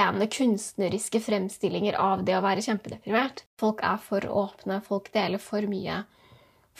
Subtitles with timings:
[0.00, 3.44] rene kunstneriske fremstillinger av det å være kjempedeprimert.
[3.60, 6.02] Folk er for åpne, folk deler for mye.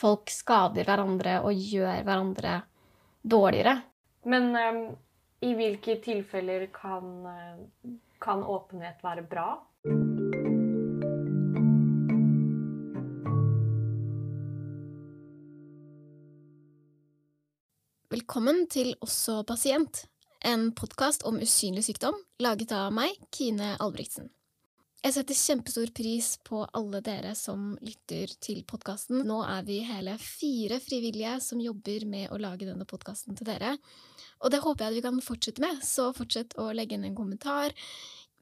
[0.01, 2.61] Folk skader hverandre og gjør hverandre
[3.21, 3.77] dårligere.
[4.25, 4.81] Men um,
[5.45, 9.49] i hvilke tilfeller kan, uh, kan åpenhet være bra?
[18.11, 20.05] Velkommen til Også pasient,
[20.43, 24.29] en podkast om usynlig sykdom laget av meg, Kine Albrigtsen.
[25.01, 29.23] Jeg setter kjempestor pris på alle dere som lytter til podkasten.
[29.25, 33.75] Nå er vi hele fire frivillige som jobber med å lage denne podkasten til dere.
[34.45, 37.17] Og det håper jeg at vi kan fortsette med, så fortsett å legge inn en
[37.17, 37.73] kommentar,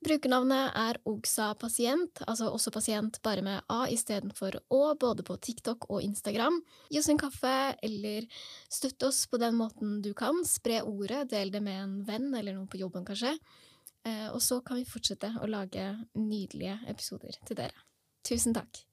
[0.06, 5.90] Brukernavnet er Ogsa pasient, altså også pasient bare med A istedenfor Å, både på TikTok
[5.90, 6.62] og Instagram.
[6.88, 8.28] Gi oss en kaffe, eller
[8.72, 10.40] støtt oss på den måten du kan.
[10.48, 13.36] Spre ordet, del det med en venn eller noen på jobben, kanskje.
[14.08, 17.88] Eh, og så kan vi fortsette å lage nydelige episoder til dere.
[18.24, 18.86] Tusen takk.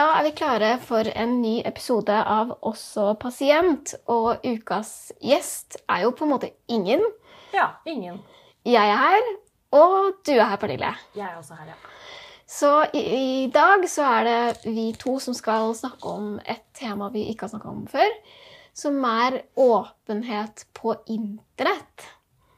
[0.00, 3.90] Da er vi klare for en ny episode av Også pasient.
[4.08, 7.02] Og ukas gjest er jo på en måte ingen.
[7.52, 8.16] Ja, ingen.
[8.64, 9.28] Jeg er her,
[9.76, 10.94] og du er her, Pernille.
[11.18, 11.76] Jeg er også her, ja.
[12.48, 17.10] Så i, i dag så er det vi to som skal snakke om et tema
[17.12, 18.16] vi ikke har snakka om før.
[18.72, 22.08] Som er åpenhet på internett.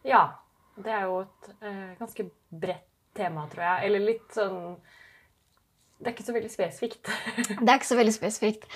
[0.06, 0.28] Ja.
[0.78, 2.86] Det er jo et eh, ganske bredt
[3.18, 3.88] tema, tror jeg.
[3.88, 4.76] Eller litt sånn
[6.02, 7.12] det er ikke så veldig spesifikt.
[7.62, 8.66] det er ikke så veldig spesifikt.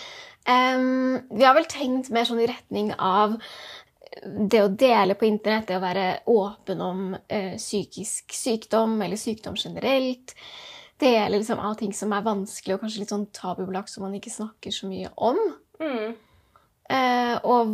[0.47, 3.35] Um, vi har vel tenkt mer sånn i retning av
[4.23, 9.59] det å dele på internett, det å være åpen om uh, psykisk sykdom eller sykdom
[9.59, 10.37] generelt.
[11.03, 14.33] Dele liksom av ting som er vanskelig og kanskje litt sånn tabubelagt som man ikke
[14.33, 15.43] snakker så mye om.
[15.83, 16.15] Mm.
[16.87, 17.71] Uh, og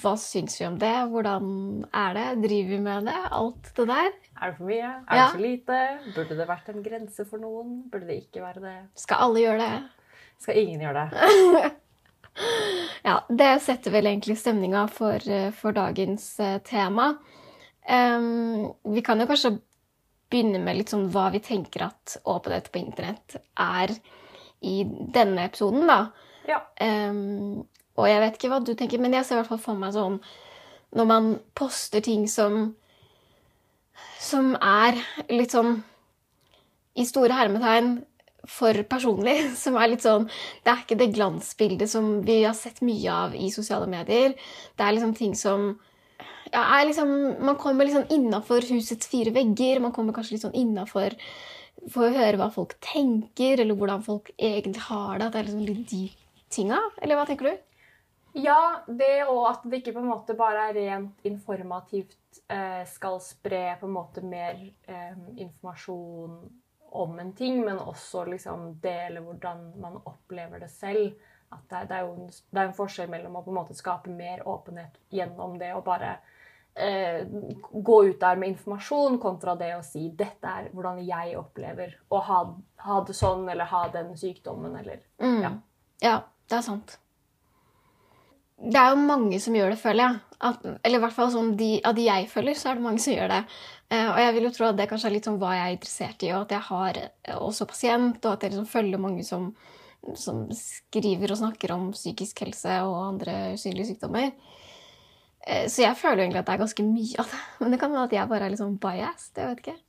[0.00, 0.94] hva syns vi om det?
[1.12, 1.48] Hvordan
[1.92, 2.28] er det?
[2.46, 3.16] Driver vi med det?
[3.36, 4.08] Alt det der.
[4.40, 4.88] Er det for mye?
[4.88, 5.26] Er ja.
[5.26, 5.80] det for lite?
[6.14, 7.82] Burde det vært en grense for noen?
[7.92, 8.76] Burde det ikke være det?
[9.02, 10.06] Skal alle gjøre det?
[10.40, 11.74] Skal ingen gjøre det?
[13.08, 17.12] ja, det setter vel egentlig stemninga for, eh, for dagens uh, tema.
[17.84, 19.58] Um, vi kan jo kanskje
[20.32, 23.92] begynne med litt sånn hva vi tenker at åpenhet på internett er
[24.64, 26.00] i denne episoden, da.
[26.48, 26.62] Ja.
[26.80, 29.78] Um, og jeg vet ikke hva du tenker, men jeg ser i hvert fall for
[29.78, 30.18] meg sånn
[30.94, 32.74] når man poster ting som
[34.24, 34.98] som er
[35.30, 35.78] litt sånn
[36.98, 37.96] i store hermetegn
[38.48, 39.36] for personlig.
[39.62, 40.26] Som er litt sånn
[40.64, 44.34] Det er ikke det glansbildet som vi har sett mye av i sosiale medier.
[44.76, 45.70] Det er liksom ting som
[46.52, 47.08] ja, liksom,
[47.40, 49.80] Man kommer liksom innafor husets fire vegger.
[49.80, 51.16] Man kommer kanskje litt sånn innafor
[51.90, 55.26] for å høre hva folk tenker, eller hvordan folk egentlig har det.
[55.26, 56.04] At det er liksom litt de
[56.54, 56.78] tinga.
[57.02, 57.73] Eller hva tenker du?
[58.36, 63.20] Ja, det og at det ikke på en måte bare er rent informativt eh, skal
[63.22, 64.58] spre på en måte mer
[64.90, 66.40] eh, informasjon
[66.98, 71.14] om en ting, men også liksom dele hvordan man opplever det selv.
[71.54, 73.78] At det, det, er jo en, det er en forskjell mellom å på en måte
[73.78, 76.16] skape mer åpenhet gjennom det og bare
[76.74, 77.22] eh,
[77.70, 82.18] gå ut der med informasjon, kontra det å si 'dette er hvordan jeg opplever å
[82.32, 82.42] ha,
[82.88, 85.40] ha det sånn', eller ha den sykdommen, eller mm.
[85.46, 85.54] ja.
[86.02, 86.18] ja,
[86.50, 86.98] det er sant
[88.54, 90.18] det er jo mange som gjør det, føler jeg.
[90.44, 93.02] At, eller i hvert fall sånn de, av de jeg følger, så er det mange
[93.02, 93.40] som gjør det.
[93.90, 95.76] Uh, og jeg vil jo tro at det kanskje er litt sånn hva jeg er
[95.76, 99.24] interessert i, og at jeg har eh, også pasient, og at jeg liksom følger mange
[99.26, 99.48] som,
[100.20, 104.30] som, skriver og snakker om psykisk helse og andre usynlige sykdommer.
[105.44, 107.42] Uh, så jeg føler egentlig at det er ganske mye av det.
[107.64, 109.34] Men det kan være at jeg bare er litt sånn biased.
[109.40, 109.80] Jeg vet ikke.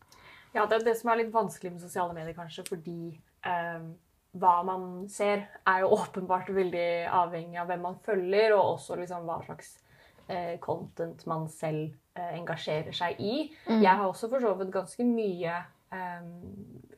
[0.55, 2.97] Ja, det er det som er litt vanskelig med sosiale medier, kanskje, fordi
[3.45, 3.93] um
[4.39, 6.89] hva man ser, er jo åpenbart veldig
[7.23, 9.75] avhengig av hvem man følger, og også liksom hva slags
[10.27, 13.35] eh, content man selv eh, engasjerer seg i.
[13.69, 13.81] Mm.
[13.81, 15.57] Jeg har også for så vidt ganske mye
[15.95, 16.29] eh,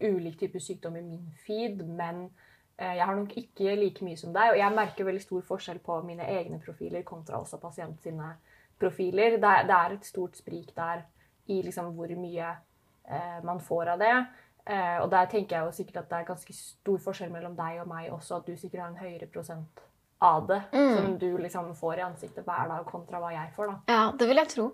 [0.08, 2.28] ulik type sykdom i min feed, men
[2.78, 4.56] eh, jeg har nok ikke like mye som deg.
[4.56, 8.34] Og jeg merker veldig stor forskjell på mine egne profiler kontra også pasient sine
[8.80, 9.38] profiler.
[9.42, 11.06] Det, det er et stort sprik der
[11.48, 12.50] i liksom hvor mye
[13.08, 14.16] eh, man får av det.
[14.68, 17.84] Eh, og der tenker jeg jo sikkert at det er ganske stor forskjell mellom deg
[17.84, 19.84] og meg også, at du sikkert har en høyere prosent
[20.20, 20.96] av det mm.
[20.96, 23.70] som du liksom får i ansiktet hver dag, kontra hva jeg får.
[23.70, 23.94] da.
[23.94, 24.66] Ja, det vil jeg tro.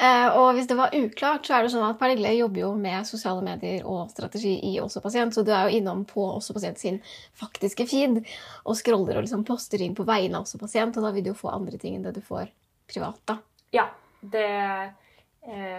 [0.00, 3.08] Eh, og hvis det var uklart, så er det sånn at Pernille jobber jo med
[3.08, 6.80] sosiale medier og strategi i Også Pasient, så du er jo innom på Også Pasient
[6.80, 7.02] sin
[7.36, 8.22] faktiske feed
[8.64, 11.34] og scroller og liksom poster inn på vegne av Også Pasient, og da vil du
[11.34, 12.48] jo få andre ting enn det du får
[12.88, 13.20] privat.
[13.28, 13.40] da.
[13.76, 13.90] Ja,
[14.24, 14.48] det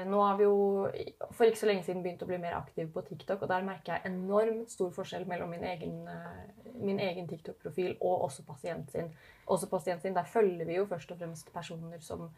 [0.08, 0.88] nå har vi jo
[1.36, 3.98] for ikke så lenge siden begynt å bli mer aktive på TikTok, og der merker
[3.98, 9.10] jeg enormt stor forskjell mellom min egen, eh, egen TikTok-profil og også pasient sin.
[9.48, 12.30] også pasient sin, der følger vi jo først og fremst personer som,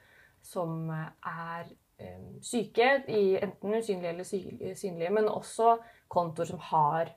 [0.42, 1.66] som er
[2.00, 5.78] eh, syke, enten usynlige eller sy- synlige, men også
[6.08, 7.12] kontoer som har,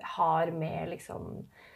[0.00, 1.75] har med liksom eh,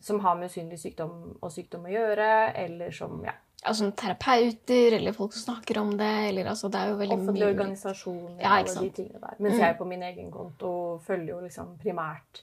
[0.00, 2.28] Som har med usynlig sykdom og sykdom å gjøre,
[2.64, 3.32] eller som ja,
[3.64, 7.46] Altså terapeuter, eller folk som snakker om det, eller altså Det er jo veldig offentlige
[7.46, 9.36] mye organisasjoner Ja, og de tingene der.
[9.38, 9.60] Mens Mm.
[9.60, 12.42] jeg på min egen konto følger jo liksom primært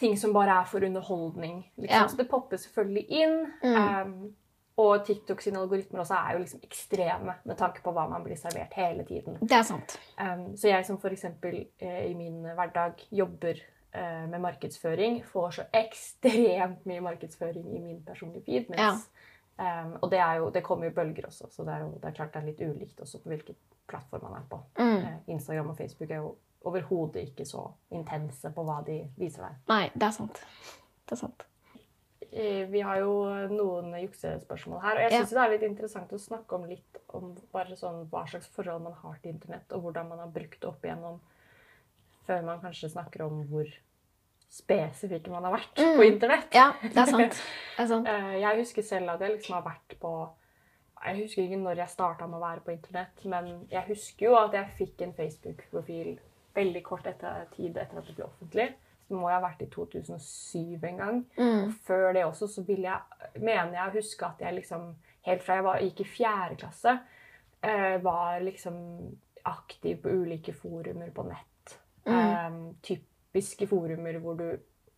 [0.00, 1.64] ting som bare er for underholdning.
[1.76, 2.00] Liksom.
[2.00, 2.06] Ja.
[2.08, 3.52] Så det popper selvfølgelig inn.
[3.62, 4.04] Mm.
[4.04, 4.34] Um,
[4.80, 8.36] og TikTok sine algoritmer også er jo liksom ekstreme med tanke på hva man blir
[8.40, 9.36] servert hele tiden.
[9.42, 9.98] Det er sant.
[10.16, 11.24] Um, så jeg som f.eks.
[11.44, 13.60] Uh, i min hverdag jobber
[13.92, 18.68] med markedsføring, får så ekstremt mye markedsføring i min personlige feed.
[18.70, 19.08] Mens,
[19.58, 22.04] um, og det, er jo, det kommer jo bølger også, så det er jo det
[22.10, 23.56] er klart det er litt ulikt også på hvilken
[23.90, 24.60] plattform man er på.
[24.78, 24.96] Mm.
[24.96, 29.56] Eh, Instagram og Facebook er jo overhodet ikke så intense på hva de viser deg.
[29.72, 30.42] Nei, det er sant.
[31.08, 31.46] Det er sant.
[32.30, 33.14] Eh, Vi har jo
[33.50, 35.24] noen juksespørsmål her, og jeg Ja.
[35.24, 38.92] det er litt interessant å snakke om litt om bare sånn hva slags forhold man
[39.02, 41.18] har til internett, og hvordan man har brukt det opp igjennom,
[42.30, 43.66] før man kanskje snakker om hvor
[44.50, 45.96] spesifikke man har vært Mm.
[45.98, 46.48] på internett.
[46.54, 47.38] Ja, det er sant.
[47.76, 48.08] Det er sant.
[48.08, 50.12] Eh, Jeg husker selv at jeg liksom har vært på
[51.02, 54.34] Jeg husker ikke når jeg starta med å være på internett, men jeg husker jo
[54.36, 56.18] at jeg fikk en Facebook-profil
[56.54, 58.66] veldig kort etter tid etter at det ble offentlig.
[59.06, 61.22] Så det må jeg ha vært i 2007 en gang.
[61.38, 61.72] Mm.
[61.86, 63.00] Før det også så vil jeg,
[63.40, 64.90] mener jeg å huske at jeg liksom
[65.22, 66.92] Helt fra jeg var, gikk i fjerde klasse,
[67.62, 68.76] eh, var liksom
[69.44, 71.49] aktiv på ulike forumer på nett.
[72.10, 72.68] Mm.
[72.68, 74.46] Eh, typiske forumer hvor du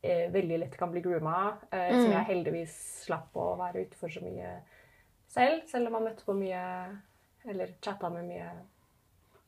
[0.03, 2.13] eh, veldig lett kan bli grooma, eh, som Mm.
[2.13, 4.57] jeg heldigvis slapp å være ute for så mye
[5.29, 6.99] selv, selv om man møtte på mye
[7.49, 8.51] Eller chatta med mye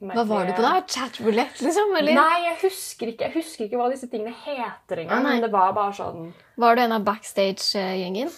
[0.01, 0.81] Hva var du på da?
[0.87, 1.97] Chatroulette, liksom?
[1.97, 5.19] Eller Nei, jeg husker ikke Jeg husker ikke hva disse tingene heter engang.
[5.19, 8.31] Ah, men det var bare sånn var du en av backstage-gjengen?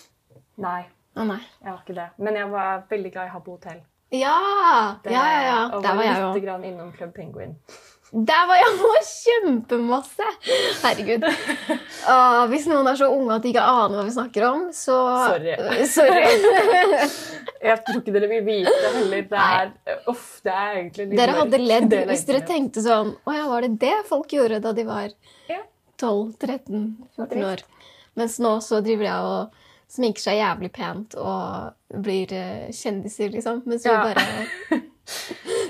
[0.59, 0.87] Nei,
[1.17, 1.41] Ah, nei.
[1.63, 2.09] jeg var ikke det.
[2.19, 3.81] Men jeg var veldig glad i Habbo Hotell.
[4.13, 4.97] Ja!
[5.03, 5.77] Det- Ja, ja, ja.
[5.77, 6.43] Og Der var jeg litt òg.
[6.45, 7.57] grann innom Club Penguin.
[8.13, 10.27] Der var jeg òg kjempemasse!
[10.83, 11.25] Herregud.
[12.13, 14.95] Åh, hvis noen er så unge at de ikke aner hva vi snakker om, så
[15.27, 15.57] Sorry.
[15.97, 16.23] Sorry.
[17.67, 19.25] Jeg tror ikke dere vil vite heller.
[19.27, 19.73] Det er,
[20.13, 23.65] uff, det er egentlig Dere hadde ledd det hvis dere tenkte sånn Å ja, var
[23.67, 25.11] det det folk gjorde da de var
[25.99, 27.65] 12-13-14 år?
[28.17, 29.63] Mens nå så driver jeg og
[29.97, 33.65] sminker seg jævlig pent og blir eh, kjendiser, liksom.
[33.67, 34.03] Mens vi Ja.
[34.05, 34.81] bare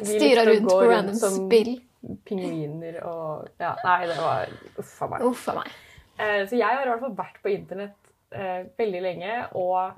[0.05, 1.77] styrer rundt på random som spill.
[2.25, 4.46] Pingviner og Ja, nei, det var
[4.78, 5.22] Uff a meg.
[5.26, 5.70] Uff a meg.
[6.19, 9.38] Eh, Så jeg har i hvert fall vært på internett eh, veldig lenge.
[9.54, 9.93] Og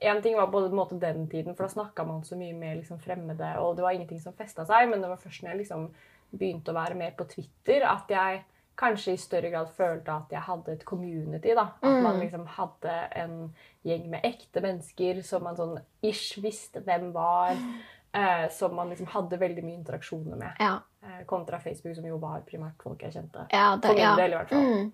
[0.00, 2.78] én ting var på en måte den tiden, for da snakka man så mye med
[2.78, 4.88] liksom, fremmede, og det var ingenting som festa seg.
[4.88, 5.90] Men det var først når jeg liksom
[6.32, 8.44] begynte å være mer på Twitter, at jeg
[8.78, 11.52] kanskje i større grad følte at jeg hadde et community.
[11.54, 11.66] da.
[11.82, 12.02] At Mm.
[12.02, 13.54] man liksom hadde en
[13.84, 17.56] gjeng med ekte mennesker som man sånn ish visste hvem var.
[18.14, 20.52] Eh, som man liksom hadde veldig mye interaksjoner med.
[20.60, 20.80] Ja.
[21.02, 23.46] Eh, kontra Facebook, som jo var primært folk jeg kjente.
[23.50, 24.12] Ja, det, For min ja.
[24.16, 24.68] del, i hvert fall.
[24.68, 24.92] Mm.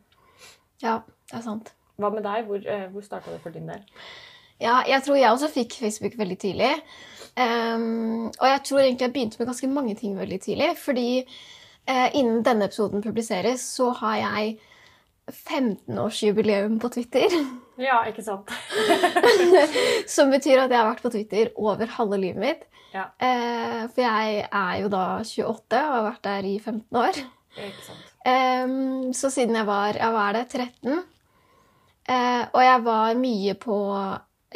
[0.80, 0.94] Ja,
[1.28, 1.74] det er sant.
[2.00, 2.46] Hva med deg?
[2.48, 3.82] Hvor, eh, hvor starta det for din del?
[4.62, 6.70] Ja, jeg tror jeg også fikk Facebook veldig tidlig.
[7.36, 10.70] Um, og jeg tror egentlig jeg begynte med ganske mange ting veldig tidlig.
[10.80, 11.10] Fordi
[11.90, 14.58] uh, innen denne episoden publiseres, så har jeg
[15.30, 17.28] 15-årsjubileum på Twitter.
[17.78, 18.50] Ja, ikke sant?
[20.14, 22.64] Som betyr at jeg har vært på Twitter over halve livet mitt.
[22.90, 23.08] Ja.
[23.22, 27.20] Eh, for jeg er jo da 28 og har vært der i 15 år.
[27.58, 28.10] Ikke sant.
[28.26, 28.74] Eh,
[29.14, 33.78] så siden jeg var ja, hva er det, 13 eh, Og jeg var mye på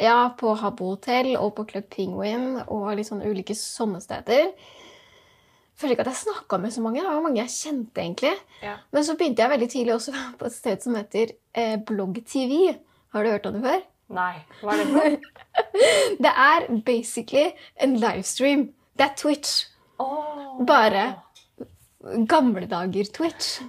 [0.01, 4.49] ja, på Habbo Hotel og på Club Penguin og litt sånn ulike sånne steder.
[5.77, 7.01] Føler ikke at jeg snakka med så mange.
[7.01, 8.33] Det var mange jeg kjente, egentlig.
[8.63, 8.77] Ja.
[8.93, 12.53] Men så begynte jeg veldig tidlig også på et sted som heter eh, BloggTV.
[13.13, 13.83] Har du hørt om det før?
[14.13, 15.29] Nei, hva er det for?
[16.23, 17.51] Det er basically
[17.81, 18.67] en livestream.
[18.97, 19.67] Det er Twitch.
[20.01, 20.59] Oh.
[20.65, 21.05] Bare
[22.29, 23.61] gamle dager Twitch.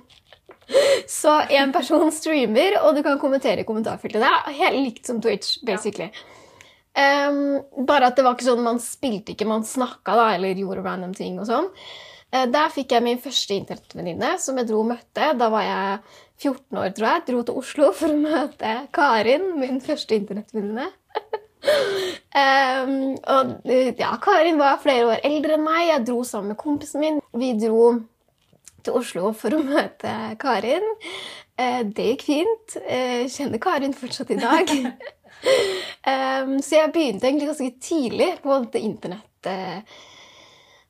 [1.08, 4.22] Så en person streamer, og du kan kommentere i kommentarfeltet.
[4.22, 6.08] Det er helt likt som Twitch, basically.
[6.94, 10.84] Ehm, bare at det var ikke sånn man spilte ikke, man snakka da, eller gjorde
[10.86, 11.70] random ting og sånn.
[12.34, 15.28] Uh, der fikk jeg min første internettvenninne, som jeg dro og møtte.
[15.38, 15.98] Da var jeg
[16.42, 17.24] 14 år, tror jeg.
[17.28, 20.88] Dro til Oslo for å møte Karin, min første internettvenninne.
[22.42, 22.96] um,
[23.36, 25.86] og ja, Karin var flere år eldre enn meg.
[25.90, 27.22] Jeg dro sammen med kompisen min.
[27.38, 27.86] Vi dro
[28.84, 30.86] til Oslo for å møte Karin.
[31.54, 32.78] Uh, det gikk fint.
[32.82, 34.74] Uh, kjenner Karin fortsatt i dag.
[36.10, 39.30] um, så jeg begynte egentlig ganske tidlig på dette internett...
[39.48, 40.10] Uh,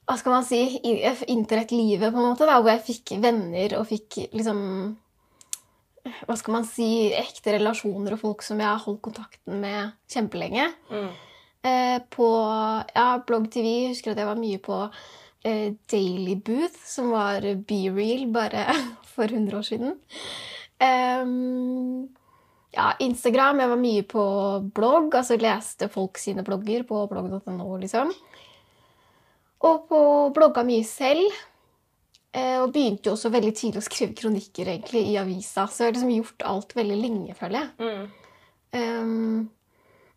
[0.04, 0.58] hva skal man si?
[1.32, 2.44] Internettlivet, på en måte.
[2.44, 4.58] Da, hvor jeg fikk venner og fikk liksom
[6.04, 10.66] hva skal man si, ekte relasjoner og folk som jeg har holdt kontakten med kjempelenge.
[10.92, 11.12] Mm.
[11.64, 12.28] Eh, på
[12.92, 18.26] ja, Blogg TV husker at jeg var mye på eh, Daily Booth, som var BeReal
[18.34, 18.66] bare
[19.14, 19.96] for 100 år siden.
[20.84, 22.10] Um,
[22.74, 23.62] ja, Instagram.
[23.62, 24.26] Jeg var mye på
[24.74, 28.12] blogg, altså leste folk sine blogger på blogg.no, liksom.
[29.64, 30.00] Og på
[30.36, 31.30] blogga mye selv.
[32.34, 35.68] Eh, og begynte jo også veldig tidlig å skrive kronikker egentlig i avisa.
[35.70, 37.68] Så jeg har liksom gjort alt veldig lenge, føler jeg.
[37.78, 38.24] Mm.
[38.74, 39.44] Um,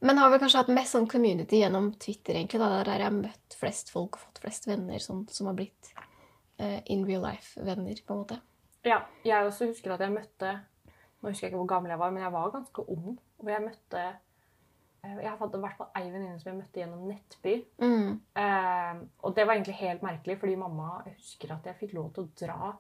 [0.02, 2.62] men har vel kanskje hatt mest sånn community gjennom Twitter, egentlig.
[2.64, 5.92] Da, der jeg har møtt flest folk og fått flest venner sånn, som har blitt
[5.98, 8.40] uh, in real life-venner, på en måte.
[8.88, 10.58] Ja, jeg også husker at jeg møtte
[11.18, 13.16] Nå husker jeg ikke hvor gammel jeg var, men jeg var ganske ung.
[13.42, 14.02] Og jeg møtte
[15.06, 17.56] Jeg har fått i hvert fall ei venninne som jeg møtte gjennom Nettby.
[17.80, 18.20] Mm.
[18.44, 22.12] Eh, og det var egentlig helt merkelig, fordi mamma jeg husker at jeg fikk lov
[22.16, 22.72] til å dra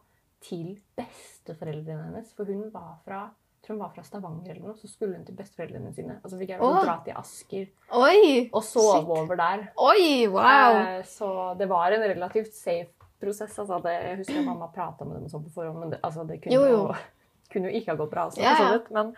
[0.44, 2.34] til besteforeldrene hennes.
[2.38, 3.28] For hun var fra
[3.68, 6.18] tror hun var fra Stavanger eller noe, så skulle hun til besteforeldrene sine.
[6.24, 7.66] Og så fikk jeg lov til å dra til Asker
[8.00, 8.22] Oi!
[8.46, 9.10] og sove Shit.
[9.18, 9.66] over der.
[9.84, 10.78] Oi, wow!
[10.78, 13.58] Eh, så det var en relativt safe prosess.
[13.60, 16.24] Altså, det, jeg husker at mamma prata med dem sånn på forhånd, men det, altså,
[16.30, 17.42] det kunne, Jo, jo.
[17.52, 18.28] kunne jo ikke ha gått bra.
[18.30, 18.56] Altså, yeah.
[18.56, 18.78] for så ja.
[18.78, 19.14] vidt, Men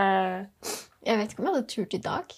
[0.00, 0.74] eh,
[1.06, 2.34] Jeg vet ikke om jeg hadde turt i dag.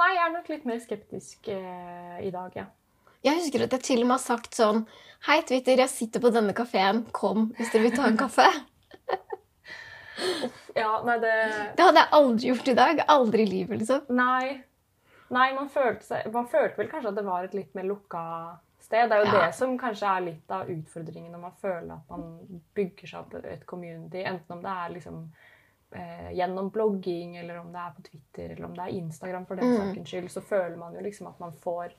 [0.00, 2.66] nei, jeg er nok litt mer skeptisk eh, i dag, ja.
[3.22, 4.86] Jeg husker at jeg til og med har sagt sånn
[5.26, 7.02] Hei, Twitter, jeg sitter på denne kafeen.
[7.12, 8.46] Kom hvis dere vil ta en kaffe.
[10.76, 11.34] Ja, nei, det
[11.76, 13.02] Det hadde jeg aldri gjort i dag.
[13.12, 14.08] Aldri i livet, liksom.
[14.16, 14.62] Nei.
[15.30, 18.22] Nei, man følte, seg, man følte vel kanskje at det var et litt mer lukka
[18.82, 19.10] sted.
[19.12, 19.44] Det er jo Ja.
[19.46, 23.34] det som kanskje er litt av utfordringen når man føler at man bygger seg opp
[23.44, 24.24] et community.
[24.24, 25.20] Enten om det er liksom
[25.92, 29.56] eh, gjennom blogging, eller om det er på Twitter, eller om det er Instagram for
[29.56, 29.76] den Mm.
[29.94, 31.92] sakens skyld, så føler man jo liksom at man får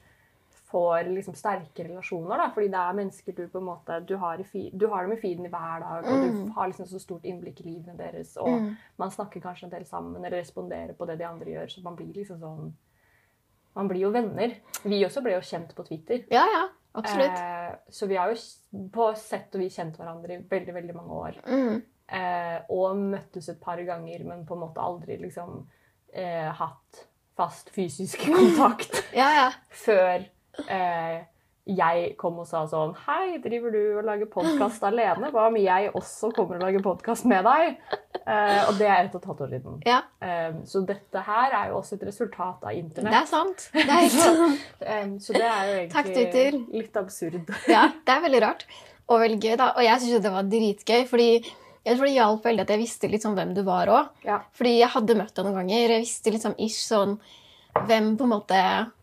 [0.72, 4.38] får liksom sterke relasjoner, da, fordi det er mennesker du på en måte du har,
[4.44, 6.52] fi, du har dem i feeden i hver dag, og du Mm.
[6.56, 8.78] har liksom så stort innblikk i livene deres, og Mm.
[8.98, 11.96] man snakker kanskje en del sammen, eller responderer på det de andre gjør, så man
[11.98, 12.74] blir liksom sånn
[13.76, 14.52] Man blir jo venner.
[14.84, 16.26] Vi også ble jo kjent på Twitter.
[16.30, 16.68] Ja, ja.
[16.94, 17.32] Absolutt.
[17.40, 18.36] Eh, så vi har jo
[18.92, 21.36] på sett og vis kjent hverandre i veldig, veldig mange år.
[21.48, 21.82] Mm.
[22.12, 25.62] Eh, og møttes et par ganger, men på en måte aldri liksom
[26.14, 27.06] eh, hatt
[27.40, 29.46] fast fysisk kontakt Ja, ja.
[29.72, 30.26] før
[30.68, 31.22] eh,
[31.72, 35.30] jeg kom og sa sånn Hei, driver du og lager podkast alene?
[35.32, 37.78] Hva om jeg også kommer og lager podkast med deg?
[38.26, 39.80] Eh, og det er ett og et halvt år siden.
[39.88, 40.02] ja.
[40.26, 43.16] Eh, så dette her er jo også et resultat av Det internett.
[43.22, 43.70] er sant.
[43.72, 44.68] Det er sant.
[44.84, 47.56] Eh, så det er jo egentlig Takk, litt absurd.
[47.72, 48.68] Ja, det er veldig rart.
[49.08, 49.72] Og veldig gøy, da.
[49.78, 51.30] Og jeg syns det var dritgøy, fordi
[51.82, 54.10] jeg tror det hjalp veldig at jeg visste litt sånn hvem du var òg.
[54.28, 54.42] Ja.
[54.58, 55.96] Fordi jeg hadde møtt deg noen ganger.
[55.96, 57.16] Jeg visste liksom ish sånn
[57.88, 58.60] hvem på en måte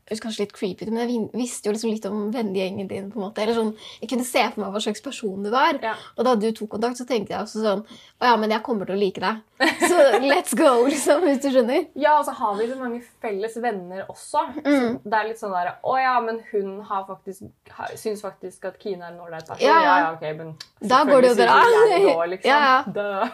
[0.09, 3.11] høres kanskje litt creepy ut, men jeg visste jo liksom litt om vennegjengen din.
[3.13, 3.43] på en måte.
[3.43, 5.79] Eller sånn, Jeg kunne se for meg hva slags person du var.
[5.83, 5.95] Ja.
[6.17, 7.85] Og da du tok kontakt, så tenkte jeg også sånn
[8.21, 9.43] Å ja, men jeg kommer til å like deg.
[9.81, 11.87] Så let's go, liksom, hvis du skjønner.
[11.99, 14.45] Ja, og så har vi så mange felles venner også.
[14.59, 15.01] Så Mm.
[15.05, 18.79] det er litt sånn der Å ja, men hun har faktisk, har, syns faktisk at
[18.83, 19.65] Kine er en ålreit person.
[19.67, 19.97] Ja, ja.
[19.99, 20.55] ja, ok, men
[20.89, 21.59] Da går det jo bra.
[21.63, 22.49] også, liksom.
[22.53, 22.83] Ja, ja.
[22.93, 23.29] Dø.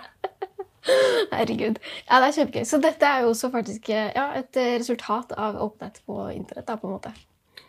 [1.32, 1.78] Herregud.
[2.08, 2.64] Ja, det er kjempegøy.
[2.68, 6.66] Så dette er jo også faktisk eh, ja, et eh, resultat av åpenhet på internett,
[6.68, 7.14] da, på en måte.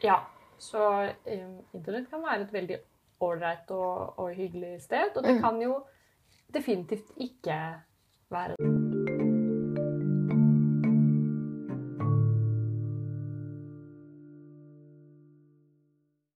[0.04, 0.20] Ja,
[0.60, 2.80] så um, internett kan være et veldig
[3.26, 5.42] ålreit og, og hyggelig sted, og det Mm.
[5.44, 5.80] kan jo
[6.54, 7.60] definitivt ikke
[8.32, 8.56] være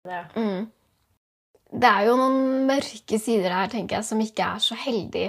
[0.06, 0.26] det.
[0.36, 0.72] Mm.
[1.82, 5.28] Det er jo noen mørke sider her, tenker jeg, som ikke er så heldig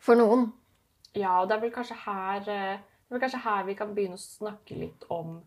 [0.00, 0.48] for noen.
[1.16, 2.78] Ja, og det er vel kanskje her eh,
[3.10, 5.40] det vel kanskje her vi kan begynne å snakke litt om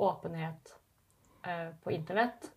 [0.00, 0.72] åpenhet
[1.44, 2.50] eh, på internett.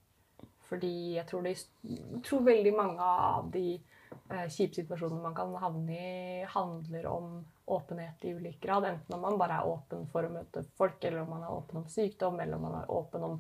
[0.70, 1.54] Fordi jeg tror, det,
[1.88, 7.30] jeg tror veldig mange av de eh, kjipe situasjonene man kan havne i, handler om
[7.68, 8.88] åpenhet i ulik grad.
[8.88, 11.82] Enten om man bare er åpen for å møte folk, eller om man er åpen
[11.84, 13.38] om sykdom, eller om man er åpen om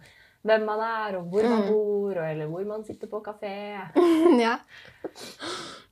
[0.47, 1.71] hvem man er, og hvor man Mm.
[1.71, 3.53] bor, og, eller hvor man sitter på kafé.
[4.45, 4.57] ja.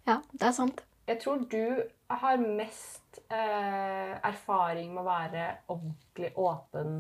[0.08, 0.84] ja, det er sant.
[1.08, 7.00] Jeg tror du har mest eh, erfaring med å være ordentlig åpen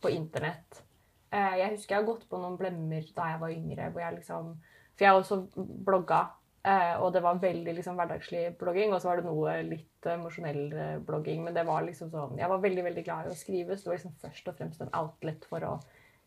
[0.00, 0.82] på internett.
[1.30, 3.88] Eh, jeg husker jeg har gått på noen blemmer da jeg var yngre.
[3.90, 4.52] hvor jeg liksom,
[4.96, 5.38] For jeg også
[5.86, 6.20] blogga,
[6.64, 8.92] eh, og det var veldig liksom, hverdagslig blogging.
[8.92, 11.44] Og så var det noe litt emosjonell eh, blogging.
[11.44, 13.92] Men det var liksom sånn, jeg var veldig veldig glad i å skrive, så det
[13.92, 15.78] var liksom først og fremst en outlet for å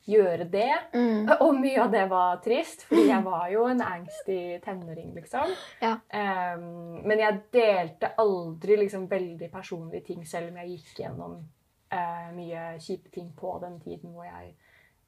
[0.05, 0.71] gjøre det.
[0.93, 1.29] Mm.
[1.45, 5.53] Og mye av det var trist, fordi jeg var jo en angstig tenåring, liksom.
[5.83, 5.95] Ja.
[6.11, 12.27] Um, men jeg delte aldri liksom veldig personlige ting, selv om jeg gikk gjennom uh,
[12.35, 14.53] mye kjipe ting på den tiden hvor jeg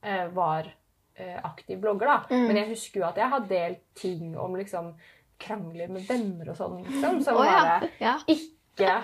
[0.05, 2.07] uh, var uh, aktiv blogger.
[2.13, 2.17] da.
[2.31, 2.47] Mm.
[2.47, 4.93] Men jeg husker jo at jeg har delt ting om liksom
[5.41, 7.19] krangler med venner og sånn, liksom.
[7.25, 7.63] Som oh, ja.
[7.65, 8.19] bare ja.
[8.31, 9.01] ikke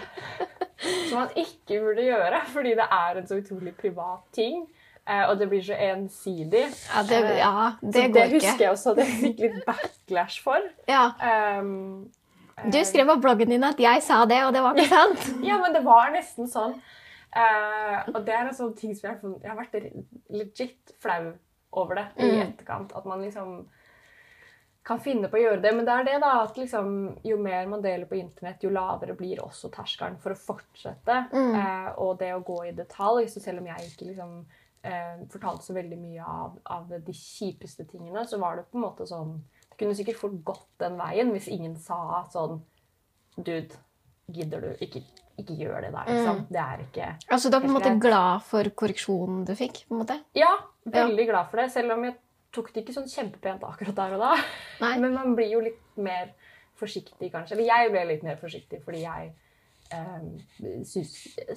[1.07, 4.63] Som man ikke burde gjøre, fordi det er en så utrolig privat ting.
[5.07, 6.65] Eh, Og det blir så ensidig.
[6.93, 8.63] Ja, det, ja, det så det husker ikke.
[8.63, 10.59] jeg også at jeg fikk litt backlash for.
[10.91, 11.11] Ja.
[11.59, 12.09] Um,
[12.71, 15.29] Du skrev på bloggen din at jeg sa det, og det var ikke sant.
[15.43, 16.75] Ja, men det var nesten sånn.
[17.31, 19.77] Uh, og det er en sånn ting som jeg, har jeg har vært
[20.29, 21.31] legit flau
[21.71, 22.41] over det i Mm.
[22.49, 22.91] etterkant.
[22.99, 23.61] At man liksom
[24.83, 25.71] kan finne på å gjøre det.
[25.77, 29.13] Men det er det da, at liksom, jo mer man deler på internett, jo lavere
[29.15, 31.19] blir også terskelen for å fortsette.
[31.31, 31.53] Mm.
[31.55, 34.33] Eh, og det å gå i detalj, så selv om jeg ikke liksom,
[34.83, 38.85] eh, fortalte så veldig mye av, av de kjipeste tingene, så var det på en
[38.87, 39.37] måte sånn
[39.69, 42.61] Det kunne sikkert fort gått den veien hvis ingen sa sånn
[43.37, 43.77] Dude,
[44.27, 44.71] gidder du?
[44.83, 45.03] Ikke,
[45.39, 46.41] ikke gjør det der, liksom.
[46.41, 46.49] Mm.
[46.51, 49.85] Det er ikke Altså, du er på en måte glad for korreksjonen du fikk?
[49.87, 50.19] på en måte?
[50.37, 50.51] Ja,
[50.83, 51.69] veldig glad for det.
[51.71, 52.17] Selv om jeg
[52.51, 54.33] tok det ikke sånn kjempepent akkurat der og da.
[54.83, 54.97] Nei.
[55.05, 56.33] Men man blir jo litt mer
[56.81, 57.55] forsiktig, kanskje.
[57.55, 59.31] Eller jeg ble litt mer forsiktig fordi jeg
[59.91, 60.37] Um,
[60.87, 61.09] synes,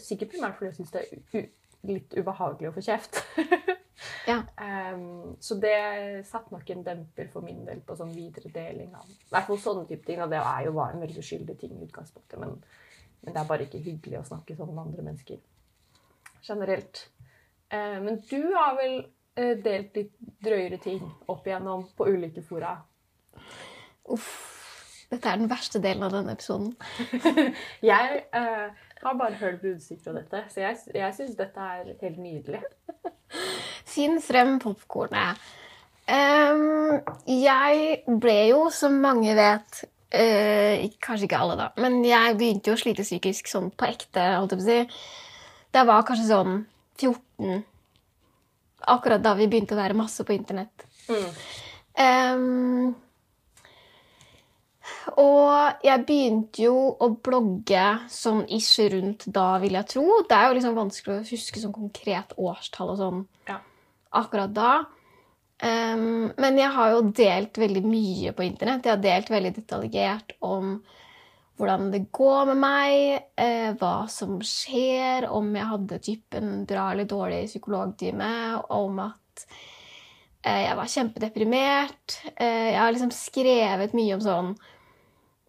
[0.03, 1.45] Sikkert primært fordi jeg syns det er
[1.89, 3.23] litt ubehagelig å få kjeft.
[4.27, 4.43] Ja.
[4.93, 9.07] um, så det satte nok en demper for min del på sånn videre deling av
[9.07, 10.21] I hvert fall sånne type ting.
[10.25, 12.57] Og det er jo bare en veldig uskyldig ting i utgangspunktet, men,
[13.23, 15.41] men det er bare ikke hyggelig å snakke sånn om andre mennesker
[16.45, 17.05] generelt.
[17.73, 22.75] Uh, men du har vel uh, delt litt drøyere ting opp igjennom på ulike fora.
[24.13, 24.33] Uff.
[25.13, 26.73] Dette er den verste delen av denne episoden.
[27.93, 32.21] Jeg eh, har bare hørt bruddstykker om dette, så jeg, jeg syns dette er helt
[32.23, 32.63] nydelig.
[33.95, 35.41] Finn frem popkornet.
[36.05, 39.79] Um, jeg ble jo, som mange vet
[40.13, 44.25] uh, Kanskje ikke alle, da, men jeg begynte jo å slite psykisk sånn på ekte.
[44.37, 45.07] holdt jeg på å si.
[45.75, 46.59] Jeg var kanskje sånn
[47.01, 47.65] 14.
[48.95, 50.85] Akkurat da vi begynte å være masse på internett.
[51.09, 51.31] Mm.
[52.05, 52.93] Ehm,
[55.21, 60.05] og jeg begynte jo å blogge sånn ish rundt da, vil jeg tro.
[60.29, 63.59] Det er jo liksom vanskelig å huske sånn konkret årstall og sånn Ja.
[64.13, 64.73] akkurat da.
[65.65, 68.85] Um, men jeg har jo delt veldig mye på internett.
[68.85, 70.83] Jeg har delt veldig detaljert om
[71.57, 77.07] hvordan det går med meg, eh, hva som skjer, om jeg hadde typen bra eller
[77.07, 79.45] dårlig psykologtime, om at
[80.43, 82.17] eh, jeg var kjempedeprimert.
[82.35, 84.51] Eh, jeg har liksom skrevet mye om sånn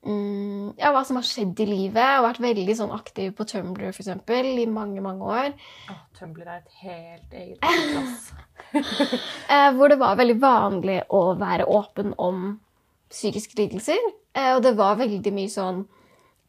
[0.06, 4.04] ja, hva som har skjedd i livet, og vært veldig sånn aktiv på Tumblr for
[4.04, 5.56] eksempel, i mange, mange år.
[5.90, 8.34] Oh, Tumblr er et helt eget plass.
[8.76, 12.58] Eh, hvor det var veldig vanlig å være åpen om
[13.14, 14.02] psykiske lidelser.
[14.36, 15.84] Eh, og det var veldig mye sånn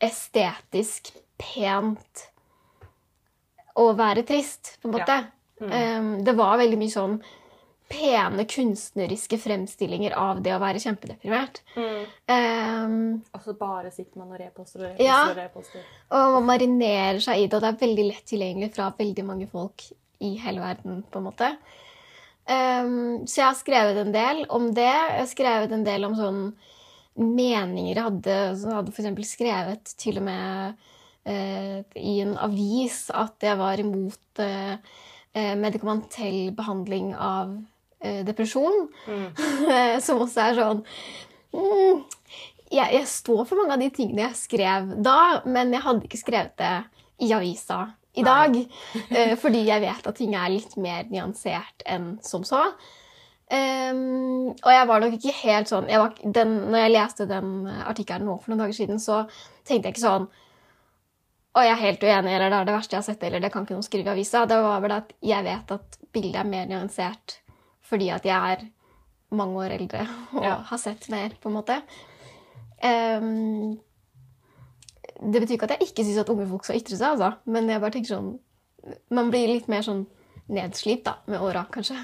[0.02, 2.24] estetisk pent
[3.78, 5.18] å være trist, på en måte.
[5.60, 5.70] Mm.
[5.70, 7.20] Eh, det var veldig mye sånn
[7.88, 11.60] pene kunstneriske fremstillinger av det å være kjempedeprimert.
[11.76, 12.02] Mm.
[12.26, 12.96] Um,
[13.36, 15.06] altså bare sitter man og reposter og reposter.
[15.06, 15.20] Ja.
[15.30, 15.84] og reposter.
[16.10, 19.48] og man marinerer seg i det, og det er veldig lett tilgjengelig fra veldig mange
[19.52, 19.86] folk
[20.24, 21.52] i hele verden, på en måte.
[22.46, 24.90] Um, så jeg har skrevet en del om det.
[24.90, 26.42] Jeg har skrevet en del om sånn
[27.16, 28.40] meninger jeg hadde.
[28.58, 30.84] Så hadde eksempel skrevet til og med
[31.30, 37.50] uh, i en avis at jeg var imot eh, medikamentell behandling av
[38.26, 38.86] depresjon.
[39.06, 39.28] Mm.
[40.04, 40.82] Som også er sånn
[41.54, 42.04] mm,
[42.72, 46.20] jeg, jeg står for mange av de tingene jeg skrev da, men jeg hadde ikke
[46.20, 46.74] skrevet det
[47.26, 47.80] i avisa
[48.16, 48.56] i dag.
[49.16, 52.64] eh, fordi jeg vet at ting er litt mer nyansert enn som så.
[53.46, 57.68] Um, og jeg var nok ikke helt sånn jeg var, den, Når jeg leste den
[57.70, 59.20] artikkelen nå for noen dager siden, så
[59.62, 63.04] tenkte jeg ikke sånn Å, jeg er helt uenig, eller det er det verste jeg
[63.04, 64.42] har sett, eller det kan ikke noen skrive i avisa.
[64.50, 67.36] Det var vel at jeg vet at bildet er mer nyansert
[67.86, 68.66] fordi at jeg er
[69.36, 70.04] mange år eldre
[70.36, 70.54] og Ja.
[70.70, 71.80] har sett mer, på en måte.
[72.84, 73.78] Um,
[75.32, 77.32] det betyr ikke at jeg ikke syns at unge folk skal ytre seg, altså.
[77.46, 78.34] Men jeg bare tenker sånn
[79.10, 80.04] Man blir litt mer sånn
[80.48, 81.96] nedslipt da, med åra, kanskje.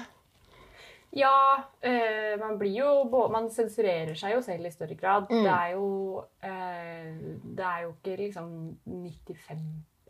[1.15, 5.29] Ja, øh, man blir jo Man sensurerer seg jo selv i større grad.
[5.29, 5.43] Mm.
[5.45, 9.59] Det er jo øh, Det er jo ikke liksom 95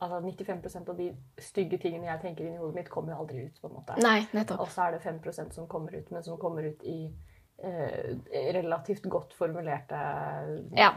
[0.04, 3.46] Altså 95% av de stygge tingene jeg tenker inn i hodet mitt, kommer jo aldri
[3.48, 3.62] ut.
[3.62, 3.96] på en måte.
[4.04, 4.60] Nei, nettopp.
[4.66, 6.98] Og så er det 5% som kommer ut, men som kommer ut i
[7.63, 8.18] eh,
[8.58, 10.00] relativt godt formulerte
[10.76, 10.94] Ja.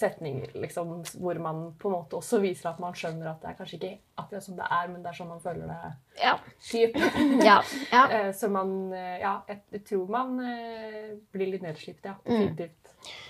[0.00, 0.50] setninger.
[0.54, 3.76] Liksom, hvor man på en måte også viser at man skjønner at det er kanskje
[3.76, 3.90] ikke
[4.22, 5.90] akkurat som det er, men det er sånn man føler det.
[6.22, 6.36] Ja.
[6.70, 6.96] Typ.
[7.48, 7.58] ja,
[7.92, 8.04] ja.
[8.08, 12.14] Eh, Så man eh, Ja, jeg, tror man eh, blir litt nedslipt, ja.
[12.24, 12.30] Mm.
[12.30, 12.94] Definitivt.
[12.94, 13.26] Ja.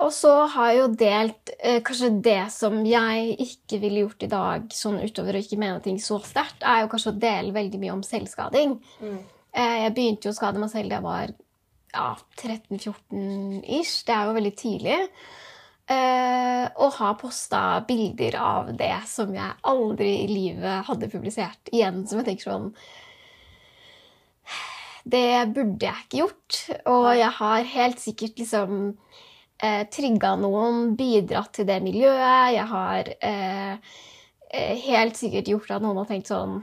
[0.00, 4.30] Og så har jeg jo delt eh, kanskje det som jeg ikke ville gjort i
[4.32, 7.80] dag, sånn utover å ikke mene ting så sterkt, er jo kanskje å dele veldig
[7.82, 8.78] mye om selvskading.
[9.04, 9.20] Mm.
[9.52, 11.34] Eh, jeg begynte jo å skade meg selv da jeg var
[11.92, 12.08] ja,
[12.40, 14.02] 13-14 ish.
[14.08, 14.98] Det er jo veldig tidlig.
[15.92, 21.72] Eh, og har posta bilder av det som jeg aldri i livet hadde publisert.
[21.74, 22.68] Igjen som jeg tenker sånn
[25.02, 26.60] Det burde jeg ikke gjort.
[26.94, 28.94] Og jeg har helt sikkert liksom
[29.62, 32.52] eh, trigga noen, bidratt til det miljøet.
[32.56, 33.94] Jeg har eh,
[34.50, 36.60] eh, helt sikkert gjort at noen har tenkt sånn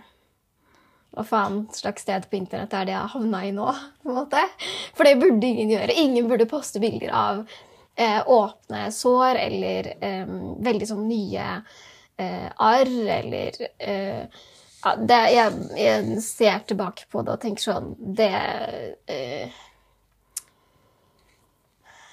[1.10, 3.72] hva faen slags sted på internett er det jeg har havna i nå?
[4.04, 4.44] på en måte?
[4.98, 5.98] For det burde ingen gjøre.
[5.98, 7.42] Ingen burde poste bilder av
[8.00, 10.36] eh, åpne sår eller eh,
[10.70, 11.48] veldig sånn nye
[12.20, 14.46] eh, arr eller eh,
[14.80, 18.30] ja, det, jeg, jeg, ser tilbake på det og tenker sånn Det
[19.12, 19.58] eh,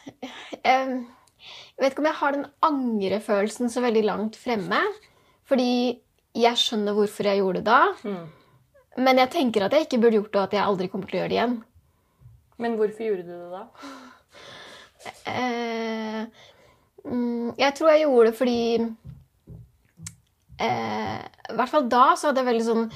[0.07, 4.81] jeg, jeg vet ikke om jeg har den angrefølelsen så veldig langt fremme.
[5.47, 5.71] Fordi
[6.37, 7.81] jeg skjønner hvorfor jeg gjorde det da.
[8.05, 8.27] Mm.
[9.07, 11.19] Men jeg tenker at jeg ikke burde gjort det, og at jeg aldri kommer til
[11.19, 11.57] å gjøre det igjen.
[12.63, 13.65] Men hvorfor gjorde du det da?
[15.31, 16.23] Eh,
[17.05, 18.63] mm, jeg tror jeg gjorde det fordi
[20.59, 22.89] eh, I hvert fall da så hadde jeg veldig sånn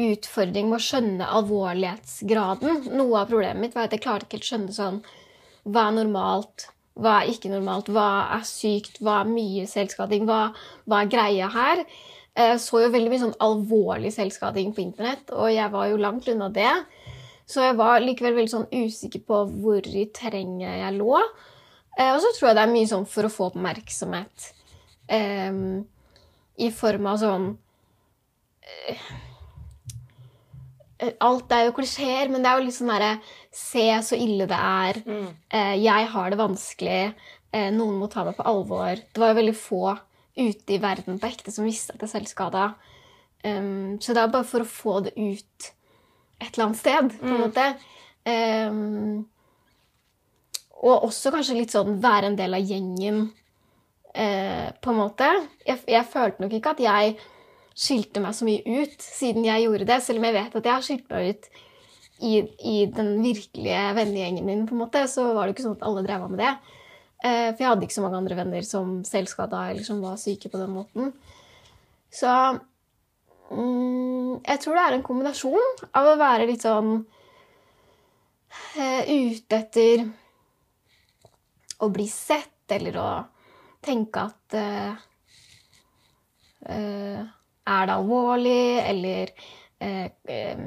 [0.00, 2.86] utfordring med å skjønne alvorlighetsgraden.
[2.94, 5.02] Noe av problemet mitt var at jeg klarte ikke helt å skjønne sånn
[5.64, 6.68] Hva er normalt?
[7.00, 7.90] Hva er ikke normalt?
[7.92, 9.00] Hva er sykt?
[9.00, 10.26] Hva er mye selvskading?
[10.28, 10.50] Hva,
[10.88, 11.84] hva er greia her?
[12.40, 16.28] Jeg så jo veldig mye sånn alvorlig selvskading på internett, og jeg var jo langt
[16.30, 16.70] unna det.
[17.50, 21.18] Så jeg var likevel veldig sånn usikker på hvor i terrenget jeg lå.
[21.98, 24.52] Eh, og så tror jeg det er mye sånn for å få oppmerksomhet
[25.10, 25.88] Um,
[26.62, 27.46] i form av sånn
[28.62, 29.00] eh,
[31.20, 33.14] Alt er jo klisjeer, men det er jo litt sånn derre
[33.56, 35.00] Se så ille det er.
[35.06, 35.28] Mm.
[35.50, 37.14] Eh, jeg har det vanskelig.
[37.52, 38.94] Eh, noen må ta meg på alvor.
[39.00, 39.82] Det var jo veldig få
[40.36, 42.68] ute i verden på ekte som visste at jeg selvskada.
[43.42, 45.70] Um, så det er bare for å få det ut
[46.40, 47.40] et eller annet sted, på en Mm.
[47.40, 47.66] måte.
[48.28, 49.26] Um,
[50.80, 53.22] og også kanskje litt sånn være en del av gjengen,
[54.14, 55.28] uh, på en måte.
[55.66, 57.16] Jeg, jeg følte nok ikke at jeg
[57.76, 60.74] skilte meg så mye ut siden jeg gjorde det, selv om jeg vet at jeg
[60.74, 61.50] har skilt meg ut
[62.20, 62.32] i,
[62.68, 66.04] i den virkelige vennegjengen min, på en måte, så var det ikke sånn at alle
[66.04, 66.52] drev med det.
[67.20, 70.50] Eh, for jeg hadde ikke så mange andre venner som selvskada eller som var syke
[70.52, 71.14] på den måten.
[72.12, 72.28] Så
[73.52, 76.94] mm, jeg tror det er en kombinasjon av å være litt sånn
[78.76, 80.06] eh, ute etter
[81.80, 83.10] å bli sett, eller å
[83.84, 85.04] tenke at eh,
[86.68, 87.20] eh,
[87.70, 89.30] Er det alvorlig, eller
[89.78, 90.64] eh, eh,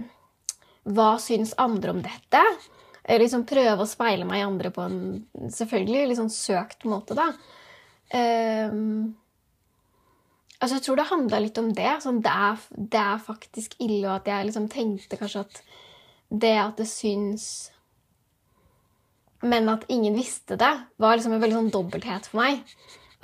[0.83, 2.43] Hva syns andre om dette?
[3.03, 5.01] Eller liksom prøve å speile meg i andre på en
[5.51, 7.27] selvfølgelig litt sånn søkt måte, da.
[8.13, 9.15] Um,
[10.59, 11.91] altså, jeg tror det handla litt om det.
[12.03, 12.63] Sånn, det, er,
[12.95, 15.63] det er faktisk ille, og at jeg liksom tenkte kanskje at
[16.33, 17.45] det at det syns
[19.43, 22.61] Men at ingen visste det, var liksom en veldig sånn dobbelthet for meg.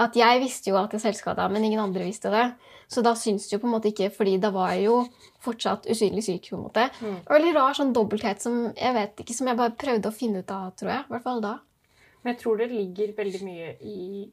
[0.03, 2.43] At jeg visste jo at jeg selvskada, men ingen andre visste det.
[2.89, 4.95] Så da syns det jo på en måte ikke, fordi da var jeg jo
[5.45, 6.49] fortsatt usynlig syk.
[6.49, 6.87] på en måte.
[7.03, 7.19] Mm.
[7.21, 10.41] Og veldig rar sånn dobbelthet som jeg vet ikke, som jeg bare prøvde å finne
[10.41, 11.03] ut av, tror jeg.
[11.05, 11.51] I hvert fall da.
[12.23, 14.31] Men jeg tror det ligger veldig mye i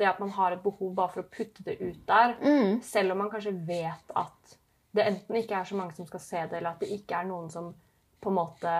[0.00, 2.34] det at man har et behov bare for å putte det ut der.
[2.42, 2.82] Mm.
[2.82, 4.56] Selv om man kanskje vet at
[4.96, 7.26] det enten ikke er så mange som skal se det, eller at det ikke er
[7.28, 7.70] noen som
[8.20, 8.76] på en måte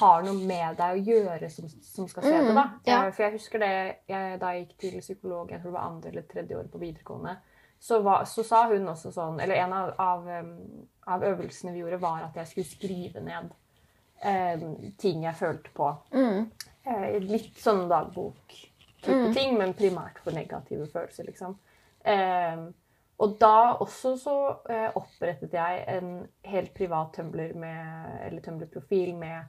[0.00, 2.54] har noe med deg å gjøre som, som skal se Mm, det.
[2.58, 2.64] da.
[2.90, 2.96] ja.
[3.06, 3.68] Eh, For jeg husker det
[4.10, 6.80] jeg, da jeg gikk til psykolog, jeg tror det var andre eller tredje året på
[6.82, 7.36] videregående,
[7.78, 10.28] så, var, så sa hun også sånn Eller en av, av,
[11.06, 13.52] av øvelsene vi gjorde, var at jeg skulle skrive ned
[14.24, 14.64] eh,
[14.98, 15.90] ting jeg følte på.
[16.14, 16.50] Mm.
[16.86, 18.72] Eh, litt sånn dagbok-type
[19.06, 19.34] Mm.
[19.34, 21.52] ting, men primært for negative følelser, liksom.
[22.04, 22.64] Eh,
[23.18, 24.34] og da også så
[24.68, 29.44] eh, opprettet jeg en helt privat Tumblr med, eller Tumblr-profil med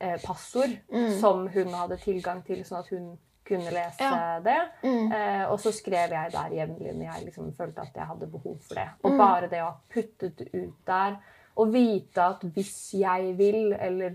[0.00, 1.20] eh, passord Mm.
[1.20, 3.18] som hun hadde tilgang til, sånn at hun
[3.50, 4.38] kunne lese Ja.
[4.44, 4.58] det.
[4.84, 5.12] Mm.
[5.12, 8.56] Eh, og så skrev jeg der jevnlig når jeg liksom følte at jeg hadde behov
[8.66, 8.88] for det.
[9.02, 9.18] Og Mm.
[9.18, 11.16] bare det å ha puttet det ut der,
[11.56, 14.14] og vite at hvis jeg vil, eller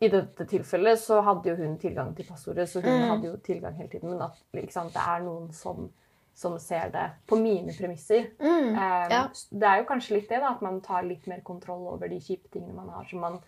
[0.00, 3.08] i dette tilfellet så hadde jo hun tilgang til passordet, så hun Mm.
[3.10, 4.10] hadde jo tilgang hele tiden.
[4.10, 5.90] Men at liksom, det er noen som,
[6.34, 8.26] som ser det på mine premisser.
[8.40, 9.28] Eh, Ja.
[9.52, 12.18] Det er jo kanskje litt det, da, at man tar litt mer kontroll over de
[12.20, 13.38] kjipe tingene man har, som man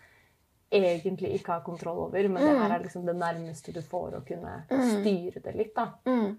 [0.71, 2.27] egentlig ikke har kontroll over.
[2.27, 2.61] Men det Mm.
[2.61, 5.01] her er liksom det nærmeste du får å kunne Mm.
[5.01, 5.87] styre det litt, da.
[6.05, 6.37] Mm.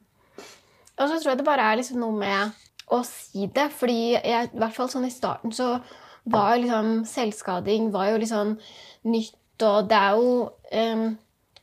[0.98, 2.52] Og så tror jeg det bare er liksom noe med
[2.90, 3.70] å si det.
[3.72, 5.80] Fordi jeg, i hvert fall sånn i starten så
[6.26, 8.58] var liksom selvskading var jo sånn
[9.04, 11.18] nytt, og det er jo um,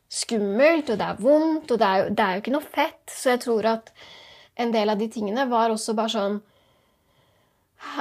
[0.09, 3.05] skummelt, og det er vondt, og det er, jo, det er jo ikke noe fett.
[3.07, 3.91] Så jeg tror at
[4.57, 6.41] en del av de tingene var også bare sånn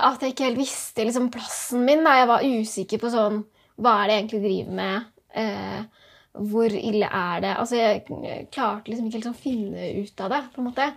[0.00, 2.05] At jeg ikke helt visste liksom plassen min.
[2.05, 2.14] Da.
[2.20, 3.44] Jeg var usikker på sånn
[3.80, 5.12] Hva er det jeg egentlig driver med?
[5.34, 6.02] Eh,
[6.34, 8.04] hvor ille er det Altså, jeg
[8.52, 10.90] klarte liksom ikke helt å finne ut av det, på en måte.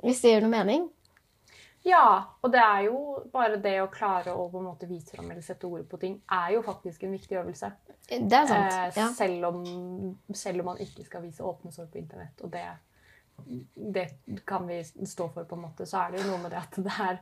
[0.00, 0.88] Hvis det gjør noe mening.
[1.86, 2.98] Ja, og det er jo
[3.32, 6.18] bare det å klare å på en måte vise fram eller sette ord på ting,
[6.28, 7.70] er jo faktisk en viktig øvelse.
[8.10, 8.74] Det er sant.
[8.74, 9.08] Eh, ja.
[9.16, 9.62] selv, om,
[10.34, 12.44] selv om man ikke skal vise åpne sår på internett.
[12.44, 12.66] Og det,
[13.74, 14.06] det
[14.46, 15.86] kan vi stå for, på en måte.
[15.86, 17.18] Så er det jo noe med det at det er,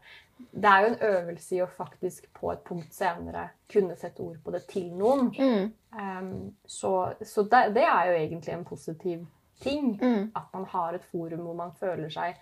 [0.52, 4.38] det er jo en øvelse i å faktisk på et punkt senere kunne sette ord
[4.44, 5.30] på det til noen.
[5.38, 9.22] Mm, Um, så så det, det er jo egentlig en positiv
[9.60, 9.94] ting.
[10.02, 12.36] mm, At man har et forum hvor man føler seg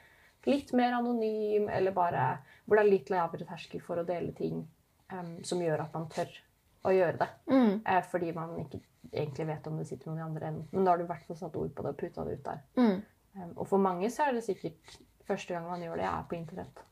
[0.46, 2.24] litt mer anonym, eller bare
[2.64, 4.64] hvor det er litt lavere terskel for å dele ting
[5.12, 6.34] um, som gjør at man tør
[6.86, 7.28] å gjøre det.
[7.46, 10.68] mm, Uh, fordi man ikke egentlig vet om det sitter noen i andre enden.
[10.72, 12.44] Men da har du i hvert fall satt ord på det og putta det ut
[12.50, 12.60] der.
[13.36, 16.26] Mm, Em, og for mange så er det sikkert første gang man gjør det, er
[16.28, 16.84] på internett.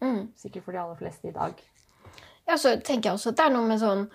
[0.00, 0.32] mm.
[0.36, 1.62] Sikkert for de aller fleste i dag.
[2.48, 4.08] Ja, så tenker jeg også at det er noe med sånn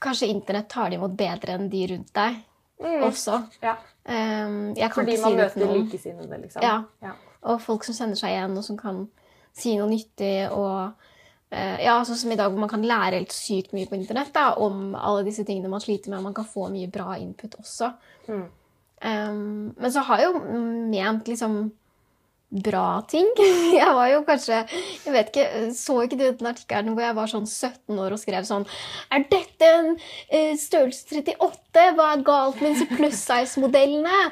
[0.00, 2.38] Kanskje internett tar det imot bedre enn de rundt deg
[2.80, 3.42] også.
[3.60, 3.74] Ja.
[4.04, 6.62] Um, Fordi si man til møter likesinnede, liksom.
[6.64, 6.82] Ja.
[7.02, 7.12] Ja.
[7.42, 9.02] Og folk som kjenner seg igjen, og som kan
[9.56, 10.48] si noe nyttig.
[10.56, 13.98] Og eh, ja, sånn som i dag, hvor man kan lære helt sykt mye på
[13.98, 16.20] internett da, om alle disse tingene man sliter med.
[16.20, 17.92] og Man kan få mye bra input også.
[18.28, 18.46] Mm.
[19.00, 20.40] Um, men så har jeg jo
[20.92, 21.60] ment liksom
[22.50, 23.28] bra ting.
[23.80, 24.56] Jeg var jo kanskje
[25.04, 25.44] Jeg vet ikke,
[25.76, 28.64] Så ikke du den artikkelen hvor jeg var sånn 17 år og skrev sånn
[29.14, 31.84] Er dette en uh, størrelse 38?
[31.94, 34.24] Hva er galt med disse pluss size-modellene?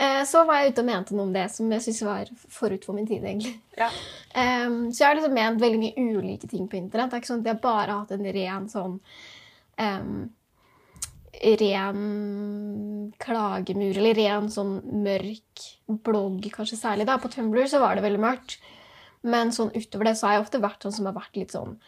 [0.00, 2.86] Eh, så var jeg ute og mente noe om det som jeg syns var forut
[2.88, 3.58] for min tid, egentlig.
[3.76, 3.90] Ja.
[4.32, 7.10] Um, så jeg har liksom ment veldig mye ulike ting på internett.
[7.10, 10.14] Det er ikke sånn at jeg bare har hatt en ren sånn um,
[11.30, 15.64] Ren klagemur, eller ren sånn mørk
[16.04, 17.06] blogg, kanskje særlig.
[17.06, 17.18] da.
[17.22, 18.58] På Tumblr så var det veldig mørkt.
[19.22, 21.78] Men sånn utover det så har jeg ofte vært sånn som har vært litt sånn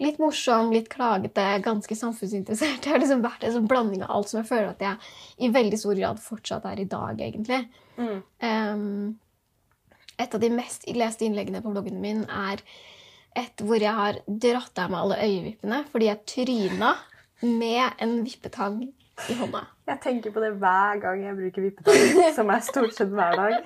[0.00, 2.80] Litt morsom, litt klagete, ganske samfunnsinteressert.
[2.88, 5.50] Jeg har liksom vært en sånn blanding av alt som jeg føler at jeg i
[5.52, 7.58] veldig stor grad fortsatt er i dag, egentlig.
[8.00, 8.22] Mm.
[8.40, 9.12] Um,
[10.16, 12.64] et av de mest leste innleggene på bloggen min er
[13.38, 16.90] et hvor jeg har dratt av meg alle øyevippene fordi jeg tryna
[17.42, 18.80] med en vippetang
[19.28, 19.64] i hånda.
[19.86, 23.56] Jeg tenker på det hver gang jeg bruker vippetang, som er stort sett hver dag.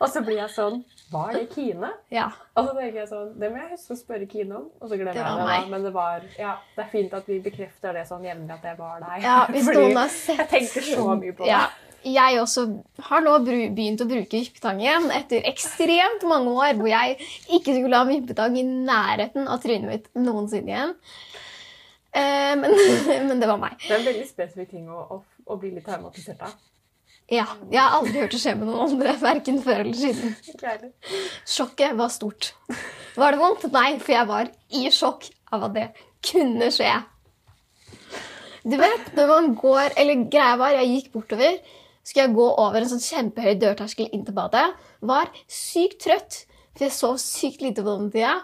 [0.00, 1.88] Og så blir jeg sånn Var det Kine?
[2.12, 2.26] Ja.
[2.58, 4.66] Og så tenker jeg sånn Det må jeg huske å spørre Kine om.
[4.82, 5.46] Og så glemmer Det jeg det.
[5.48, 5.62] meg.
[5.62, 5.70] da.
[5.72, 8.74] Men det var Ja, det er fint at vi bekrefter det sånn jevnlig at det
[8.76, 9.24] var deg.
[9.24, 11.52] ja hvis Fordi noen har sett jeg tenker så mye på det.
[11.54, 11.62] Ja.
[12.06, 12.66] Jeg også
[13.08, 17.16] har nå begynt å bruke vippetang igjen etter ekstremt mange år hvor jeg
[17.56, 20.92] ikke skulle ha vippetang i nærheten av trynet mitt noensinne igjen.
[22.16, 22.72] Eh, men,
[23.28, 23.76] men det var meg.
[23.82, 25.20] Det er en veldig spesifikk ting å, å,
[25.52, 26.56] å bli litt traumatisert av.
[27.26, 30.36] Ja, Jeg har aldri hørt det skje med noen andre, verken før eller siden.
[31.42, 32.52] Sjokket var stort.
[33.18, 33.66] Var det vondt?
[33.74, 35.86] Nei, for jeg var i sjokk av at det
[36.30, 36.92] kunne skje.
[38.66, 41.58] Du vet, når man går Eller greia var, jeg gikk bortover.
[42.06, 44.68] Skulle jeg gå over en sånn kjempehøy dørterskel inn til badet.
[45.02, 46.40] Var sykt trøtt,
[46.76, 48.36] for jeg sov sykt lite på den tida.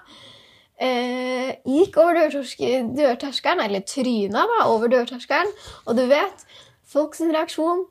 [0.80, 5.52] Eh, gikk over dørtersk- dørterskelen, eller tryna da, over dørterskelen.
[5.86, 6.46] Og du vet,
[6.88, 7.84] folks reaksjon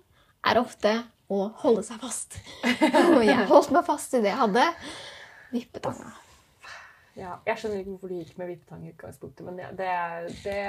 [0.50, 0.96] er ofte
[1.32, 2.40] å holde seg fast.
[3.16, 4.66] Og jeg holdt meg fast i det jeg hadde.
[5.54, 6.12] Vippetanga.
[7.20, 9.96] Ja, jeg skjønner ikke hvorfor du gikk med vippetang i utgangspunktet, men det, det,
[10.46, 10.60] det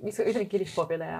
[0.00, 1.10] Vi skal vi trenger ikke rippe opp i det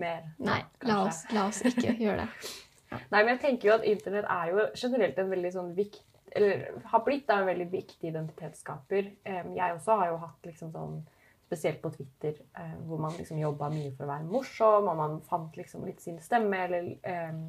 [0.00, 0.22] mer.
[0.40, 2.52] Nei, la oss, la oss ikke gjøre det.
[3.12, 6.02] Nei, men jeg tenker jo at internett er jo generelt en veldig sånn vikt,
[6.34, 9.10] eller har blitt da en veldig viktig identitetsskaper.
[9.24, 11.02] Jeg også har jo hatt liksom sånn
[11.44, 15.18] Spesielt på Twitter, eh, hvor man liksom jobba mye for å være morsom, og man
[15.28, 16.86] fant liksom litt sin stemme eller
[17.28, 17.42] um,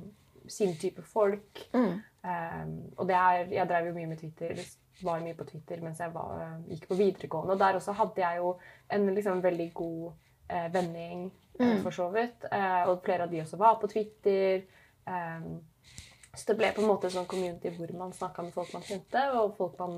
[0.52, 1.62] sin type folk.
[1.74, 1.94] Mm.
[2.28, 4.60] Um, og det er, jeg drev jo mye med Twitter,
[5.02, 7.56] var mye på Twitter mens jeg var, gikk på videregående.
[7.56, 8.52] Og der også hadde jeg jo
[9.00, 10.12] en liksom veldig god
[10.50, 11.82] eh, vennegjeng, eh, Mm.
[11.88, 12.46] for så vidt.
[12.52, 14.66] Eh, og flere av de også var på Twitter.
[15.08, 15.62] Um,
[16.38, 19.22] så det ble på en måte sånn community hvor man snakka med folk man kjente,
[19.40, 19.96] og folk man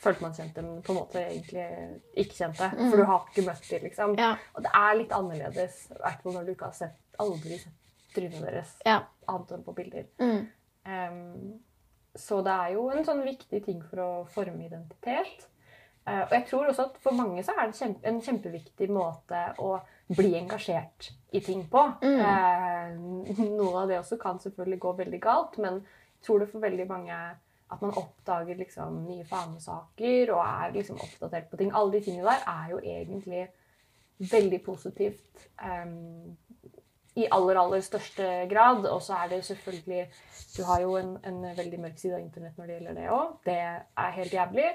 [0.00, 1.66] følte man kjente, men på en måte egentlig
[2.24, 2.70] ikke kjente.
[2.76, 2.86] Mm.
[2.86, 4.16] For du har ikke møtt dem, liksom.
[4.20, 7.60] Ja, Og det er litt annerledes, i hvert fall når du ikke har sett, aldri
[7.60, 7.76] sett
[8.14, 9.02] trynet deres ja.
[9.30, 10.08] annet enn på bilder.
[10.22, 10.40] Mm.
[10.90, 11.60] Um,
[12.18, 15.46] så det er jo en sånn viktig ting for å forme identitet.
[16.08, 19.76] Uh, og jeg tror også at for mange så er det en kjempeviktig måte å
[20.16, 21.84] bli engasjert i ting på.
[22.02, 22.20] Mm.
[22.20, 26.64] Eh, noe av det også kan selvfølgelig gå veldig galt, men jeg tror det for
[26.64, 27.20] veldig mange
[27.70, 31.70] at man oppdager liksom nye fanesaker og er liksom oppdatert på ting.
[31.70, 33.44] Alle de tingene der er jo egentlig
[34.32, 36.36] veldig positivt um,
[37.14, 38.84] i aller, aller største grad.
[38.90, 40.08] Og så er det selvfølgelig
[40.56, 43.38] Du har jo en, en veldig mørk side av internett når det gjelder det òg.
[43.46, 44.68] Det er helt jævlig.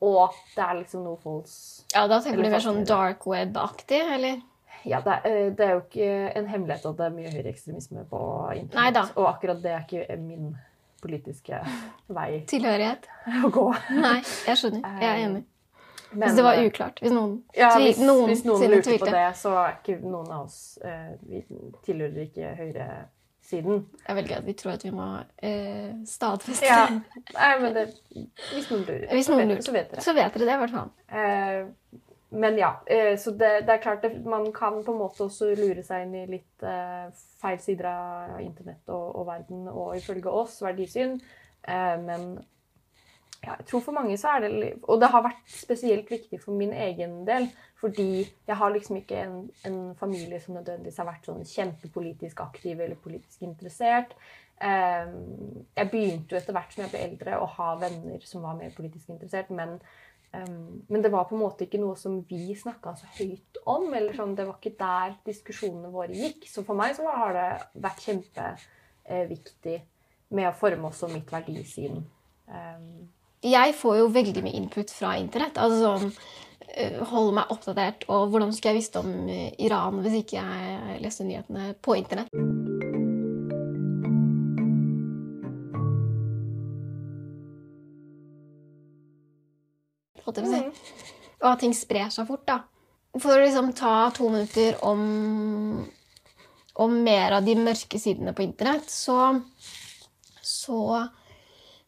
[0.00, 4.40] Og det er liksom noe false ja, da tenker du mer sånn dark web-aktig, eller?
[4.88, 8.20] Ja, det, er, det er jo ikke en hemmelighet at det er mye høyreekstremisme på
[8.56, 9.14] internett.
[9.16, 10.52] Og akkurat det er ikke min
[11.02, 11.60] politiske
[12.12, 13.08] vei Tilhørighet.
[13.44, 13.66] å gå.
[13.96, 14.98] Nei, jeg skjønner.
[15.00, 15.46] Jeg er enig.
[16.10, 16.98] Men, Hvis det var uklart.
[17.04, 20.32] Hvis noen, ja, hvis, noen, hvis noen lurte lurte på det, så er ikke noen
[20.34, 21.42] av oss eh, Vi
[21.86, 23.84] tilhører ikke høyresiden.
[24.08, 25.06] Jeg velger at vi tror at vi må
[25.46, 26.80] eh, stadfeste Ja.
[27.36, 30.06] Nei, men det, hvis noen lurer, Hvis så, vet, så vet dere.
[30.08, 30.90] Så vet dere det, i hvert fall.
[31.14, 35.24] Eh, men ja, eh, så det, det er klart det, man kan på en måte
[35.26, 37.08] også lure seg inn i litt eh,
[37.42, 41.16] feil sider av internett og, og verden, og ifølge oss verdisyn.
[41.66, 42.28] Eh, men
[43.40, 46.54] ja, jeg tror for mange så er det Og det har vært spesielt viktig for
[46.54, 47.48] min egen del.
[47.80, 52.76] Fordi jeg har liksom ikke en, en familie som nødvendigvis har vært sånn kjempepolitisk aktiv
[52.76, 54.12] eller politisk interessert.
[54.60, 58.74] Jeg begynte jo etter hvert som jeg ble eldre å ha venner som var mer
[58.76, 59.48] politisk interessert.
[59.48, 59.78] Men,
[60.34, 63.88] eh, men det var på en måte ikke noe som vi snakka så høyt om.
[63.94, 66.48] eller sånn, Det var ikke der diskusjonene våre gikk.
[66.48, 67.48] Så for meg så har det
[67.86, 69.80] vært kjempeviktig
[70.30, 72.04] med å forme også mitt verdisyn.
[72.46, 73.10] Um.
[73.42, 75.56] Jeg får jo veldig mye input fra internett.
[75.56, 76.10] Altså sånn
[76.76, 78.04] eh, Holde meg oppdatert.
[78.12, 82.59] Og hvordan skulle jeg visst om eh, Iran hvis ikke jeg leste nyhetene på internett?
[91.40, 92.60] Og at ting sprer seg fort, da.
[93.18, 95.86] For å liksom ta to minutter om,
[96.78, 99.40] om mer av de mørke sidene på internett, så,
[100.44, 101.08] så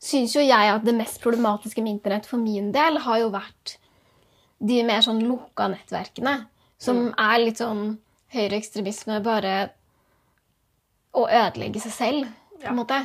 [0.02, 3.76] syns jo jeg at det mest problematiske med internett for min del har jo vært
[4.62, 6.40] de mer sånn lukka nettverkene.
[6.82, 7.98] Som er litt sånn
[8.34, 9.70] høyreekstremisme, bare
[11.14, 12.70] å ødelegge seg selv, på Ja.
[12.70, 12.98] en måte.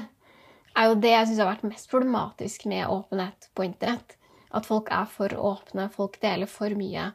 [0.77, 4.15] Er jo det jeg syns har vært mest problematisk med åpenhet på internett.
[4.57, 7.11] At folk er for åpne, folk deler for mye.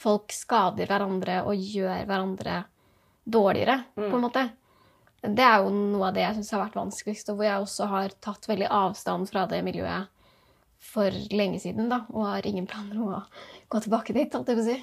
[0.00, 2.62] Folk skader hverandre og gjør hverandre
[3.22, 4.48] dårligere, på en måte.
[5.22, 7.86] Det er jo noe av det jeg syns har vært vanskeligst, og hvor jeg også
[7.92, 10.10] har tatt veldig avstand fra det miljøet
[10.82, 13.20] for lenge siden, da, og har ingen planer om å
[13.70, 14.80] gå tilbake dit, holdt jeg på å si.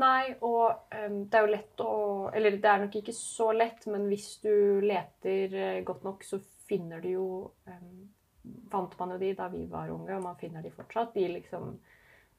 [0.00, 1.94] Nei, og um, det er jo lett å
[2.30, 6.38] Eller det er nok ikke så lett, men hvis du leter eh, godt nok, så
[6.70, 7.26] finner du jo
[7.66, 8.06] um,
[8.70, 11.12] Fant man jo de da vi var unge, og man finner de fortsatt.
[11.14, 11.74] De liksom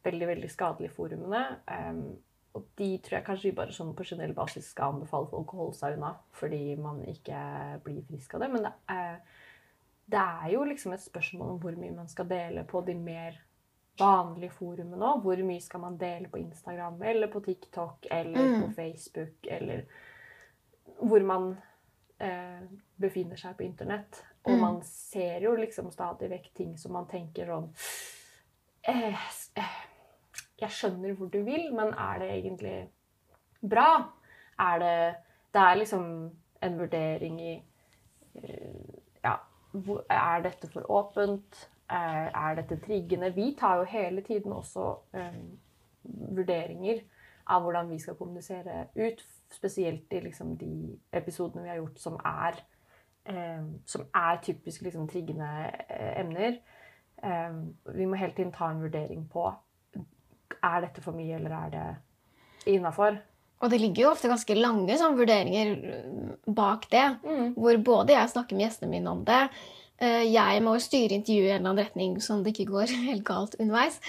[0.04, 1.42] veldig, veldig skadelige forumene.
[1.68, 2.18] Um,
[2.58, 5.60] og de tror jeg kanskje vi bare sånn på generell basis skal anbefale folk å
[5.62, 7.38] holde seg unna, fordi man ikke
[7.86, 8.50] blir frisk av det.
[8.52, 9.22] Men det er,
[10.12, 13.38] det er jo liksom et spørsmål om hvor mye man skal dele på de mer
[14.02, 15.22] vanlige forumene òg.
[15.24, 18.62] Hvor mye skal man dele på Instagram eller på TikTok eller Mm.
[18.66, 19.86] på Facebook eller
[21.00, 21.58] hvor man
[22.20, 22.62] eh,
[23.02, 24.24] befinner seg på internett.
[24.44, 24.60] Og Mm.
[24.60, 27.68] man ser jo liksom stadig vekk ting som man tenker sånn
[28.88, 29.20] eh,
[29.56, 29.76] eh,
[30.62, 32.90] Jeg skjønner hvor du vil, men er det egentlig
[33.62, 34.12] bra?
[34.60, 35.16] Er det
[35.54, 37.64] Det er liksom en vurdering i
[38.36, 39.36] eh, Ja,
[40.10, 41.70] er dette for åpent?
[41.90, 43.36] Er, er dette triggende?
[43.36, 45.60] Vi tar jo hele tiden også um,
[46.04, 47.02] vurderinger
[47.48, 49.26] av hvordan vi skal kommunisere ut.
[49.52, 52.71] Spesielt i liksom de episodene vi har gjort som er, eh,
[53.86, 55.50] som er typisk liksom triggende
[55.88, 56.58] eh, emner.
[57.24, 57.52] Eh,
[57.96, 59.50] vi må hele tiden ta en vurdering på
[60.62, 63.20] er dette for mye, eller er det innafor.
[63.62, 65.76] Og det ligger jo ofte ganske lange sånn, vurderinger
[66.50, 67.06] bak det,
[67.56, 69.42] hvor både jeg snakker med gjestene mine om det,
[70.02, 73.26] eh, jeg må styre intervjuet i en eller annen retning sånn det ikke går helt
[73.28, 74.00] galt underveis,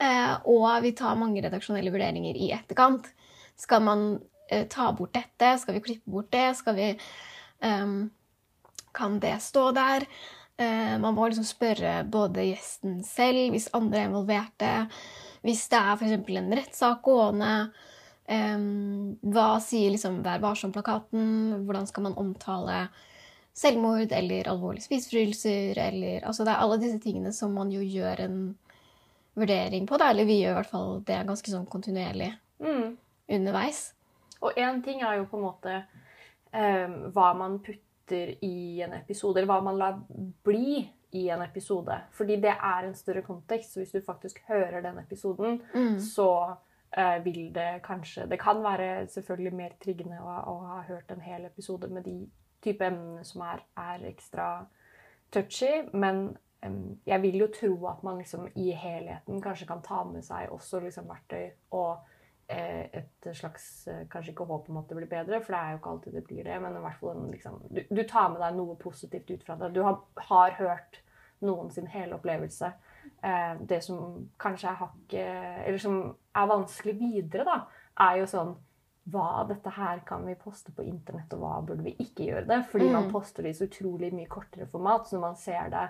[0.00, 3.10] eh, og vi tar mange redaksjonelle vurderinger i etterkant.
[3.60, 4.06] Skal man
[4.48, 5.54] eh, ta bort dette?
[5.60, 6.48] Skal vi klippe bort det?
[6.58, 6.90] Skal vi
[7.60, 8.08] ehm,
[8.94, 10.06] Kan det stå der?
[10.56, 14.70] Eh, man må liksom spørre både gjesten selv, hvis andre er involverte,
[15.42, 16.30] hvis det er f.eks.
[16.38, 17.54] en rettssak gående.
[18.24, 21.66] Em, hva sier liksom Vær varsom-plakaten?
[21.66, 22.86] Hvordan skal man omtale
[23.54, 25.76] selvmord eller alvorlige spiseforstyrrelser?
[25.88, 28.38] Eller, altså det er alle disse tingene som man jo gjør en
[29.36, 29.98] vurdering på.
[30.00, 30.12] Da.
[30.14, 32.96] Eller vi gjør i hvert fall det ganske sånn kontinuerlig Mm.
[33.28, 33.92] underveis.
[34.40, 35.72] Og én ting er jo på en måte
[36.54, 39.98] eh, hva man putter i en episode, eller hva man lar
[40.44, 42.00] bli i en episode.
[42.12, 43.72] Fordi det er en større kontekst.
[43.72, 45.98] Så hvis du faktisk hører den episoden, Mm.
[46.00, 46.54] så
[46.96, 51.20] eh, vil det kanskje Det kan være selvfølgelig mer triggende å, å ha hørt en
[51.20, 52.30] hel episode med de
[52.62, 54.66] type emnene som er, er ekstra
[55.32, 56.36] touchy, men
[56.66, 60.50] um, jeg vil jo tro at man liksom i helheten kanskje kan ta med seg
[60.50, 61.98] også liksom verktøy og
[62.48, 65.78] et slags eh, Kanskje ikke håp om at det blir bedre, for det er jo
[65.78, 68.58] ikke alltid det blir det, men i hvert fall liksom, du, du tar med deg
[68.58, 69.72] noe positivt ut fra det.
[69.74, 71.00] Du har, har hørt
[71.44, 72.72] noen sin hele opplevelse.
[73.22, 75.98] Eh, det som kanskje er hakket Eller som
[76.34, 77.58] er vanskelig videre, da,
[78.04, 78.54] er jo sånn
[79.12, 82.62] hva dette her kan vi poste på internett, og hva burde vi ikke gjøre det?
[82.70, 83.10] Fordi man Mm.
[83.12, 85.82] poster det i så utrolig mye kortere format, så når man ser det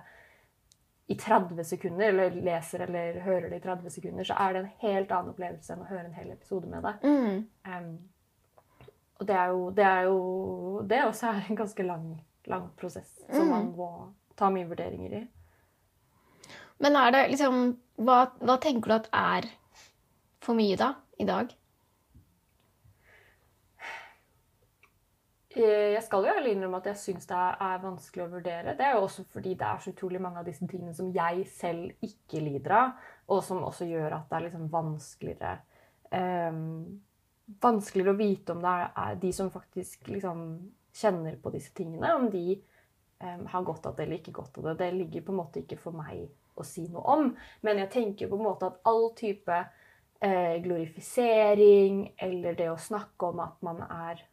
[1.07, 4.71] i 30 sekunder, eller leser eller hører det i 30 sekunder, så er det en
[4.81, 6.95] helt annen opplevelse enn å høre en hel episode med det.
[7.05, 7.43] Mm.
[7.69, 7.99] Um,
[9.21, 12.07] og det er jo Det er jo det også er en ganske lang,
[12.47, 13.51] lang prosess som Mm.
[13.51, 13.91] man må
[14.37, 15.27] ta mye vurderinger i.
[16.81, 19.51] Men er det liksom hva, hva tenker du at er
[20.41, 20.95] for mye, da?
[21.21, 21.53] I dag?
[25.55, 28.75] Jeg skal jo ærlig innrømme at jeg syns det er vanskelig å vurdere.
[28.75, 31.45] Det er jo også fordi det er så utrolig mange av disse tingene som jeg
[31.53, 32.95] selv ikke lider av,
[33.31, 35.57] og som også gjør at det er liksom vanskeligere
[36.11, 36.65] em,
[37.61, 40.39] Vanskeligere å vite om det er, de som faktisk liksom
[40.97, 44.71] kjenner på disse tingene, om de em, har godt av det eller ikke godt av
[44.71, 44.79] det.
[44.81, 46.25] Det ligger på en måte ikke for meg
[46.57, 47.29] å si noe om.
[47.67, 49.59] Men jeg tenker på en måte at all type
[50.25, 54.25] eh, glorifisering eller det å snakke om at man er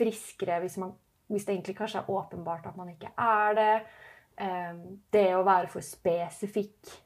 [0.00, 0.94] friskere hvis, man,
[1.30, 3.70] hvis det egentlig kanskje er åpenbart at man ikke er det.
[4.40, 4.74] Eh,
[5.12, 6.96] det å være for spesifikk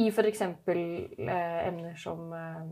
[0.00, 0.40] i f.eks.
[0.44, 2.64] Eh, emner som eh,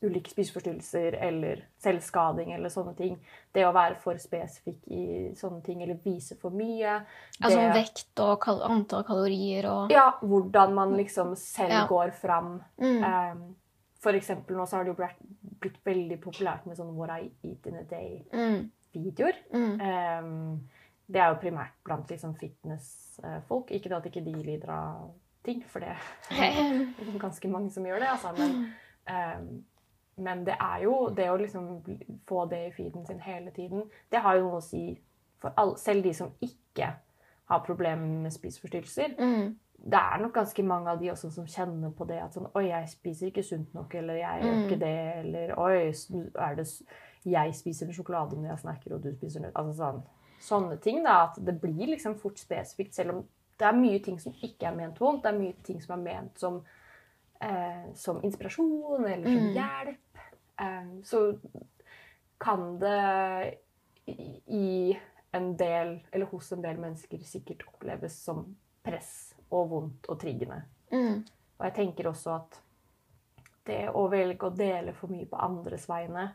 [0.00, 3.18] ulike spiseforstyrrelser eller selvskading eller sånne ting.
[3.52, 5.04] Det å være for spesifikk i
[5.36, 7.02] sånne ting eller vise for mye.
[7.40, 11.86] Altså det- vekt og kal antall kalorier og ja, hvordan man liksom selv Ja.
[11.86, 12.62] går fram.
[12.80, 13.04] mm.
[13.04, 13.56] Um,
[14.00, 15.18] for eksempel nå så har det jo blitt,
[15.60, 19.40] blitt veldig populært med sånn What I Eat in a Day-videoer.
[19.54, 19.74] Mm.
[19.80, 23.72] Um, det er jo primært blant liksom fitness-folk.
[23.74, 25.10] Ikke at ikke de lider av
[25.46, 25.96] ting, for det
[26.30, 26.80] er
[27.24, 28.10] ganske mange som gjør det.
[28.14, 28.32] Altså.
[28.38, 28.56] Men,
[29.10, 29.52] um,
[30.20, 31.70] men det er jo det å liksom
[32.28, 34.84] få det i feeden sin hele tiden, det har jo noe å si
[35.40, 36.92] for alle, selv de som ikke
[37.50, 39.56] har problemer med spiseforstyrrelser Mm.
[39.82, 42.66] Det er nok ganske mange av de også som kjenner på det at sånn Oi,
[42.68, 44.64] jeg spiser ikke sunt nok, eller jeg gjør Mm.
[44.66, 45.92] ikke det, eller Oi,
[46.38, 46.66] er det
[47.24, 50.02] Jeg spiser sjokolade når jeg snakker, og du spiser nøtt Altså sånn.
[50.40, 51.24] Sånne ting, da.
[51.24, 53.24] At det blir liksom fort spesifikt, selv om
[53.58, 55.22] det er mye ting som ikke er ment vondt.
[55.22, 56.64] Det er mye ting som er ment som,
[57.40, 59.54] eh, som inspirasjon eller som Mm.
[59.54, 59.96] hjelp.
[60.58, 61.38] Eh, så
[62.38, 63.58] kan det
[64.06, 64.98] i- i
[65.34, 70.62] en del, eller hos en del mennesker sikkert oppleves som press og vondt og triggende.
[70.92, 71.24] Mm.
[71.58, 72.60] Og jeg tenker også at
[73.66, 76.28] det å velge å dele for mye på andres vegne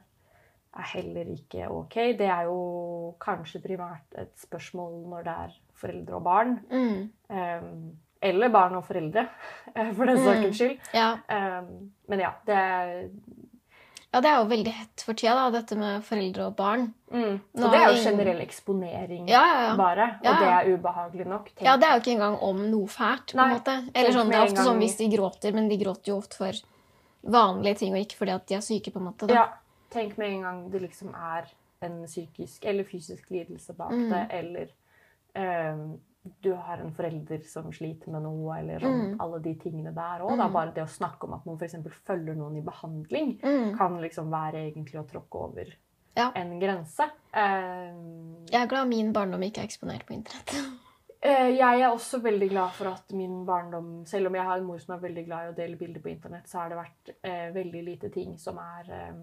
[0.76, 1.96] er heller ikke ok.
[2.20, 6.58] Det er jo kanskje primært et spørsmål når det er foreldre og barn.
[6.70, 7.06] Mm.
[7.30, 9.28] Um, eller barn og foreldre,
[9.98, 10.26] for den Mm.
[10.26, 10.80] saks skyld.
[10.94, 11.10] Ja.
[11.30, 12.60] Um, men ja, det
[14.16, 16.86] ja, det er jo veldig hett for tida, da, dette med foreldre og barn.
[17.12, 17.34] mm.
[17.60, 19.74] Og det er jo generell eksponering, Ja, ja, ja.
[19.76, 20.06] bare.
[20.24, 21.50] Og det er ubehagelig nok.
[21.52, 23.76] Tenk- Ja, det er jo ikke engang om noe fælt, på en måte.
[23.94, 26.54] Eller sånn, det er ofte sånn hvis de gråter, men de gråter jo ofte for
[27.38, 29.28] vanlige ting, og ikke fordi at de er syke, på en måte.
[29.28, 29.34] Da.
[29.34, 29.46] Ja,
[29.92, 31.46] tenk med en gang det liksom er
[31.82, 34.10] en psykisk eller fysisk lidelse bak Mm.
[34.10, 34.68] det, eller
[35.36, 36.00] ehm,
[36.42, 39.16] du har en forelder som sliter med noe, eller om Mm.
[39.22, 40.32] alle de tingene der òg.
[40.38, 40.54] Mm.
[40.54, 41.76] bare det å snakke om at man f.eks.
[42.06, 43.78] følger noen i behandling, Mm.
[43.78, 45.66] kan liksom være egentlig å tråkke over
[46.18, 46.32] Ja.
[46.36, 47.04] en grense.
[47.34, 50.54] Uh, Jeg er glad min barndom ikke er eksponert på internett.
[51.26, 54.64] uh, Jeg er også veldig glad for at min barndom Selv om jeg har en
[54.66, 57.16] mor som er veldig glad i å dele bilder på internett, så har det vært
[57.24, 59.14] uh, veldig lite ting som er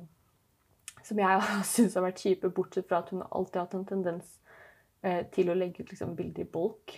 [1.02, 4.38] Som jeg syns har vært kjipe, bortsett fra at hun alltid har hatt en tendens
[5.34, 6.94] til å legge ut liksom, bilder i bulk.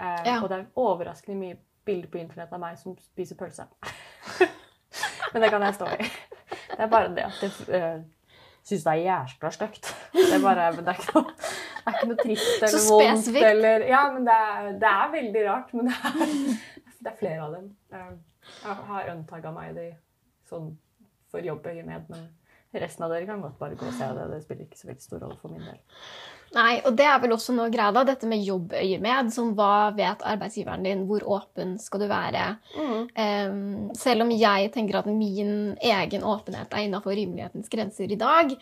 [0.00, 0.40] Eh, Ja.
[0.42, 3.64] Og det er overraskende mye bilder på internett av meg som spiser pølse.
[5.32, 6.10] Men det kan jeg stå i.
[6.76, 8.02] Det er bare det at jeg uh,
[8.66, 9.90] syns det er jæskla stygt.
[10.12, 12.96] Det er bare men det er ikke noe, det er ikke noe trist eller Så
[12.96, 13.28] vondt.
[13.50, 15.74] Eller, ja, men det er, det er veldig rart.
[15.76, 16.32] Men det er,
[17.06, 17.68] det er flere av dem.
[17.92, 18.10] Eh,
[18.62, 19.86] Jeg har unntaga meg de
[20.46, 20.68] sånn
[21.32, 22.26] for jobbøyemed, men
[22.82, 24.26] resten av dere kan godt bare gå og se det.
[24.32, 25.78] Det spiller ikke så veldig stor rolle for min del.
[26.54, 29.32] Nei, og det er vel også noe greia, da, dette med jobbøyemed.
[29.34, 31.02] Som hva vet arbeidsgiveren din?
[31.08, 32.44] Hvor åpen skal du være?
[32.78, 38.54] Em, selv om jeg tenker at min egen åpenhet er innafor rimelighetens grenser i dag,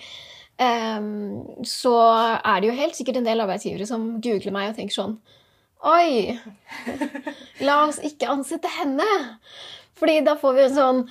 [0.65, 1.95] um, så
[2.41, 5.17] er det jo helt sikkert en del arbeidsgivere som googler meg og tenker sånn
[5.85, 6.33] Oi!
[7.67, 9.05] La oss ikke ansette henne!
[10.01, 11.03] Fordi da får vi en sånn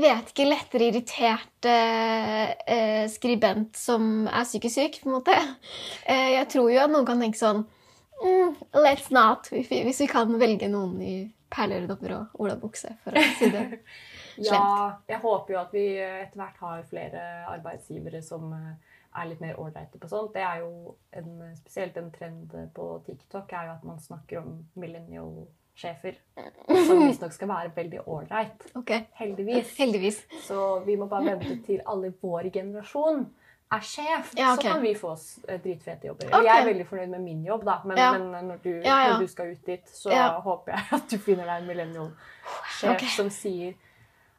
[0.00, 5.36] vet ikke, lettere irritert eh, eh, skribent som er psykisk syk, på en måte.
[6.06, 7.64] Eh, jeg tror jo at noen kan tenke sånn
[8.20, 11.14] mm, Let's not, hvis vi, kan velge noen i
[11.54, 13.68] perleøredopper og olabukse, for å si det.
[14.34, 14.50] slemt.
[14.50, 19.42] Ja, jeg håper jo at vi etter hvert har flere arbeidsgivere som eh, er litt
[19.42, 20.34] mer ålreite på sånt.
[20.34, 24.56] Det er jo en, spesielt en trend på TikTok er jo at man snakker om
[24.74, 26.18] millennial sjefer.
[26.86, 28.66] Som visstnok skal være veldig ålreit.
[28.74, 29.06] Okay.
[29.20, 29.76] Heldigvis.
[29.78, 30.20] Heldigvis.
[30.46, 33.26] Så vi må bare vente til alle i vår generasjon
[33.74, 34.56] er sjef, Ja, okay.
[34.56, 36.28] så kan vi få oss eh, dritfete jobber.
[36.28, 36.44] Okay.
[36.46, 38.12] Jeg er veldig fornøyd med min jobb, da, men, Ja.
[38.18, 40.14] men når, du, Ja, når du skal ut dit, så
[40.44, 43.10] håper jeg at du finner deg en millennium-sjef okay.
[43.16, 43.74] som sier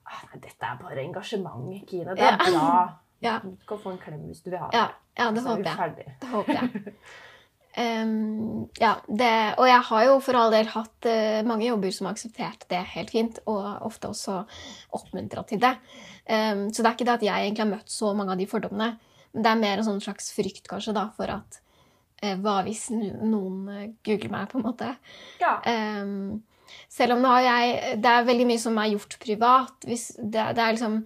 [0.05, 2.15] ah, nei, dette er bare engasjement, Kine.
[2.15, 2.99] Det er bra.
[3.23, 3.39] Ja.
[3.43, 6.17] Du kan få en klem hvis du vil ha Ja, ja det er håper jeg.
[6.21, 6.93] Det håper jeg.
[7.76, 12.07] Ehm, ja, det, og jeg har jo for all del hatt uh, mange jobber som
[12.07, 14.38] har akseptert det helt fint, og ofte også
[14.95, 15.73] oppmuntra til det.
[16.23, 18.47] Um, så det er ikke det at jeg egentlig har møtt så mange av de
[18.49, 18.95] fordommene,
[19.36, 21.59] men det er mer en sånn slags frykt kanskje da, for at
[22.23, 24.95] uh, hva hvis noen uh, googler meg, på en måte.
[25.43, 25.57] Ja.
[25.67, 26.43] Um,
[26.89, 29.76] selv om har jeg Det er veldig mye som er gjort privat.
[29.84, 29.99] Det,
[30.32, 31.01] det er liksom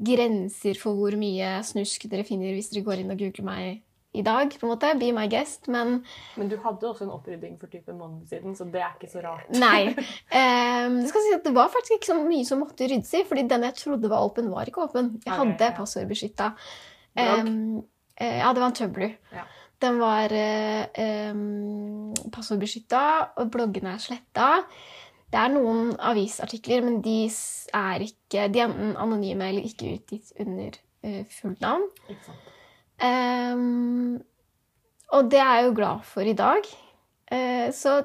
[0.00, 3.80] grenser for hvor mye snusk dere finner hvis dere går inn og googler meg
[4.12, 4.50] i dag.
[4.58, 5.68] på en måte, Be my guest.
[5.68, 6.04] Men
[6.36, 9.12] Men du hadde også en opprydding for type en måned siden, så det er ikke
[9.12, 9.50] så rart.
[9.50, 9.94] nei.
[10.32, 13.68] Um, det si det var faktisk ikke så mye som måtte ryddes i, fordi den
[13.68, 15.20] jeg trodde var åpen, var ikke åpen.
[15.24, 15.76] Jeg hadde ja.
[15.76, 16.52] passord beskytta.
[17.14, 17.82] Um,
[18.16, 19.10] eh, ja, det var en Tumblr.
[19.32, 19.46] Ja.
[19.80, 20.84] Den var uh,
[21.32, 23.04] um, passordbeskytta,
[23.40, 24.50] og bloggene er sletta.
[25.30, 27.22] Det er noen avisartikler, men de
[27.78, 30.74] er ikke De er enten anonyme eller ikke utgitt under
[31.06, 31.86] uh, fullt navn.
[32.10, 32.49] Ikke sant?
[33.04, 34.20] Ehm,
[35.10, 36.68] og det er jeg jo glad for i dag.
[37.30, 38.00] Uh, så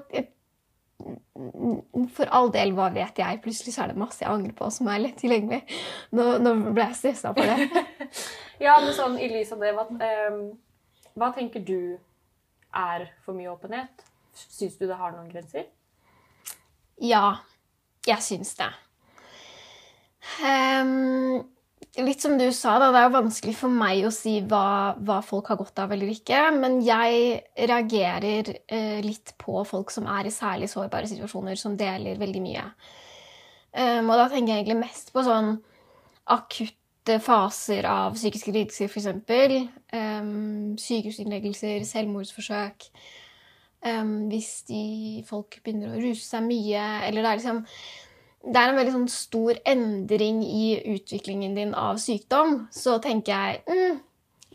[2.15, 3.41] for all del, hva vet jeg?
[3.43, 5.61] Plutselig så er det masse jeg angrer på som er lett tilgjengelig.
[6.15, 7.69] Nå, nå ble jeg stressa for det.
[8.55, 9.83] Ja, men sånn i lys av det, hva,
[10.31, 10.37] um,
[11.19, 11.97] hva tenker du
[12.71, 14.05] er for mye åpenhet?
[14.31, 15.65] Syns du det har noen grenser?
[17.03, 17.41] Ja,
[18.07, 18.69] jeg syns det.
[20.47, 21.43] Ehm,
[22.03, 25.21] litt som du sa, da, det er jo vanskelig for meg å si hva, hva
[25.23, 26.39] folk har godt av eller ikke.
[26.57, 32.19] Men jeg reagerer eh, litt på folk som er i særlig sårbare situasjoner, som deler
[32.19, 32.65] veldig mye.
[33.75, 35.57] Um, og da tenker jeg egentlig mest på sånn
[36.31, 39.69] akutte faser av psykiske lidelser, f.eks.
[39.91, 42.89] Um, sykehusinnleggelser, selvmordsforsøk.
[43.85, 44.81] Um, hvis de,
[45.27, 47.63] folk begynner å ruse seg mye, eller det er liksom
[48.45, 53.63] det er en veldig sånn stor endring i utviklingen din av sykdom, så tenker jeg
[53.67, 53.99] mm,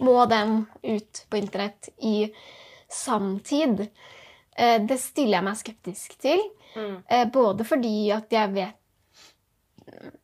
[0.06, 2.30] Må den ut på internett i
[2.88, 3.82] samtid?
[4.56, 6.40] Eh, det stiller jeg meg skeptisk til.
[6.76, 6.94] Mm.
[7.10, 8.76] Eh, både fordi at jeg vet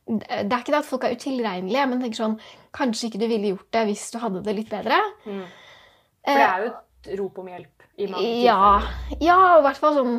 [0.07, 2.37] Det er ikke det at folk er utilregnelige, men tenker sånn
[2.77, 4.97] Kanskje ikke du ville gjort det hvis du hadde det litt bedre.
[5.25, 5.43] Mm.
[6.23, 9.21] For det er jo et rop om hjelp i mange Eh, Ja, tilfeller.
[9.27, 10.17] ja, og i hvert fall sånn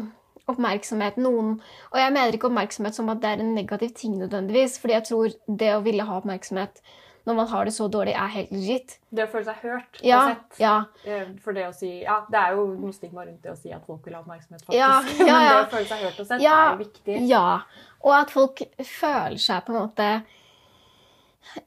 [0.52, 1.16] oppmerksomhet.
[1.20, 1.54] Noen,
[1.92, 5.04] og jeg mener ikke oppmerksomhet som at det er en negativ ting nødvendigvis, fordi jeg
[5.10, 6.80] tror det å ville ha oppmerksomhet
[7.28, 8.94] når man har det så dårlig, er helt legit.
[9.12, 10.60] Det å føle seg hørt Ja, og sett.
[10.62, 13.56] ja, Eh, For det å si Ja, det er jo noe stigma rundt det å
[13.58, 14.78] si at folk vil ha oppmerksomhet, faktisk.
[14.78, 16.54] Ja, ja, Men det å føle seg hørt og sett Ja.
[16.54, 17.18] er jo viktig.
[17.28, 17.60] ja.
[18.00, 20.08] Og at folk føler seg på en måte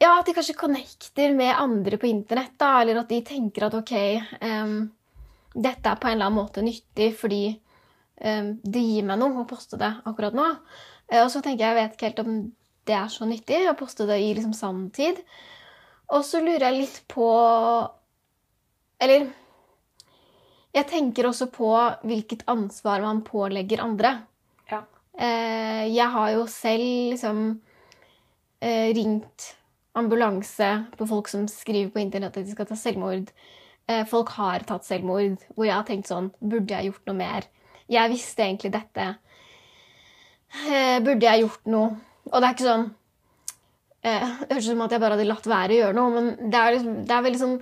[0.01, 3.73] Ja, at de kanskje connecter med andre på internett, da, eller at de tenker at
[3.73, 3.93] ok,
[4.41, 4.91] um,
[5.53, 7.59] dette er på en eller annen måte nyttig fordi
[8.22, 10.47] det gir meg noe å poste det akkurat nå.
[11.11, 12.36] Eh, og så tenker jeg, jeg vet ikke helt om
[12.89, 15.22] det er så nyttig å poste det i liksom sanntid.
[16.11, 17.28] Og så lurer jeg litt på
[19.01, 19.30] Eller
[20.72, 21.69] jeg tenker også på
[22.07, 24.11] hvilket ansvar man pålegger andre.
[24.69, 24.86] Ja.
[25.19, 27.41] Eh, jeg har jo selv liksom
[28.63, 29.49] eh, ringt
[29.99, 33.34] ambulanse på folk som skriver på internett at de skal ta selvmord.
[34.07, 37.47] Folk har tatt selvmord, hvor jeg har tenkt sånn Burde jeg gjort noe mer?
[37.92, 39.08] Jeg visste egentlig dette.
[40.68, 41.94] Eh, burde jeg gjort noe?
[42.32, 42.89] Og det er ikke sånn
[44.02, 46.60] eh, høres ut som at jeg bare hadde latt være å gjøre noe, men det
[46.60, 47.58] er, liksom, det er veldig sånn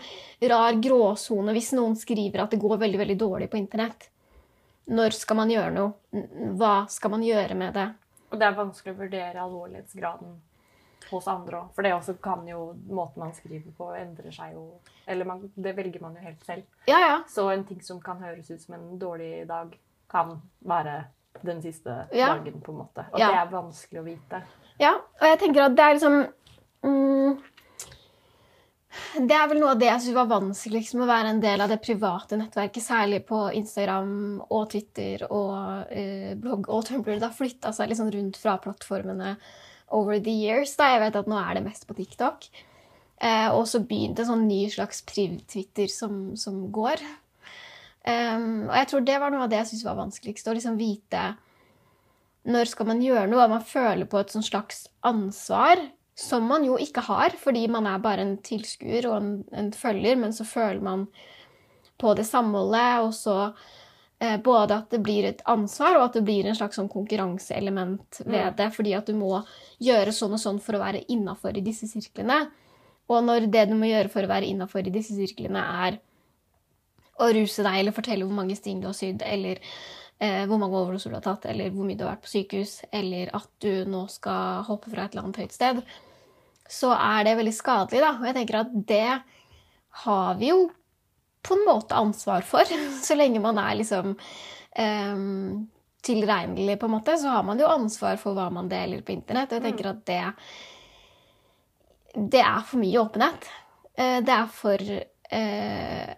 [0.51, 4.09] rar gråsone hvis noen skriver at det går veldig, veldig dårlig på internett.
[4.89, 6.21] Når skal man gjøre noe?
[6.57, 7.89] Hva skal man gjøre med det?
[8.29, 10.37] Og det er vanskelig å vurdere alvorlighetsgraden
[11.09, 11.69] hos andre òg.
[11.75, 14.65] For det også kan jo måten man skriver på, endrer seg jo
[15.09, 16.65] Eller man, det velger man jo helt selv.
[16.89, 17.15] Ja, ja.
[17.29, 19.73] Så en ting som kan høres ut som en dårlig dag,
[20.11, 21.05] kan være
[21.45, 22.33] den siste Ja.
[22.33, 23.05] dagen, på en måte.
[23.13, 23.27] Og Ja.
[23.31, 24.41] det er vanskelig å vite.
[24.79, 26.27] Ja, og jeg tenker at det er liksom
[26.83, 27.39] mm,
[29.27, 31.61] Det er vel noe av det jeg syns var vanskeligst med å være en del
[31.61, 37.19] av det private nettverket, særlig på Instagram og Twitter og eh, blogg og Tumblr.
[37.19, 39.35] Det har flytta seg liksom rundt fra plattformene
[39.91, 40.75] over the years.
[40.75, 42.49] Da jeg vet at nå er det mest på TikTok.
[43.21, 47.01] Eh, og så begynte en sånn ny slags priv-Twitter som, som går.
[48.09, 50.47] Um, og jeg tror det var noe av det jeg syntes var vanskeligst.
[50.49, 51.23] Å liksom vite
[52.49, 53.47] når skal man gjøre noe?
[53.51, 55.81] Man føler på et slags ansvar,
[56.19, 60.17] som man jo ikke har, fordi man er bare en tilskuer og en, en følger,
[60.19, 61.05] men så føler man
[61.99, 63.35] på det samholdet, og så
[64.23, 68.21] eh, både at det blir et ansvar, og at det blir en slags sånn konkurranseelement
[68.25, 68.55] ved Mm.
[68.55, 68.69] det.
[68.75, 69.43] Fordi at du må
[69.83, 72.47] gjøre sånn og sånn for å være innafor i disse sirklene.
[73.09, 75.99] Og når det du må gjøre for å være innafor i disse sirklene, er
[77.19, 79.59] å ruse deg eller fortelle hvor mange sting du har sydd, eller
[80.19, 82.75] eh, hvor mange overdoser du har tatt, eller hvor mye du har vært på sykehus,
[82.95, 85.81] eller at du nå skal hoppe fra et eller annet høyt sted,
[86.69, 88.03] så er det veldig skadelig.
[88.05, 88.13] da.
[88.19, 89.07] Og jeg tenker at det
[90.05, 90.63] har vi jo
[91.43, 92.67] på en måte ansvar for.
[93.05, 94.11] Så lenge man er liksom
[94.77, 95.21] eh,
[96.05, 99.51] tilregnelig, på en måte, så har man jo ansvar for hva man deler på internett.
[99.51, 100.21] Og jeg tenker at det
[102.15, 103.49] det er for mye åpenhet.
[103.95, 104.79] Eh, Det er for
[105.31, 106.13] eh,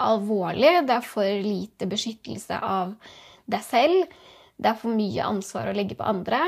[0.00, 0.76] alvorlig.
[0.86, 2.94] Det er for lite beskyttelse av
[3.50, 4.14] deg selv.
[4.56, 6.40] Det er for mye ansvar å legge på andre.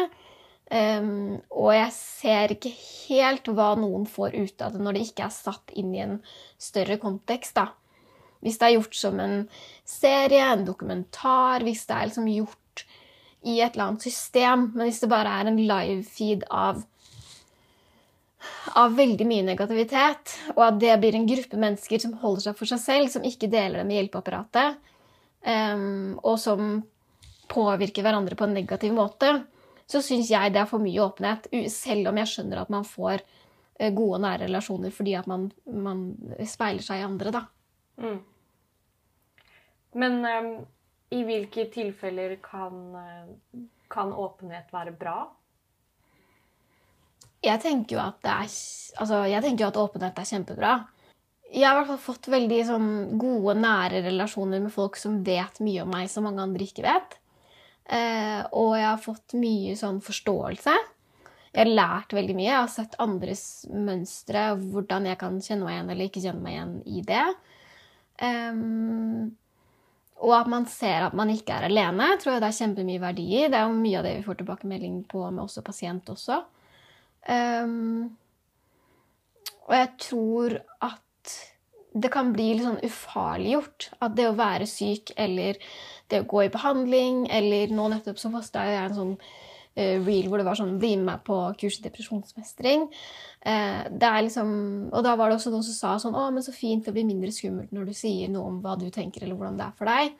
[0.66, 5.28] Um, og jeg ser ikke helt hva noen får ut av det når det ikke
[5.28, 6.16] er satt inn i en
[6.58, 7.54] større kontekst.
[7.54, 7.70] da.
[8.42, 9.36] Hvis det er gjort som en
[9.86, 12.84] serie, en dokumentar, hvis det er liksom gjort
[13.46, 16.82] i et eller annet system, men hvis det bare er en live-feed av
[18.76, 22.70] av veldig mye negativitet, og at det blir en gruppe mennesker som holder seg for
[22.70, 24.78] seg selv, som ikke deler det med hjelpeapparatet,
[25.46, 26.78] um, og som
[27.50, 29.32] påvirker hverandre på en negativ måte,
[29.86, 31.46] så syns jeg det er for mye åpenhet.
[31.72, 35.46] Selv om jeg skjønner at man får eh, gode og nære relasjoner fordi at man,
[35.70, 36.08] man
[36.42, 37.44] speiler seg i andre, da.
[38.02, 38.18] Mm.
[40.02, 40.50] Men um,
[41.14, 43.60] i hvilke tilfeller kan, eh,
[43.92, 45.20] kan åpenhet være bra?
[47.46, 48.50] Jeg tenker jo at, er,
[49.00, 50.74] altså, tenker at åpenhet er kjempebra.
[51.52, 52.90] Jeg har i hvert fall fått veldig sånn,
[53.20, 57.16] gode, nære relasjoner med folk som vet mye om meg som mange andre ikke vet.
[57.86, 60.74] Eh, og jeg har fått mye sånn forståelse.
[61.56, 62.50] Jeg har lært veldig mye.
[62.50, 66.44] Jeg har sett andres mønstre, og hvordan jeg kan kjenne meg igjen eller ikke kjenne
[66.44, 67.26] meg igjen i det.
[68.20, 69.30] Um,
[70.26, 73.26] og at man ser at man ikke er alene, tror jeg det er kjempemye verdi
[73.38, 73.46] i.
[73.48, 76.42] Det er jo mye av det vi får tilbakemelding på med også pasient også.
[77.32, 78.16] Em,
[79.66, 81.34] og jeg tror at
[81.96, 83.90] det kan bli litt sånn ufarliggjort.
[84.04, 85.58] At det å være syk eller
[86.10, 89.14] det å gå i behandling eller Nå nettopp så posta er en sånn
[89.74, 92.86] eh, reel hvor det var sånn Bli med meg på kurs i depresjonsmestring.
[93.40, 94.52] Eh, det er liksom,
[94.92, 97.08] og da var det også noen som sa sånn Å, men så fint, det blir
[97.08, 99.90] mindre skummelt når du sier noe om hva du tenker, eller hvordan det er for
[99.90, 100.14] deg.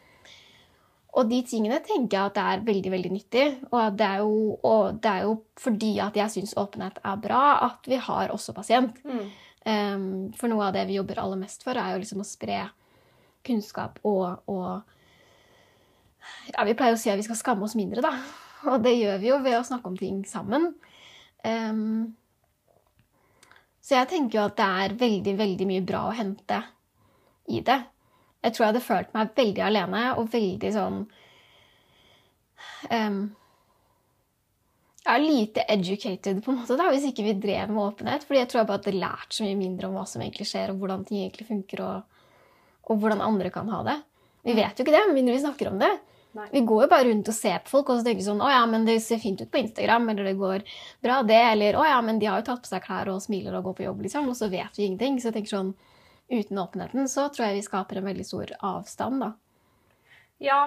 [1.17, 3.45] Og de tingene tenker jeg at det er veldig veldig nyttig.
[3.71, 7.89] Og, det, er jo, det er jo fordi at jeg syns åpenhet er bra, at
[7.89, 8.99] vi har også pasient.
[9.67, 12.67] Um, for noe av det vi jobber aller mest for, er jo liksom å spre
[13.47, 14.83] kunnskap og, og
[16.53, 18.13] Ja, vi pleier å si at vi skal skamme oss mindre, da.
[18.67, 20.73] Og det gjør vi jo ved å snakke om ting sammen.
[21.47, 22.17] Um,
[23.87, 26.59] så jeg tenker jo at det er veldig, veldig mye bra å hente
[27.55, 27.79] i det.
[28.45, 30.99] Jeg tror jeg hadde følt meg veldig alene og veldig sånn
[32.91, 33.21] um,
[35.07, 38.27] ja, lite educated på en måte da, hvis ikke vi drev med åpenhet.
[38.27, 40.73] Fordi jeg tror jeg bare hadde lært så mye mindre om hva som egentlig skjer,
[40.73, 42.51] og hvordan ting egentlig funker, og,
[42.91, 43.97] og hvordan andre kan ha det.
[44.47, 45.93] Vi vet jo ikke det, med mindre vi snakker om det.
[46.37, 46.47] Nei.
[46.53, 48.65] Vi går jo bare rundt og ser på folk og så tenker sånn Å ja,
[48.69, 50.67] men det ser fint ut på Instagram, eller det går
[51.03, 51.39] bra, det.
[51.55, 53.79] Eller å ja, men de har jo tatt på seg klær og smiler og går
[53.79, 54.29] på jobb, liksom.
[54.33, 55.17] Og så vet vi ingenting.
[55.23, 55.73] Så jeg tenker sånn
[56.29, 59.31] Uten åpenheten så tror jeg vi skaper en veldig stor avstand, da.
[60.43, 60.61] Ja,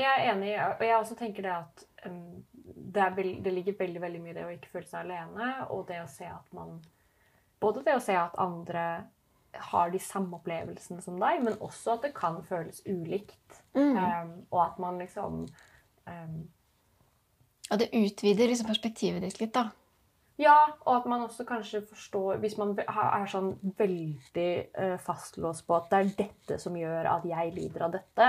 [0.00, 0.54] jeg er enig.
[0.58, 4.36] Og jeg også tenker det at um, det, veld, det ligger veldig veldig mye i
[4.38, 6.80] det å ikke føle seg alene, og det å se at man
[7.62, 8.82] Både det å se at andre
[9.70, 13.62] har de samme opplevelsene som deg, men også at det kan føles ulikt.
[13.72, 13.94] Mm.
[13.96, 15.44] Um, og at man liksom
[16.10, 16.34] um,
[17.70, 19.70] Og det utvider liksom perspektivet ditt litt, da.
[20.38, 25.76] Ja, og at man også kanskje forstår Hvis man er sånn veldig eh, fastlåst på
[25.76, 28.26] at det er dette som gjør at jeg lider av dette,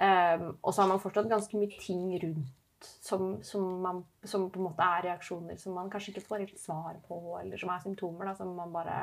[0.00, 4.58] um, og så har man fortsatt ganske mye ting rundt som, som, man, som på
[4.60, 7.80] en måte er reaksjoner som man kanskje ikke får helt svar på, eller som er
[7.86, 8.98] symptomer da, som man bare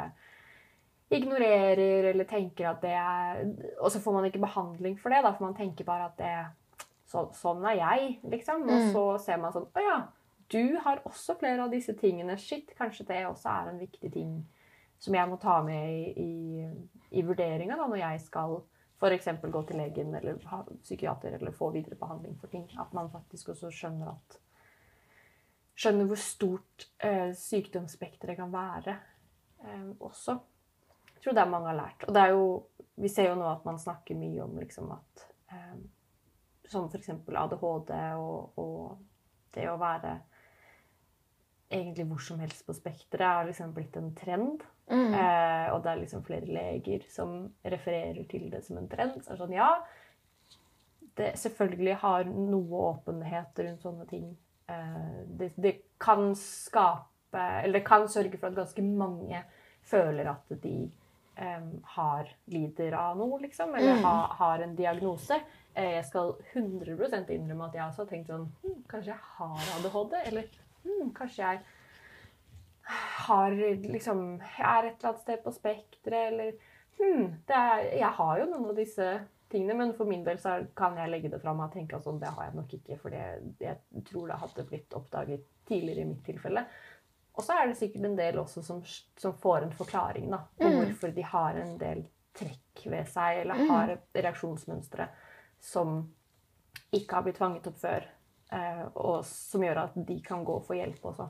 [1.13, 3.41] ignorerer eller tenker at det er
[3.81, 6.33] Og så får man ikke behandling for det, da, for man tenker bare at det
[7.09, 8.63] så, Sånn er jeg, liksom.
[8.65, 8.91] Og Mm.
[8.93, 9.97] så ser man sånn Å ja,
[10.53, 12.37] du har også flere av disse tingene.
[12.39, 14.35] Shit, kanskje det også er en viktig ting
[15.03, 18.61] som jeg må ta med i, i, i vurderinga når jeg skal
[19.03, 19.27] f.eks.
[19.51, 22.69] gå til legen eller ha psykiater eller få videre behandling for ting.
[22.79, 24.39] At man faktisk også skjønner at
[25.73, 28.93] Skjønner hvor stort eh, sykdomsspekteret kan være
[29.65, 30.35] eh, også.
[31.15, 32.05] Jeg tror det er mange har lært.
[32.05, 32.43] Og det er jo,
[33.01, 35.79] vi ser jo nå at man snakker mye om liksom at eh,
[36.69, 37.09] Som f.eks.
[37.09, 37.89] ADHD
[38.21, 39.01] og, og
[39.57, 40.13] det å være
[41.73, 44.63] egentlig hvor som helst på spekteret har liksom blitt en trend.
[44.91, 45.13] Mm.
[45.13, 49.19] Eh, og det er liksom flere leger som refererer til det som en trend.
[49.23, 49.69] Så er det sånn, ja,
[51.17, 54.31] det selvfølgelig har noe åpenhet rundt sånne ting.
[54.71, 59.39] Eh, det, det kan skape Eller det kan sørge for at ganske mange
[59.89, 60.75] føler at de
[61.35, 61.63] eh,
[61.95, 63.73] har lider av noe, liksom.
[63.75, 64.03] Eller Mm.
[64.05, 65.39] ha, har en diagnose.
[65.73, 69.71] Eh, jeg skal 100% innrømme at jeg også har tenkt sånn hm, Kanskje jeg har
[69.79, 70.13] ADHD?
[70.29, 70.45] Eller
[70.83, 71.61] hm, kanskje jeg
[73.27, 73.51] har
[73.93, 76.51] liksom Jeg er et eller annet sted på spekteret, eller
[76.99, 79.07] hm, det er, Jeg har jo noen av disse
[79.53, 82.03] tingene, men for min del så kan jeg legge det fra meg og tenke at
[82.07, 83.75] sånn, det har jeg nok ikke, for jeg
[84.09, 86.63] tror det hadde blitt oppdaget tidligere i mitt tilfelle.
[87.37, 88.79] Og så er det sikkert en del også som,
[89.17, 90.79] som får en forklaring da, på Mm.
[90.79, 92.01] hvorfor de har en del
[92.33, 93.69] trekk ved seg, eller Mm.
[93.69, 95.07] har reaksjonsmønstre
[95.59, 96.01] som
[96.91, 98.09] ikke har blitt fanget opp før,
[98.95, 101.29] og som gjør at de kan gå og få hjelp også.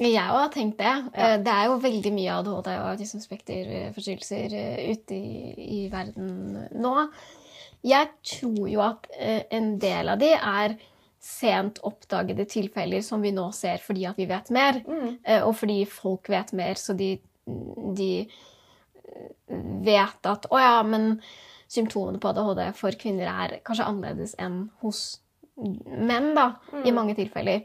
[0.00, 0.92] Jeg òg har tenkt det.
[1.12, 1.26] Ja.
[1.34, 6.94] Eh, Det er jo veldig mye ADHD og autismespekterforstyrrelser spekterforstyrrelser ute i, i verden nå.
[7.84, 10.76] Jeg tror jo at eh, en del av de er
[11.22, 15.18] sent oppdagede tilfeller som vi nå ser fordi at vi vet mer, Mm.
[15.24, 17.18] eh, og fordi folk vet mer, så de,
[17.94, 21.20] de eh, vet at å ja, men
[21.68, 25.20] symptomene på ADHD for kvinner er kanskje annerledes enn hos
[25.62, 26.46] menn, da,
[26.84, 26.94] i Mm.
[26.94, 27.64] mange tilfeller.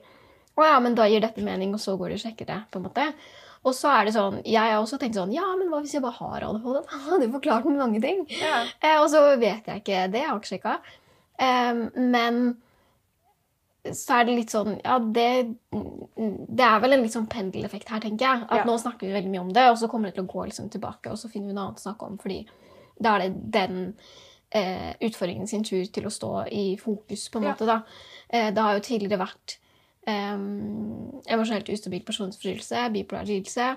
[0.58, 2.64] Å ja, men da gir dette mening, og så går de og sjekker det.
[2.72, 3.14] på en måte.
[3.66, 6.02] Og så er det sånn, Jeg har også tenkt sånn Ja, men hva hvis jeg
[6.02, 6.86] bare har ADHD?
[6.90, 8.26] Da hadde jo forklart meg mange ting.
[8.30, 8.64] Ja.
[8.82, 10.22] Eh, og så vet jeg ikke det.
[10.22, 10.80] Jeg har ikke sjekka.
[11.40, 12.58] Eh, men
[13.88, 18.00] så er det litt sånn Ja, det, det er vel en litt sånn pendeleffekt her,
[18.04, 18.44] tenker jeg.
[18.50, 18.64] At Ja.
[18.66, 20.70] nå snakker vi veldig mye om det, og så kommer det til å gå liksom
[20.70, 22.46] tilbake, og så finner vi noe annet å snakke om, fordi
[23.02, 23.96] da er det den
[24.52, 27.54] eh, utfordringen sin tur til å stå i fokus, på en Ja.
[27.54, 27.66] måte.
[27.66, 27.82] da.
[28.30, 29.58] Eh, det har jo tidligere vært
[30.08, 30.38] eh,
[31.34, 33.76] emosjonelt ustabil personlighetsforstyrrelse, bipolar lidelse.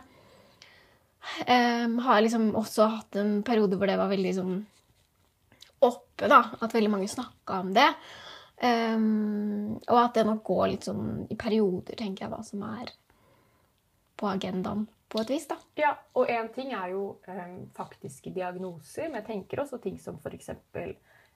[1.47, 4.67] Eh, har liksom også hatt en periode hvor det var veldig sånn
[5.83, 6.43] oppe, da.
[6.61, 7.89] At veldig mange snakka om det.
[8.63, 12.91] Um, og at det nok går litt sånn i perioder, tenker jeg, hva som er
[14.21, 15.57] på agendaen på et vis, da.
[15.77, 20.19] Ja, og én ting er jo eh, faktiske diagnoser, men jeg tenker også ting som
[20.23, 20.51] f.eks.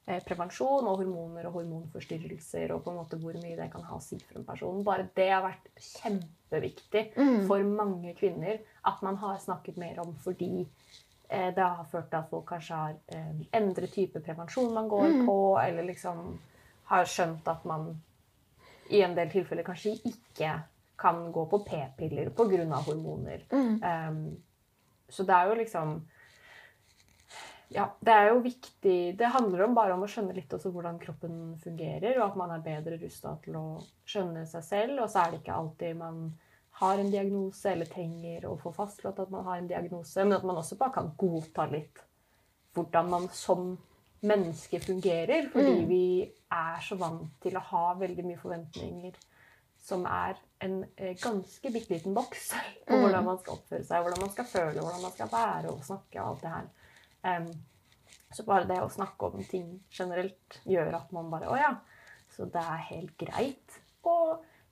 [0.07, 3.97] Eh, prevensjon og hormoner og hormonforstyrrelser, og på en måte hvor mye det kan ha
[3.97, 4.83] å si for en person.
[4.85, 7.47] Bare det har vært kjempeviktig Mm.
[7.49, 10.67] for mange kvinner at man har snakket mer om, fordi
[11.31, 15.09] eh, det har ført til at folk kanskje har eh, endret type prevensjon man går
[15.09, 15.27] Mm.
[15.27, 16.39] på, eller liksom
[16.93, 17.95] har skjønt at man
[18.91, 20.53] i en del tilfeller kanskje ikke
[20.97, 22.81] kan gå på p-piller pga.
[22.87, 23.45] hormoner.
[23.53, 23.83] Mm.
[23.83, 24.43] Um,
[25.09, 25.97] så det er jo liksom
[27.75, 30.99] Ja, det er jo viktig Det handler om bare om å skjønne litt også hvordan
[31.03, 33.65] kroppen fungerer, og at man er bedre rusta til å
[34.07, 35.01] skjønne seg selv.
[35.03, 36.21] Og så er det ikke alltid man
[36.81, 40.45] har en diagnose eller trenger å få fastslått at man har en diagnose, men at
[40.47, 42.03] man også bare kan godta litt
[42.75, 43.77] hvordan man som
[44.23, 45.49] menneske fungerer.
[45.53, 45.89] Fordi Mm.
[45.89, 49.15] vi er så vant til å ha veldig mye forventninger
[49.79, 50.35] som er
[50.65, 52.49] en eh, ganske bitte liten boks
[52.87, 53.03] på Mm.
[53.05, 56.23] hvordan man skal oppføre seg, hvordan man skal føle, hvordan man skal være og snakke
[56.23, 56.71] og alt det her.
[57.25, 57.51] Um,
[58.35, 61.71] så bare det å snakke om ting generelt gjør at man bare Å ja,
[62.35, 64.17] så det er helt greit å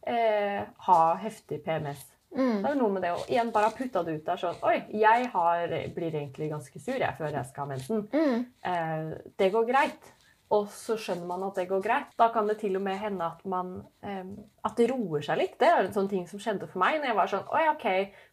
[0.06, 2.02] eh, ha heftig PMS.
[2.32, 2.62] Mm.
[2.62, 4.56] Det er jo noe med det å igjen bare ha putta det ut der sånn
[4.64, 8.06] Oi, jeg har, blir egentlig ganske sur jeg før jeg skal ha mensen.
[8.12, 8.46] Mm.
[8.72, 10.12] Eh, det går greit.
[10.52, 12.10] Og så skjønner man at det går greit.
[12.20, 13.70] Da kan det til og med hende at man
[14.02, 15.54] At det roer seg litt.
[15.60, 16.98] Det er en sånn ting som skjedde for meg.
[17.00, 17.86] når jeg var sånn, Oi, ok.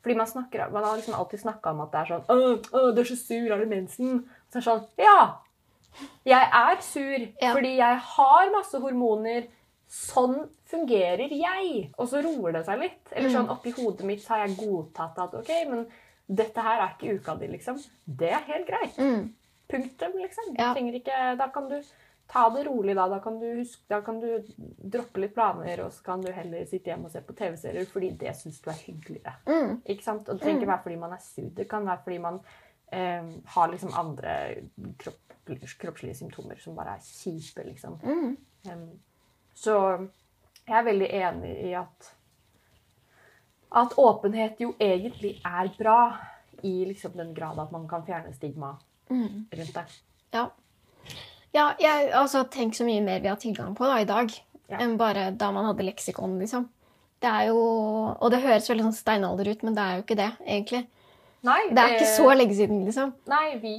[0.04, 2.40] Fordi man, snakker, man har liksom alltid snakka om at det er sånn Å,
[2.76, 4.20] å, du er så sur, har du mensen?
[4.50, 5.22] Så er det sånn Ja!
[6.28, 7.54] Jeg er sur Ja.
[7.56, 9.48] fordi jeg har masse hormoner.
[9.90, 11.90] Sånn fungerer jeg.
[11.98, 13.02] Og så roer det seg litt.
[13.12, 15.88] Eller sånn oppi hodet mitt har jeg godtatt at ok, men
[16.30, 17.80] dette her er ikke uka di, liksom.
[18.06, 19.00] Det er helt greit.
[19.02, 19.32] Mm.
[19.70, 20.54] Punktum, liksom.
[20.60, 20.76] Ja.
[20.78, 21.80] ikke, da kan du
[22.32, 23.08] ta det rolig, da.
[23.10, 24.28] Da kan, du huske, da kan du
[24.94, 28.12] droppe litt planer, og så kan du heller sitte hjemme og se på TV-serier, fordi
[28.22, 29.34] det syns du er hyggeligere.
[29.50, 29.80] Mm.
[29.86, 30.30] Ikke sant?
[30.30, 31.50] Og det trenger ikke være fordi man er sur.
[31.58, 32.40] Det kan være fordi man
[32.92, 34.36] eh, har liksom andre
[35.02, 35.36] kropp,
[35.82, 37.98] kroppslige symptomer som bare er kjipe, liksom.
[38.04, 38.38] Mm.
[38.70, 38.88] Um,
[39.58, 39.76] så
[40.68, 42.14] jeg er veldig enig i at
[43.80, 46.18] at åpenhet jo egentlig er bra,
[46.64, 48.76] i liksom den grad at man kan fjerne stigma
[49.10, 49.46] Mm.
[49.52, 49.86] rundt det.
[50.34, 50.50] Ja.
[51.54, 54.30] Ja jeg, altså, tenk så mye mer vi har tilgang på da, i dag,
[54.70, 54.78] Ja.
[54.78, 56.68] enn bare da man hadde leksikon, liksom.
[57.20, 57.58] Det er jo
[58.22, 60.88] Og det høres veldig sånn steinalder ut, men det er jo ikke det, egentlig.
[61.44, 63.14] Nei, Det er ikke eh, så lenge siden, liksom.
[63.28, 63.74] Nei, vi,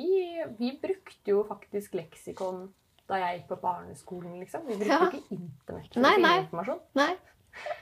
[0.58, 2.68] vi brukte jo faktisk leksikon
[3.08, 4.66] da jeg gikk på barneskolen, liksom.
[4.66, 4.98] Vi brukte Ja.
[4.98, 6.38] jo ikke internett for Nei, å finne nei.
[6.44, 6.80] informasjon.
[6.94, 7.16] Nei.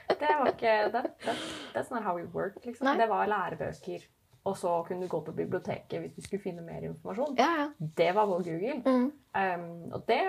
[0.09, 1.35] Det var ikke that, that,
[1.73, 2.85] That's not how we work, liksom.
[2.85, 2.97] Nei.
[2.97, 4.05] Det var lærebøker.
[4.45, 7.35] Og så kunne du gå på biblioteket hvis du skulle finne mer informasjon.
[7.37, 7.67] Ja, ja.
[7.97, 8.81] Det var vår Google.
[8.85, 9.11] Mm.
[9.35, 10.21] Um, og det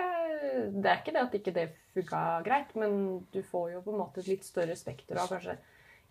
[0.73, 3.97] Det er ikke det at ikke det funka greit, men du får jo på en
[3.99, 5.55] måte et litt større spekter og kanskje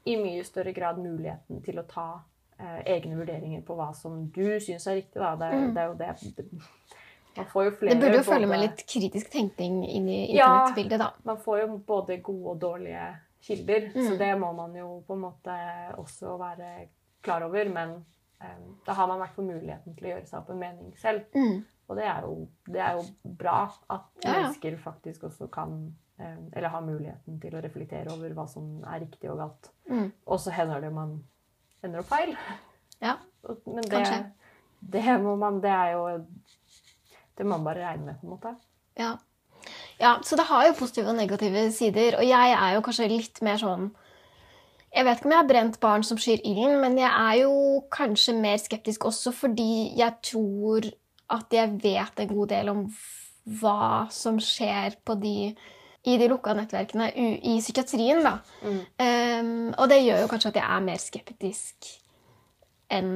[0.07, 2.20] i mye større grad muligheten til å ta
[2.61, 5.20] eh, egne vurderinger på hva som du syns er riktig.
[5.20, 5.34] Da.
[5.36, 5.74] Det, Mm.
[5.74, 6.46] det er jo det, det
[7.36, 10.98] Man får jo flere Det burde jo følge med litt kritisk tenkning inn i internettbildet,
[10.98, 11.11] da.
[11.24, 14.18] Man får jo både gode og dårlige kilder, så Mm.
[14.18, 15.59] det må man jo på en måte
[15.98, 16.88] også være
[17.22, 17.68] klar over.
[17.72, 17.96] Men
[18.42, 20.94] eh, da har man i hvert fall muligheten til å gjøre seg opp en mening
[21.00, 21.26] selv.
[21.34, 21.60] Mm.
[21.90, 22.34] Og det er jo,
[22.70, 25.72] det er jo bra at Ja, mennesker faktisk også kan
[26.20, 29.72] eh, Eller har muligheten til å reflektere over hva som er riktig og galt.
[29.90, 30.12] Mm.
[30.26, 31.18] Og så hender det man
[31.82, 32.36] ender opp feil.
[33.00, 33.16] Ja.
[33.64, 34.20] Men det, Kanskje.
[34.92, 36.02] det må man Det er jo
[37.38, 38.54] Det må man bare regne med, på en måte.
[38.98, 39.14] Ja.
[39.98, 42.18] ja, så det har jo positive og negative sider.
[42.20, 43.90] Og jeg er jo kanskje litt mer sånn
[44.91, 47.55] Jeg vet ikke om jeg har brent barn som skyr ilden, men jeg er jo
[47.95, 50.88] kanskje mer skeptisk også fordi jeg tror
[51.30, 52.80] at jeg vet en god del om
[53.61, 55.53] hva som skjer på de
[56.09, 58.38] i de lukka nettverkene i psykiatrien, da.
[58.64, 58.78] Mm.
[59.05, 61.91] Um, og det gjør jo kanskje at jeg er mer skeptisk
[62.91, 63.11] enn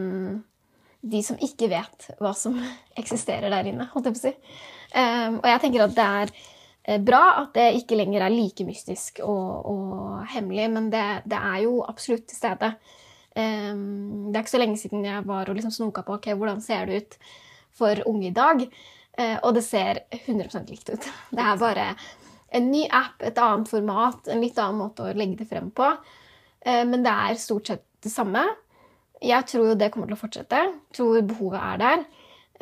[1.04, 2.58] de som ikke vet hva som
[3.00, 3.88] eksisterer der inne.
[3.92, 4.34] holdt jeg på å si.
[4.94, 6.34] Um, og jeg tenker at det er
[7.04, 11.62] bra at det ikke lenger er like mystisk og, og hemmelig, men det, det er
[11.64, 12.74] jo absolutt til stede.
[13.34, 16.60] Um, det er ikke så lenge siden jeg var og liksom snoka på okay, hvordan
[16.62, 17.16] ser det ut
[17.74, 18.62] for unge i dag.
[19.18, 21.08] Uh, og det ser 100% likt ut.
[21.34, 21.88] Det er bare
[22.54, 25.88] en ny app, et annet format, en litt annen måte å legge det frem på.
[26.62, 28.44] Uh, men det er stort sett det samme.
[29.24, 30.60] Jeg tror jo det kommer til å fortsette.
[30.94, 32.06] Tror behovet er der.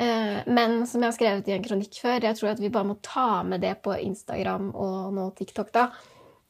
[0.03, 2.89] Eh, Men som jeg har skrevet i en kronikk før, jeg tror at vi bare
[2.89, 5.89] må ta med det på Instagram og nå TikTok da,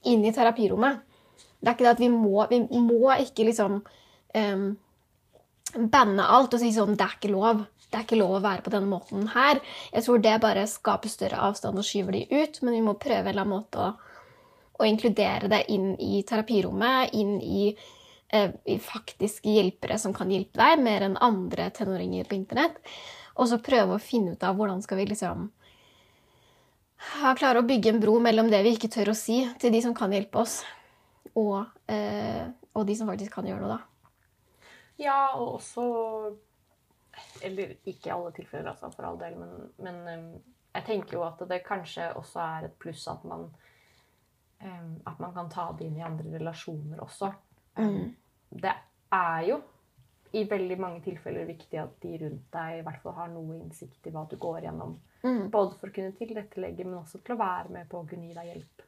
[0.09, 1.03] inn i terapirommet.
[1.59, 4.65] Det er ikke det at vi må, vi må ikke liksom um,
[5.93, 7.63] banne alt og si sånn Det er ikke lov.
[7.87, 9.61] Det er ikke lov å være på denne måten her.
[9.93, 13.21] Jeg tror det bare skaper større avstand og skyver de ut, men vi må prøve
[13.21, 13.91] en eller annen måte å,
[14.81, 17.67] å inkludere det inn i terapirommet, inn i,
[18.33, 22.81] eh, faktiske hjelpere som kan hjelpe deg, mer enn andre tenåringer på internett.
[23.33, 25.49] Og så prøve å finne ut av hvordan skal vi liksom
[27.37, 29.95] klare å bygge en bro mellom det vi ikke tør å si, til de som
[29.97, 30.61] kan hjelpe oss,
[31.35, 34.23] og, eh, og de som faktisk kan gjøre noe, da.
[35.01, 35.83] Ja, og også
[37.45, 40.29] Eller ikke i alle tilfeller, altså, for all del, men, men um,
[40.73, 43.43] jeg tenker jo at det kanskje også er et pluss at man
[44.63, 47.29] um, At man kan ta det inn i andre relasjoner også.
[47.77, 48.15] Mm.
[48.49, 48.73] Det
[49.13, 49.59] er jo
[50.33, 54.07] i veldig mange tilfeller viktig at de rundt deg i hvert fall har noe innsikt
[54.09, 54.95] i hva du går gjennom.
[55.21, 55.43] Mm.
[55.53, 58.37] Både for å kunne tilrettelegge, men også til å være med på å kunne gi
[58.37, 58.85] deg hjelp.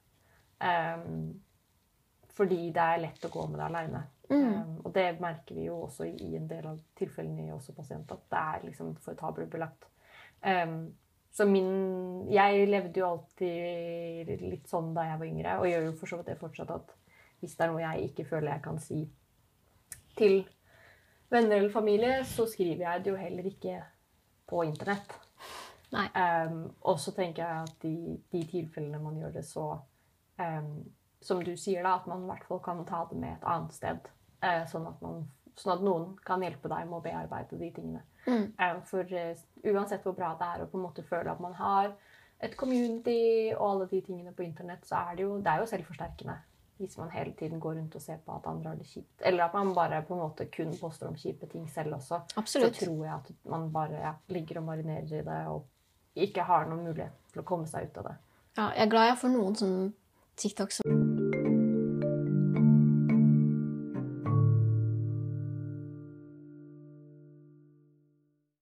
[0.65, 1.35] Um,
[2.35, 4.01] fordi det er lett å gå med det aleine.
[4.31, 4.41] Mm.
[4.41, 8.09] Um, og det merker vi jo også i en del av tilfellene i også pasient,
[8.11, 9.85] at det er liksom for tabubelagt.
[10.41, 10.95] Um,
[11.35, 15.95] så min Jeg levde jo alltid litt sånn da jeg var yngre, og gjør jo
[15.99, 16.93] for så vidt det fortsatt at
[17.43, 19.01] hvis det er noe jeg ikke føler jeg kan si
[20.15, 20.39] til
[21.29, 23.79] venner eller familie, så skriver jeg det jo heller ikke
[24.49, 25.15] på internett.
[25.95, 29.77] Um, og så tenker jeg at de, de tilfellene man gjør det så
[30.41, 30.71] um,
[31.23, 33.73] Som du sier, da, at man i hvert fall kan ta det med et annet
[33.73, 34.09] sted.
[34.43, 35.23] Uh, sånn, at man,
[35.57, 38.03] sånn at noen kan hjelpe deg med å bearbeide de tingene.
[38.25, 38.51] Mm.
[38.59, 41.55] Eh, for uh, uansett hvor bra det er å på en måte føle at man
[41.57, 41.93] har
[42.43, 45.69] et community og alle de tingene på internett, så er det jo, det er jo
[45.71, 46.35] selvforsterkende.
[46.77, 49.21] Hvis man hele tiden går rundt og ser på at andre har det kjipt.
[49.21, 52.19] Eller at man bare på en måte kun poster om kjipe ting selv også.
[52.35, 52.75] Absolutt.
[52.75, 55.63] Så tror jeg at man bare ja, ligger og marinerer i det og
[56.15, 58.15] ikke har noen mulighet til å komme seg ut av det.
[58.57, 59.77] Ja, jeg er glad jeg får noen sånn
[60.35, 60.83] TikTok som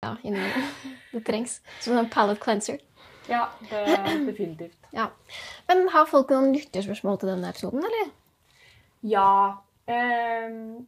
[0.02, 0.68] Ja, innimellom.
[1.12, 1.62] Det trengs.
[1.80, 2.80] Som en palette cleanser.
[3.32, 4.90] Ja, det er definitivt.
[4.96, 5.10] Ja.
[5.70, 8.10] Men har folk noen lytterspørsmål til denne episoden, eller?
[9.08, 9.58] Ja.
[9.88, 10.88] ehm,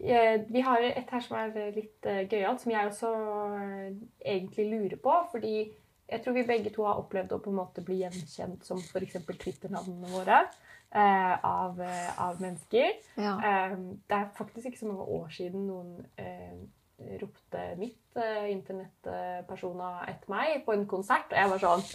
[0.00, 3.14] eh, vi har et her som er litt uh, gøyalt, som jeg også
[3.60, 3.88] eh,
[4.24, 5.16] egentlig lurer på.
[5.32, 5.56] Fordi
[6.08, 9.18] jeg tror vi begge to har opplevd å på en måte bli gjenkjent som f.eks.
[9.24, 10.44] Twitter-navnene våre
[10.94, 12.98] eh, av, eh, av mennesker.
[13.16, 13.34] Ja.
[13.40, 16.58] Ehm, det er faktisk ikke så mange år siden noen eh,
[17.20, 21.86] ropte mitt eh, internettpersona etter meg på en konsert, og jeg var sånn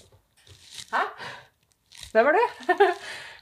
[0.90, 1.02] Hæ?
[2.14, 2.46] Hvem er du?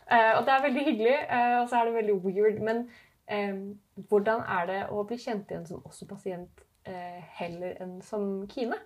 [0.07, 2.61] Eh, og det er veldig hyggelig, eh, og så er det veldig weird.
[2.63, 2.85] Men
[4.07, 8.77] hvordan er det å bli kjent igjen som også pasient eh, heller enn som Kine?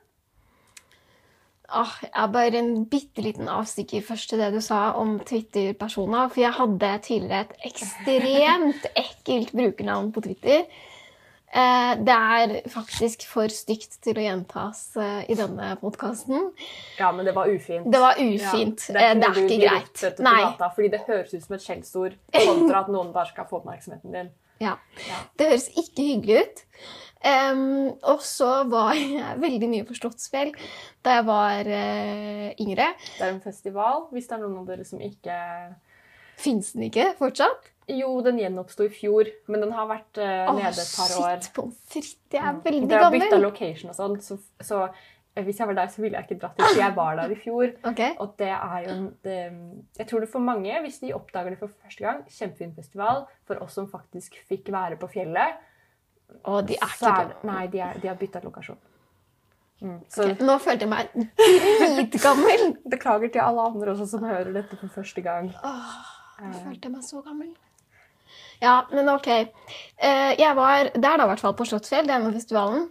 [1.69, 6.31] Ah, jeg har bare en bitte liten avstikker først til det du sa om Twitter-personer.
[6.33, 10.65] For jeg hadde tidligere et ekstremt ekkelt brukernavn på Twitter.
[11.51, 16.45] Eh, det er faktisk for stygt til å gjentas eh, i denne podkasten.
[16.95, 17.89] Ja, men det var ufint.
[17.91, 18.85] Det var ufint.
[18.87, 20.21] Ja, Eh, det er det er ikke greit.
[20.23, 20.37] Nei.
[20.45, 24.15] Data, fordi det høres ut som et skjellsord kontra at noen bare skal få oppmerksomheten
[24.15, 24.31] din.
[24.61, 24.75] Ja.
[25.09, 25.17] Ja.
[25.41, 26.59] Det høres ikke hyggelig ut.
[27.25, 30.51] Um, og så var jeg veldig mye på Slottsfjell
[31.01, 32.91] da jeg var uh, yngre.
[33.17, 35.39] Det er en festival, hvis det er noen av dere som ikke
[36.41, 37.71] Fins den ikke fortsatt?
[37.89, 41.39] Jo, den gjenoppsto i fjor, men den har vært uh, nede et par år.
[41.41, 42.19] shit, pommes frites.
[42.31, 42.91] Jeg er veldig gammel.
[42.91, 46.19] Det har bytta location og sånn, så, så eh, hvis jeg var der, så ville
[46.19, 46.77] jeg ikke dratt dit.
[46.79, 47.73] Jeg var der i fjor.
[47.91, 48.03] Ok.
[48.23, 49.39] Og det er jo en det,
[49.99, 53.25] Jeg tror det for mange, hvis de oppdager det for første gang, kjempefin festival.
[53.49, 55.59] For oss som faktisk fikk være på fjellet,
[56.45, 58.79] Og de er ikke er Nei, de, er, de har bytta lokasjon.
[59.81, 59.97] Mm.
[60.13, 61.09] Så Ok, Nå følte jeg meg
[61.97, 62.67] dritgammel.
[62.93, 65.49] beklager til alle andre også som hører dette for første gang.
[65.65, 65.99] Åh,
[66.37, 67.51] jeg nå følte jeg meg så gammel.
[68.61, 69.27] Ja, men ok.
[69.27, 72.89] Eh, jeg var der da, i hvert fall på Slottsfjell, denne festivalen.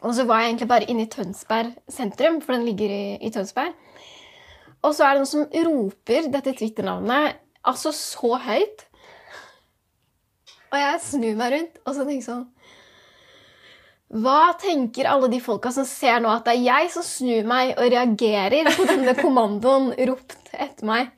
[0.00, 3.30] Og så var jeg egentlig bare inne i Tønsberg sentrum, for den ligger i, i
[3.30, 3.72] Tønsberg.
[4.80, 7.38] Og så er det noen som roper dette Twitter-navnet
[7.68, 8.86] altså så høyt.
[10.70, 12.44] Og jeg snur meg rundt og så tenker sånn
[14.22, 17.72] Hva tenker alle de folka som ser nå at det er jeg som snur meg
[17.74, 21.04] og reagerer på denne kommandoen ropt etter meg?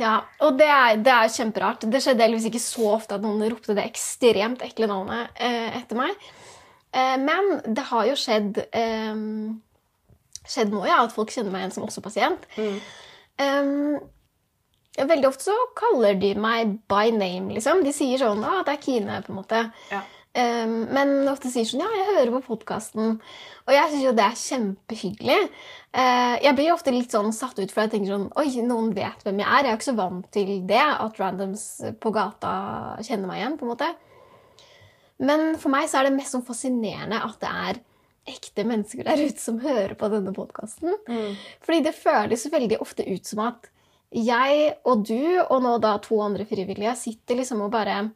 [0.00, 0.12] Ja,
[0.46, 1.82] og det er, det er kjemperart.
[1.90, 5.98] Det skjedde heldigvis ikke så ofte at noen ropte det ekstremt ekle navnet eh, etter
[5.98, 6.30] meg.
[6.94, 9.24] Eh, men det har jo skjedd eh,
[10.50, 12.46] skjedd nå, ja, at folk kjenner meg igjen som også pasient.
[12.56, 12.78] Mm.
[13.44, 17.84] Eh, veldig ofte så kaller de meg by name, liksom.
[17.86, 19.66] De sier sånn at det er Kine', på en måte.
[19.92, 20.02] Ja.
[20.32, 23.18] Eh, men ofte sier sånn 'Ja, jeg hører på podkasten'.
[23.66, 25.40] Og jeg syns jo det er kjempehyggelig.
[25.92, 29.24] Eh, jeg blir ofte litt sånn satt ut, for jeg tenker sånn Oi, noen vet
[29.24, 29.64] hvem jeg er.
[29.64, 33.66] Jeg er ikke så vant til det, at randoms på gata kjenner meg igjen, på
[33.66, 33.94] en måte.
[35.18, 37.80] Men for meg så er det mest sånn fascinerende at det er
[38.30, 40.94] ekte mennesker der ute som hører på denne podkasten.
[41.08, 41.36] Mm.
[41.60, 43.68] Fordi det føles veldig ofte ut som at
[44.10, 48.10] jeg og du, og nå da to andre frivillige, sitter liksom og bare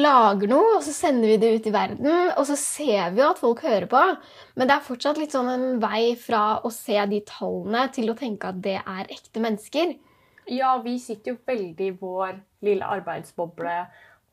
[0.00, 3.28] lager noe, og så sender vi det ut i verden, og så ser vi jo
[3.30, 4.02] at folk hører på.
[4.56, 8.18] Men det er fortsatt litt sånn en vei fra å se de tallene til å
[8.18, 9.94] tenke at det er ekte mennesker.
[10.52, 13.78] Ja, vi sitter jo veldig i vår lille arbeidsboble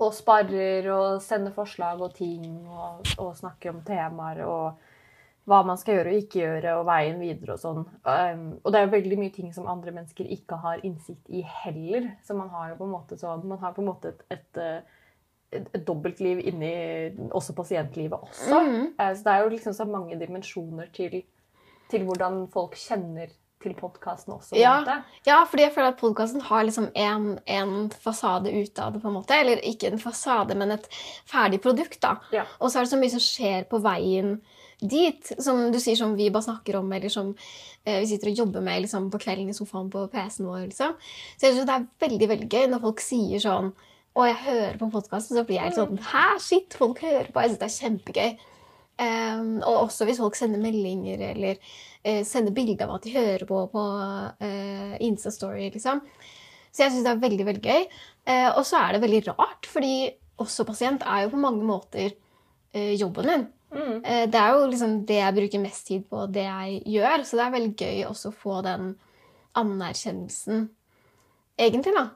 [0.04, 4.82] og sparrer og sender forslag og ting og, og snakker om temaer og
[5.50, 7.82] hva man skal gjøre og ikke gjøre, og veien videre og sånn.
[8.08, 12.14] Um, og det er veldig mye ting som andre mennesker ikke har innsikt i heller.
[12.24, 14.62] Så man har jo på en måte sånn Man har på en måte et, et,
[14.62, 15.02] eh,
[15.60, 16.74] et, dobbeltliv inni
[17.32, 18.60] også pasientlivet også.
[18.64, 18.90] Mhm.
[19.00, 21.24] Eh, Så det er jo liksom så mange dimensjoner til,
[21.90, 23.32] til hvordan folk kjenner
[23.64, 24.58] til podkasten også.
[24.60, 25.02] Ja.
[25.28, 29.38] Ja, fordi jeg føler at podkasten har liksom en, en fasade det på en måte.
[29.40, 30.88] Eller ikke en fasade, men et
[31.30, 32.18] ferdig produkt, da.
[32.36, 32.44] Ja.
[32.60, 34.42] Og så er det så mye som skjer på veien
[34.84, 37.32] dit, som du sier som vi bare snakker om, eller som
[37.86, 40.66] eh, vi sitter og jobber med liksom, på kvelden i sofaen på PC-en vår.
[40.68, 40.96] Liksom.
[41.38, 43.72] Så jeg synes det er veldig veldig gøy når folk sier sånn
[44.14, 47.42] Og jeg hører på podkasten, så blir jeg sånn Hæ, shit, folk hører på!
[47.42, 48.50] Jeg syns det er kjempegøy.
[49.04, 53.48] Um, og også hvis folk sender meldinger eller uh, sender bilde av at de hører
[53.50, 56.04] på på uh, Insta-story, liksom.
[56.70, 57.88] Så jeg syns det er veldig veldig gøy.
[58.30, 59.96] Uh, og så er det veldig rart, fordi
[60.42, 62.14] også pasient er jo på mange måter
[62.74, 63.46] eh, jobben min.
[63.74, 64.04] Mm.
[64.04, 67.26] Eh, det er jo liksom det jeg bruker mest tid på, det jeg gjør.
[67.26, 68.94] Så det er veldig gøy også å få den
[69.60, 70.68] anerkjennelsen,
[71.62, 72.08] egentlig, da.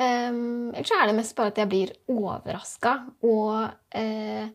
[0.00, 2.94] Um, så er det mest bare at jeg blir overraska
[3.28, 4.46] og, eh,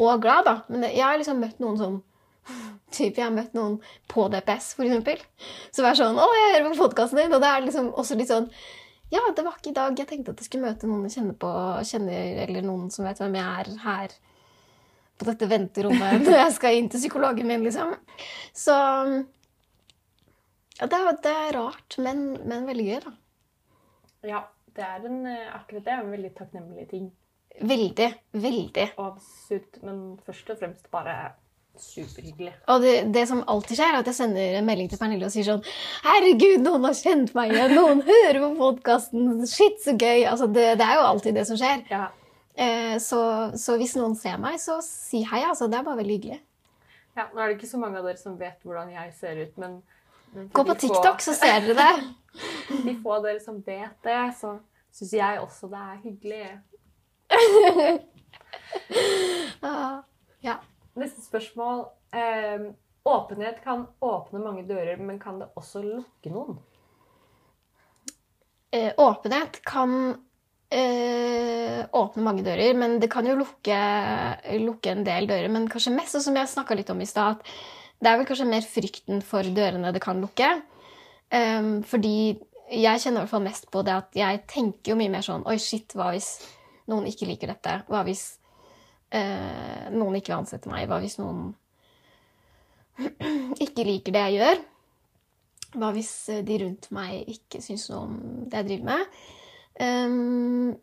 [0.00, 0.54] og glad, da.
[0.70, 1.98] Men det, jeg har liksom møtt noen sånn
[2.94, 3.76] Typ, jeg har møtt noen
[4.08, 5.20] på DPS, for eksempel.
[5.74, 8.32] Som er sånn 'Å, jeg hører på podkasten din.' Og det er liksom også litt
[8.32, 8.48] sånn
[9.12, 11.36] Ja, det var ikke i dag jeg tenkte at jeg skulle møte noen jeg kjenner
[11.38, 11.50] på,
[11.84, 14.16] kjenner, eller noen som vet hvem jeg er her
[15.18, 17.92] på dette venterommet når jeg skal inn til psykologen min, liksom.
[18.56, 18.74] Så
[20.80, 23.14] ja, det, er, det er rart, men, men veldig gøy, da.
[24.24, 24.40] Ja,
[24.76, 27.08] det er en, eh, akkurat det er en veldig takknemlig ting.
[27.60, 28.86] Veldig, veldig.
[28.98, 29.82] Absolutt.
[29.82, 31.32] men først og fremst bare
[31.78, 32.52] superhyggelig.
[32.70, 35.34] Og det, det som alltid skjer, er at jeg sender en melding til Pernille og
[35.34, 35.62] sier sånn
[36.04, 37.74] Herregud, noen har kjent meg igjen!
[37.74, 39.42] Noen hører på podkasten!
[39.50, 40.26] Shit, så gøy!
[40.30, 41.82] Altså, det, det er jo alltid det som skjer.
[41.90, 42.08] Ja.
[42.54, 43.20] Eh, så,
[43.58, 45.42] så hvis noen ser meg, så si hei.
[45.42, 46.40] Altså, det er bare veldig hyggelig.
[47.18, 49.58] ja, Nå er det ikke så mange av dere som vet hvordan jeg ser ut,
[49.62, 49.80] men,
[50.34, 52.14] Gå på få- TikTok, så ser dere det.
[52.84, 54.56] De få av dere som vet det, så
[54.94, 56.46] syns jeg også det er hyggelig.
[59.64, 60.02] Ah,
[60.44, 60.58] ja.
[60.98, 61.84] Neste spørsmål.
[62.14, 62.66] Eh,
[63.04, 66.58] åpenhet kan åpne mange dører, men kan det også lukke noen?
[68.74, 69.92] eh, åpenhet kan
[70.74, 73.76] eh, åpne mange dører, men det kan jo lukke,
[74.64, 75.48] lukke en del dører.
[75.54, 77.46] Men kanskje mest, som jeg snakka litt om i stad, at
[78.02, 80.50] det er vel kanskje mer frykten for dørene det kan lukke.
[81.34, 82.34] Um, fordi
[82.74, 85.42] jeg kjenner i hvert fall mest på det at jeg tenker jo mye mer sånn
[85.50, 86.36] Oi, shit, hva hvis
[86.90, 87.78] noen ikke liker dette?
[87.88, 88.24] Hva hvis
[89.14, 90.86] uh, noen ikke vil ansette meg?
[90.90, 91.52] Hva hvis noen
[93.64, 94.64] ikke liker det jeg gjør?
[95.74, 96.12] Hva hvis
[96.46, 99.22] de rundt meg ikke syns noe om det jeg driver med?
[99.74, 100.74] Um,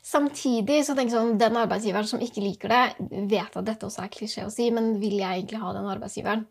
[0.00, 2.82] samtidig så tenker jeg sånn, den arbeidsgiveren som ikke liker det,
[3.30, 6.46] vet at dette også er klisjé å si, men vil jeg egentlig ha den arbeidsgiveren?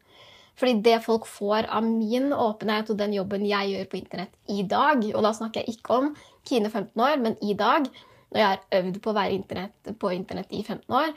[0.59, 4.65] Fordi det folk får av min åpenhet og den jobben jeg gjør på internett i
[4.67, 6.11] dag, og da snakker jeg ikke om
[6.47, 7.87] Kine 15 år, men i dag,
[8.31, 11.15] når jeg har øvd på å være internett, på internett i 15 år,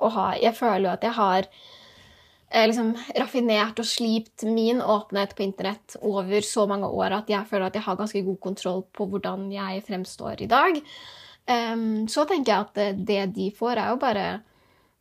[0.00, 5.34] og har, jeg føler jo at jeg har eh, liksom raffinert og slipt min åpenhet
[5.36, 8.84] på internett over så mange år at jeg føler at jeg har ganske god kontroll
[8.96, 10.80] på hvordan jeg fremstår i dag.
[11.50, 14.26] Um, så tenker jeg at det de får, er jo bare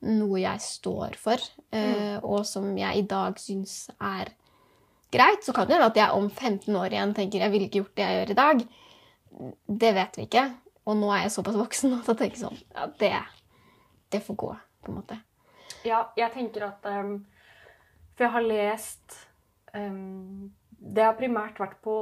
[0.10, 1.43] noe jeg står for,
[1.76, 2.24] mm.
[2.24, 4.32] og som jeg i dag syns er
[5.12, 5.43] greit.
[5.43, 7.97] Så kan det hende at jeg om 15 år igjen tenker jeg ville ikke gjort
[7.97, 8.64] det jeg gjør i dag.
[9.84, 10.45] Det vet vi ikke.
[10.89, 13.12] Og nå er jeg såpass voksen at jeg tenker sånn Ja, det,
[14.14, 14.54] det får gå,
[14.86, 15.20] på en måte.
[15.86, 17.20] Ja, jeg tenker at um,
[18.16, 19.20] For jeg har lest
[19.76, 21.95] um, Det har primært vært på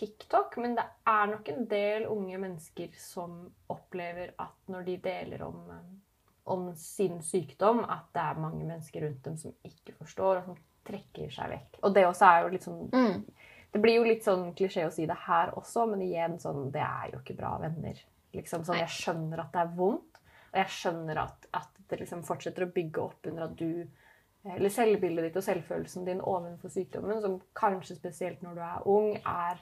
[0.00, 5.44] TikTok, men det er nok en del unge mennesker som opplever at når de deler
[5.46, 5.98] om um,
[6.50, 10.58] om sin sykdom at det er mange mennesker rundt dem som ikke forstår, og som
[10.86, 11.80] trekker seg vekk.
[11.86, 13.24] Og det også er jo litt sånn mm.
[13.70, 16.82] Det blir jo litt sånn klisjé å si det her også, men igjen sånn Det
[16.82, 18.00] er jo ikke bra venner.
[18.34, 20.18] Liksom sånn, Jeg skjønner at det er vondt,
[20.50, 23.86] og jeg skjønner at, at det liksom fortsetter å bygge opp under at du
[24.56, 29.10] Eller selvbildet ditt og selvfølelsen din overfor sykdommen, som kanskje spesielt når du er ung,
[29.20, 29.60] er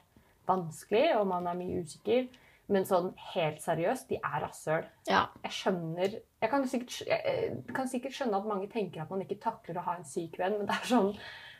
[0.49, 2.29] vanskelig, og man er mye usikker.
[2.69, 4.83] Men sånn helt seriøst, de er rasshøl.
[5.09, 5.23] Ja.
[5.45, 9.39] Jeg skjønner jeg kan, sikkert, jeg kan, sikkert, skjønne at mange tenker at man ikke
[9.43, 11.13] takler å ha en syk venn, men det er sånn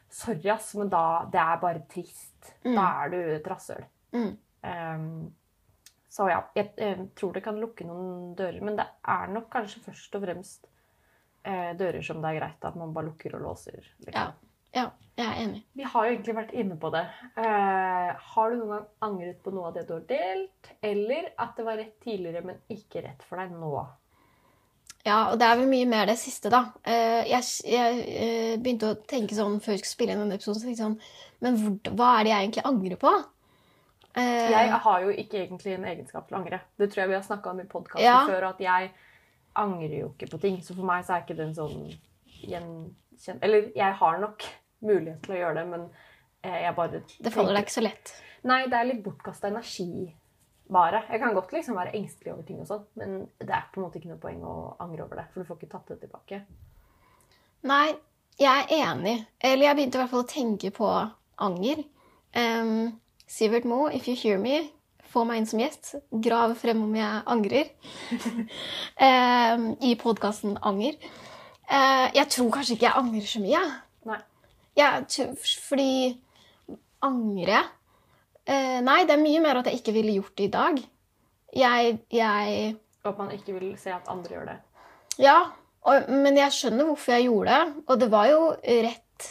[0.10, 2.54] Sorry, ass, men da Det er bare trist.
[2.64, 2.72] Mm.
[2.74, 3.84] Da er du et rasshøl.
[4.16, 4.32] Mm.
[4.66, 5.04] Um,
[6.10, 9.84] så ja, jeg, jeg, tror det kan lukke noen dører, men det er nok kanskje
[9.86, 10.66] først og fremst
[11.46, 13.78] eh, dører som det er greit at man bare lukker og låser.
[14.02, 14.16] Liksom.
[14.18, 14.32] Ja.
[14.76, 14.90] Ja,
[15.20, 15.62] jeg er enig.
[15.76, 17.06] Vi har jo egentlig vært inne på det.
[17.36, 21.58] Uh, har du noen gang angret på noe av det du har delt, eller at
[21.58, 23.74] det var rett tidligere, men ikke rett for deg nå?
[25.08, 26.66] Ja, og det er vel mye mer det siste, da.
[26.86, 30.62] Uh, jeg, jeg uh, begynte å tenke sånn før vi skulle spille inn denne episoden,
[30.64, 30.98] så sånn,
[31.44, 33.20] men hvor, hva er det jeg egentlig angrer på?
[34.20, 36.58] jeg har jo ikke egentlig en egenskap til å angre.
[36.76, 38.18] Det tror jeg vi har snakka om i podkasten ja.
[38.28, 38.90] før, at jeg
[39.62, 40.58] angrer jo ikke på ting.
[40.66, 41.86] Så for meg så er ikke en sånn
[42.40, 44.44] gjenkjent Eller jeg har nok
[44.86, 45.86] mulighet til å gjøre det, men
[46.46, 48.16] eh, jeg bare Det faller deg ikke så lett?
[48.50, 50.08] Nei, det er litt bortkasta energi,
[50.72, 51.04] bare.
[51.12, 53.88] Jeg kan godt liksom være engstelig over ting og sånn, men det er på en
[53.88, 56.44] måte ikke noe poeng å angre over det, for du får ikke tatt det tilbake.
[57.68, 57.88] Nei,
[58.40, 59.16] jeg er enig.
[59.44, 60.90] Eller jeg begynte i hvert fall å tenke på
[61.44, 61.84] anger.
[62.36, 64.70] Um, Sivert Moe, if you hear me,
[65.10, 65.96] få meg inn som gjest.
[66.24, 67.74] Grav frem om jeg angrer.
[69.10, 70.96] um, I podkasten Anger.
[71.70, 73.62] Uh, jeg tror kanskje ikke jeg angrer så mye.
[74.80, 74.94] Ja,
[75.68, 76.16] fordi
[77.04, 77.60] Angre
[78.46, 80.80] eh, Nei, det er mye mer at jeg ikke ville gjort det i dag.
[81.56, 84.58] Jeg, jeg Og at man ikke vil se at andre gjør det.
[85.20, 85.38] Ja,
[85.88, 87.84] og, men jeg skjønner hvorfor jeg gjorde det.
[87.88, 88.42] Og det var jo
[88.88, 89.30] rett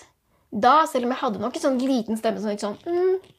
[0.49, 3.34] da, selv om jeg hadde nok en sånn liten stemme som gikk sånn mm,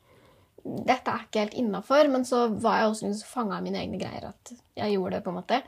[0.85, 2.09] Dette er ikke helt innafor.
[2.13, 5.23] Men så var jeg også fanga av mine egne greier at jeg gjorde det.
[5.25, 5.61] på en måte.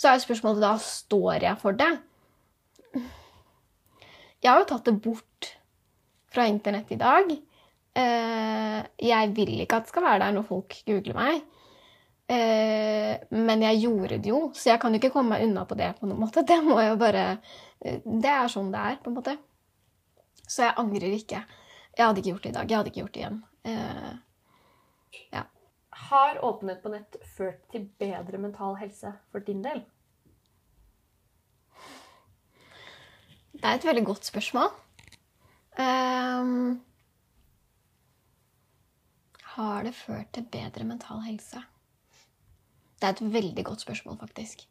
[0.00, 1.90] Så er jo spørsmålet da står jeg for det.
[4.40, 5.50] Jeg har jo tatt det bort
[6.32, 7.32] fra internett i dag.
[8.00, 11.42] Eh, jeg vil ikke at det skal være der når folk googler meg.
[12.30, 15.76] Eh, men jeg gjorde det jo, så jeg kan jo ikke komme meg unna på
[15.76, 15.92] det.
[15.98, 16.46] på noen måte.
[16.50, 17.26] Det må jeg jo bare
[17.82, 19.36] eh, Det er sånn det er, på en måte.
[20.46, 21.44] Så jeg angrer ikke.
[21.96, 22.70] Jeg hadde ikke gjort det i dag.
[22.70, 23.40] Jeg hadde ikke gjort det igjen.
[25.34, 25.42] Ja.
[26.10, 29.82] Har åpenhet på nett ført til bedre mental helse for din del?
[33.60, 34.70] Det er et veldig godt spørsmål.
[35.76, 36.80] Um,
[39.42, 41.60] har det ført til bedre mental helse?
[43.00, 44.64] Det er et veldig godt spørsmål, faktisk.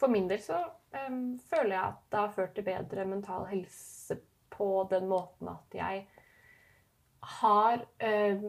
[0.00, 0.62] For min del så
[1.10, 4.16] um, føler jeg at det har ført til bedre mental helse
[4.50, 6.06] på den måten at jeg
[7.22, 8.46] har um,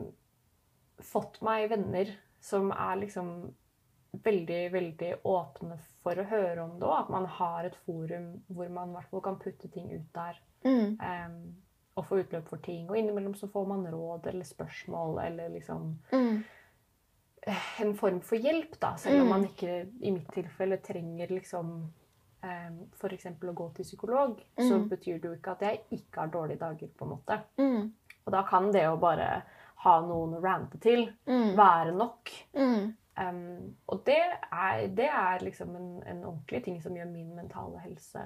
[1.03, 3.51] fått meg venner som er liksom
[4.13, 6.99] veldig, veldig åpne for å høre om det òg.
[7.05, 10.39] At man har et forum hvor man i hvert fall kan putte ting ut der.
[10.65, 10.97] Mm.
[10.99, 11.55] Um,
[11.97, 12.89] og få utløp for ting.
[12.89, 16.43] Og innimellom så får man råd eller spørsmål eller liksom Mm.
[17.47, 18.95] eh, en form for hjelp, da.
[18.97, 19.29] Selv om Mm.
[19.29, 21.89] man ikke i mitt tilfelle trenger liksom
[22.43, 23.25] eh, F.eks.
[23.25, 24.89] å gå til psykolog, så Mm.
[24.89, 27.41] betyr det jo ikke at jeg ikke har dårlige dager, på en måte.
[27.59, 27.91] Mm.
[28.25, 29.43] Og da kan det å bare
[29.75, 31.55] ha noen å rante til Mm.
[31.55, 32.29] være nok.
[32.55, 32.95] Mm.
[33.19, 34.15] Um, og det
[34.51, 38.21] er, det er liksom en, en ordentlig ting som gjør min mentale helse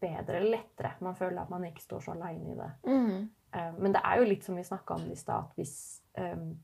[0.00, 0.92] bedre eller lettere.
[1.00, 2.70] Man føler at man ikke står så aleine i det.
[2.86, 3.30] Mm.
[3.56, 6.54] Um, men det er jo litt som vi snakka om i stad, at hvis um,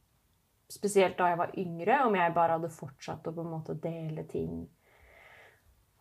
[0.73, 4.23] Spesielt da jeg var yngre, om jeg bare hadde fortsatt å på en måte dele
[4.25, 4.63] ting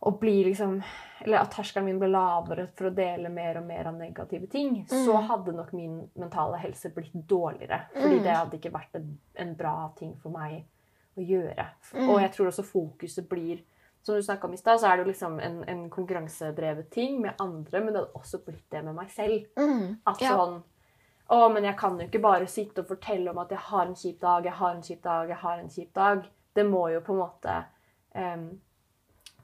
[0.02, 0.78] og bli liksom
[1.20, 4.80] Eller at terskelen min ble lavere for å dele mer og mer av negative ting,
[4.88, 5.26] så Mm.
[5.28, 7.82] hadde nok min mentale helse blitt dårligere.
[7.94, 8.22] Fordi Mm.
[8.24, 10.64] det hadde ikke vært en, en bra ting for meg
[11.16, 11.66] å gjøre.
[11.94, 12.08] Mm.
[12.08, 13.62] Og jeg tror også fokuset blir
[14.02, 17.20] Som du snakka om i stad, så er det jo liksom en, en konkurransedrevet ting
[17.22, 19.44] med andre, men det hadde også blitt det med meg selv.
[19.56, 19.98] Mm.
[20.06, 20.32] At Ja.
[20.36, 20.62] sånn
[21.30, 23.94] Å, men jeg kan jo ikke bare sitte og fortelle om at jeg har en
[23.94, 26.26] kjip dag, jeg har en kjip dag, jeg har en kjip dag.
[26.54, 27.54] Det må jo på en måte
[28.16, 28.60] um,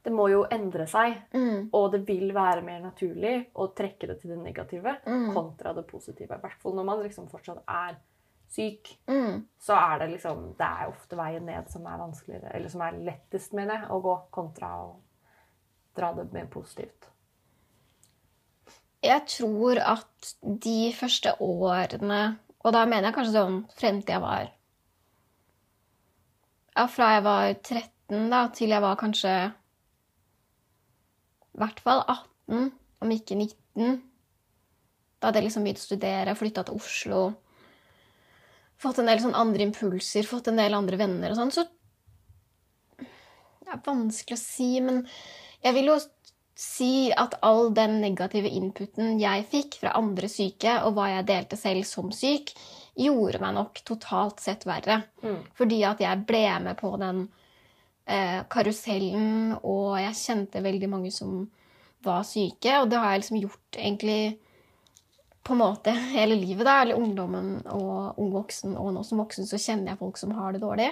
[0.03, 1.15] Det må jo endre seg.
[1.33, 1.71] Mm.
[1.73, 5.33] Og det vil være mer naturlig å trekke det til det negative Mm.
[5.35, 6.35] kontra det positive.
[6.35, 7.97] I hvert fall når man liksom fortsatt er
[8.49, 8.91] syk.
[9.11, 9.45] Mm.
[9.61, 12.99] Så er det liksom Det er ofte veien ned som er vanskeligere, eller som er
[13.07, 14.89] lettest, mener jeg, å gå, kontra å
[15.99, 17.11] dra det mer positivt.
[19.05, 24.23] Jeg tror at de første årene Og da mener jeg kanskje sånn frem til jeg
[24.25, 24.49] var
[26.75, 29.35] Ja, fra jeg var 13 da, til jeg var kanskje
[31.59, 32.69] i hvert fall 18,
[33.03, 33.97] om ikke 19.
[35.19, 37.23] Da hadde jeg liksom begynt å studere, flytta til Oslo.
[38.79, 41.55] Fått en del sånn andre impulser, fått en del andre venner og sånn.
[41.55, 41.67] Så
[42.99, 45.03] det er vanskelig å si, men
[45.65, 45.99] jeg vil jo
[46.59, 51.59] si at all den negative inputen jeg fikk fra andre syke, og hva jeg delte
[51.59, 52.51] selv som syk,
[52.99, 55.03] gjorde meg nok totalt sett verre.
[55.23, 55.43] Mm.
[55.59, 57.27] Fordi at jeg ble med på den
[58.11, 61.45] eh, karusellen, og jeg kjente veldig mange som
[62.07, 62.81] var syke.
[62.83, 64.21] Og det har jeg liksom gjort egentlig
[65.49, 66.83] på en måte hele livet, da.
[66.83, 70.55] Eller ungdommen og ung voksen, og nå som voksen så kjenner jeg folk som har
[70.55, 70.91] det dårlig,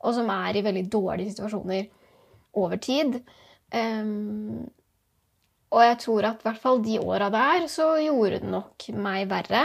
[0.00, 1.88] og som er i veldig dårlige situasjoner
[2.60, 3.20] over tid.
[3.70, 4.64] Um,
[5.70, 9.28] og jeg tror at i hvert fall de åra der så gjorde det nok meg
[9.30, 9.62] verre.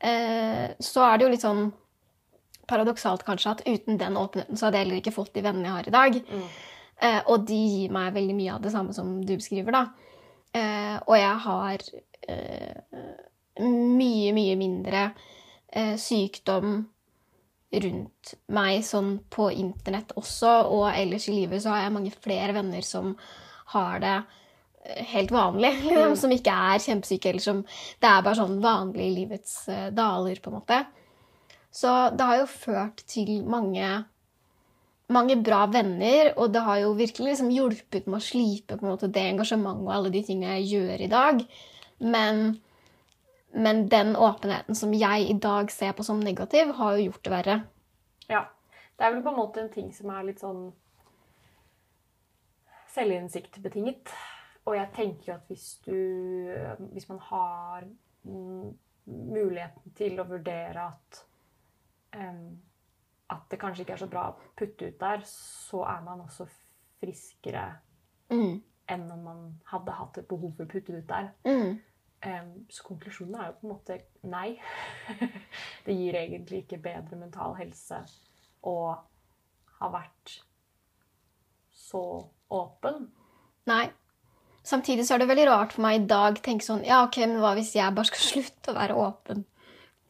[0.00, 1.64] Uh, så er det jo litt sånn
[2.70, 5.76] paradoksalt kanskje at uten den åpenheten så hadde jeg heller ikke fått de vennene jeg
[5.76, 6.20] har i dag.
[6.30, 6.46] Mm.
[7.00, 9.84] Uh, og de gir meg veldig mye av det samme som du beskriver, da.
[10.50, 11.90] Uh, og jeg har
[13.62, 15.04] mye, mye mindre
[15.72, 16.80] eh, sykdom
[17.70, 22.54] rundt meg sånn på internett også, og ellers i livet så har jeg mange flere
[22.56, 23.12] venner som
[23.74, 24.14] har det
[24.84, 26.16] eh, helt vanlig, liksom, Mm.
[26.18, 27.60] som ikke er kjempesyke, eller som
[28.00, 30.80] Det er bare sånn vanlig i livets eh, daler, på en måte.
[31.70, 34.04] Så det har jo ført til mange
[35.10, 38.92] mange bra venner, og det har jo virkelig liksom hjulpet med å slipe på en
[38.92, 41.40] måte det engasjementet og alle de tingene jeg gjør i dag.
[41.98, 42.60] Men,
[43.52, 47.32] men den åpenheten som jeg i dag ser på som negativ, har jo gjort det
[47.34, 47.56] verre.
[48.28, 48.44] Ja.
[48.96, 50.66] Det er vel på en måte en ting som er litt sånn
[52.92, 54.12] selvinnsiktbetinget.
[54.68, 55.96] Og jeg tenker jo at hvis du
[56.92, 57.86] Hvis man har
[58.24, 58.74] mm,
[59.06, 61.24] muligheten til å vurdere at
[62.16, 62.58] um,
[63.30, 66.48] at det kanskje ikke er så bra å putte ut der, så er man også
[67.00, 67.68] friskere
[68.30, 68.62] Mm.
[68.88, 71.30] enn om man hadde hatt et behov for å putte det ut der.
[71.44, 71.80] Mm.
[72.22, 73.96] Så konklusjonen er jo på en måte
[74.28, 74.58] nei.
[75.86, 78.02] det gir egentlig ikke bedre mental helse
[78.68, 78.74] å
[79.80, 80.34] ha vært
[81.72, 82.02] så
[82.52, 83.06] åpen.
[83.70, 83.86] Nei.
[84.62, 87.16] Samtidig så er det veldig rart for meg i dag å tenke sånn Ja, ok,
[87.24, 89.46] men hva hvis jeg bare skal slutte å være åpen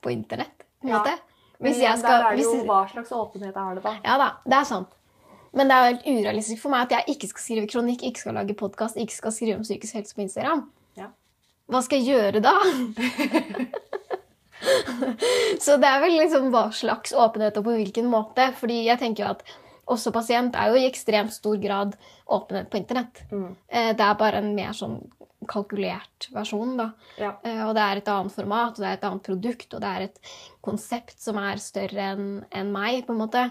[0.03, 0.65] på internett?
[0.83, 0.99] På Ja.
[0.99, 1.15] måte?
[1.61, 3.93] Men Hvis jeg skal der er det jo hvis- hva slags åpenhet er det, da?
[4.03, 4.89] Ja da, det er sant.
[5.53, 8.19] Men det er jo helt urealistisk for meg at jeg ikke skal skrive kronikk, ikke
[8.23, 10.63] skal lage podkast, ikke skal skrive om psykisk helse på Instagram.
[11.71, 12.55] Hva skal jeg gjøre da?
[15.61, 18.51] Så det er vel liksom hva slags åpenhet og på hvilken måte.
[18.59, 19.45] Fordi jeg tenker jo at
[19.91, 21.97] også pasient er jo i ekstremt stor grad
[22.31, 23.23] åpenhet på internett.
[23.33, 23.49] Mm.
[23.69, 25.01] Eh, Det er bare en mer sånn
[25.51, 26.91] kalkulert versjon, da.
[27.19, 27.33] Ja.
[27.43, 29.89] Eh, Og det er et annet format, og det er et annet produkt, og det
[29.97, 30.19] er et
[30.63, 33.47] konsept som er større enn en meg, på en måte.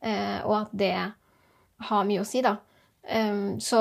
[0.00, 0.94] Eh, Og at det
[1.88, 2.56] har mye å si, da.
[3.58, 3.78] Så,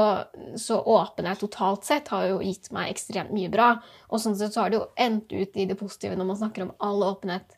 [0.58, 3.68] så åpenhet totalt sett har jo gitt meg ekstremt mye bra.
[4.10, 6.66] Og sånn sett så har det jo endt ut i det positive når man snakker
[6.66, 7.54] om all åpenhet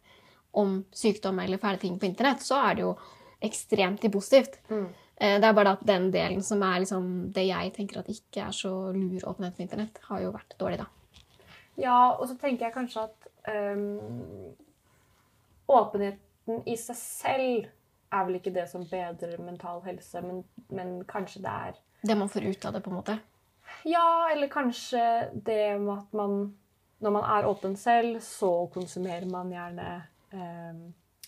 [0.54, 2.92] om sykdom eller fæle ting på internett, så er det jo
[3.44, 4.60] ekstremt positivt.
[4.70, 4.86] Mm.
[5.16, 8.48] Eh, Det er bare at den delen som er liksom det jeg tenker at ikke
[8.48, 10.86] er så lur åpenhet på internett, har jo vært dårlig, da.
[11.78, 14.54] Ja, og så tenker jeg kanskje at um,
[15.68, 17.72] åpenheten i seg selv
[18.14, 22.30] er vel ikke det som bedrer mental helse, men, men kanskje det er Det man
[22.30, 23.18] får ut av det, på en måte.
[23.88, 26.36] Ja, eller kanskje det med at man
[27.04, 29.88] Når man er åpen selv, så konsumerer man gjerne
[30.32, 30.84] eh,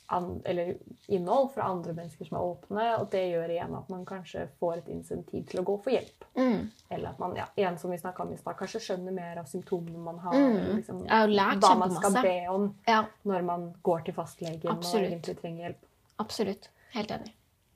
[0.08, 0.76] an, eller
[1.08, 4.78] innhold fra andre mennesker som er åpne, og det gjør igjen at man kanskje får
[4.78, 6.28] et insentiv til å gå for hjelp.
[6.38, 6.70] Mm.
[6.90, 9.50] Eller at man ja, igjen som vi snakket om i stad, kanskje skjønner mer av
[9.52, 10.38] symptomene man har.
[10.38, 10.70] Mm.
[10.78, 12.24] Liksom, har hva man skal masse.
[12.24, 15.84] be om Ja, når man går til fastlegen og egentlig trenger hjelp.
[16.24, 16.70] absolutt.
[16.96, 17.36] Helt enig.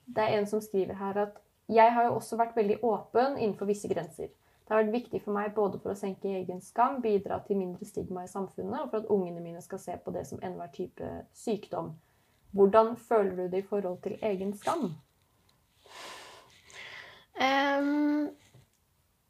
[0.10, 1.40] Det er en som skriver her at
[1.70, 4.32] jeg har jo også vært veldig åpen innenfor visse grenser.
[4.66, 7.86] Det har vært viktig for meg både for å senke egen skam, bidra til mindre
[7.86, 11.10] stigma i samfunnet, og for at ungene mine skal se på det som enhver type
[11.34, 11.96] sykdom.
[12.54, 14.92] Hvordan føler du det i forhold til egen skam?
[17.40, 18.30] Um,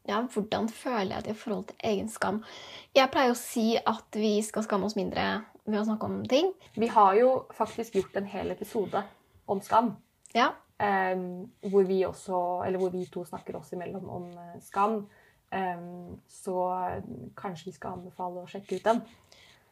[0.08, 2.42] ja, hvordan føler jeg det i forhold til egen skam?
[2.96, 5.26] Jeg pleier å si at vi skal skamme oss mindre
[5.64, 6.52] ved å snakke om ting.
[6.76, 9.04] Vi har jo faktisk gjort en hel episode
[9.50, 9.94] om skam.
[10.34, 15.02] Ja, Um, hvor vi også, eller hvor vi to snakker oss imellom om eh, skam.
[15.52, 16.54] Um, så
[17.36, 19.02] kanskje vi skal anbefale å sjekke ut den.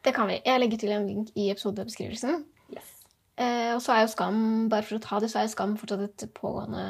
[0.05, 0.37] det kan vi.
[0.45, 2.43] Jeg legger til en link i episodebeskrivelsen.
[2.75, 2.91] Yes.
[3.41, 4.37] Uh, og så er jo skam,
[4.69, 6.85] bare for å ta det, så er jo skam fortsatt et pågående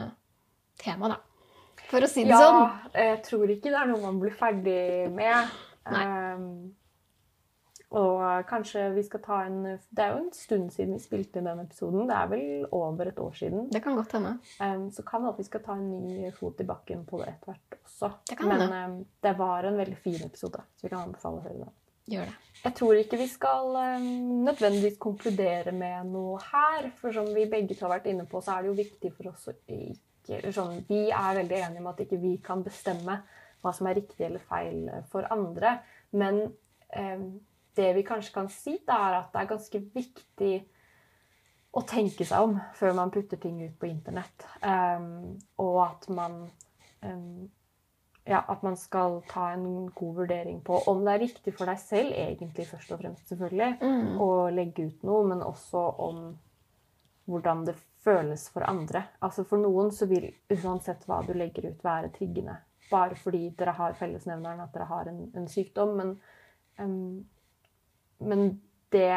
[0.83, 1.21] tema, da.
[1.87, 2.91] For å si det Ja, sånn.
[2.99, 5.55] jeg tror ikke det er noe man blir ferdig med.
[5.89, 6.03] Nei.
[6.03, 6.49] Em,
[7.89, 11.47] og kanskje vi skal ta en Det er jo en stund siden vi spilte inn
[11.49, 12.05] den episoden.
[12.09, 13.65] Det er vel over et år siden.
[13.73, 14.35] Det kan godt hende.
[14.61, 17.31] Um, så kan det at vi skal ta en ny fot i bakken på det
[17.31, 18.11] etter hvert også.
[18.29, 18.83] Det kan Men hende.
[18.83, 21.73] em, det var en veldig fin episode, så vi kan anbefale å høre den.
[22.09, 22.37] Gjør det.
[22.63, 24.05] Jeg tror ikke vi skal um,
[24.45, 26.91] nødvendigvis konkludere med noe her.
[27.01, 29.33] For som vi begge to har vært inne på, så er det jo viktig for
[29.33, 33.21] oss å ikke sånn, Vi er veldig enige om at ikke vi kan bestemme
[33.63, 35.79] hva som er riktig eller feil for andre.
[36.11, 36.43] Men
[36.93, 37.23] eh,
[37.79, 40.53] det vi kanskje kan si, da, er at det er ganske viktig
[41.79, 44.45] å tenke seg om før man putter ting ut på internett.
[44.65, 46.41] Um, og at man
[47.05, 47.49] um,
[48.29, 51.79] ja, at man skal ta en god vurdering på om det er riktig for deg
[51.81, 54.19] selv, egentlig først og fremst, selvfølgelig, Mm.
[54.21, 56.37] å legge ut noe, men også om
[57.29, 59.03] hvordan det føles for andre.
[59.21, 62.57] Altså For noen så vil uansett hva du legger ut, være triggende.
[62.91, 65.95] Bare fordi dere har fellesnevneren at dere har en, en sykdom.
[65.97, 66.15] Men,
[66.79, 67.25] em,
[68.19, 69.07] men, det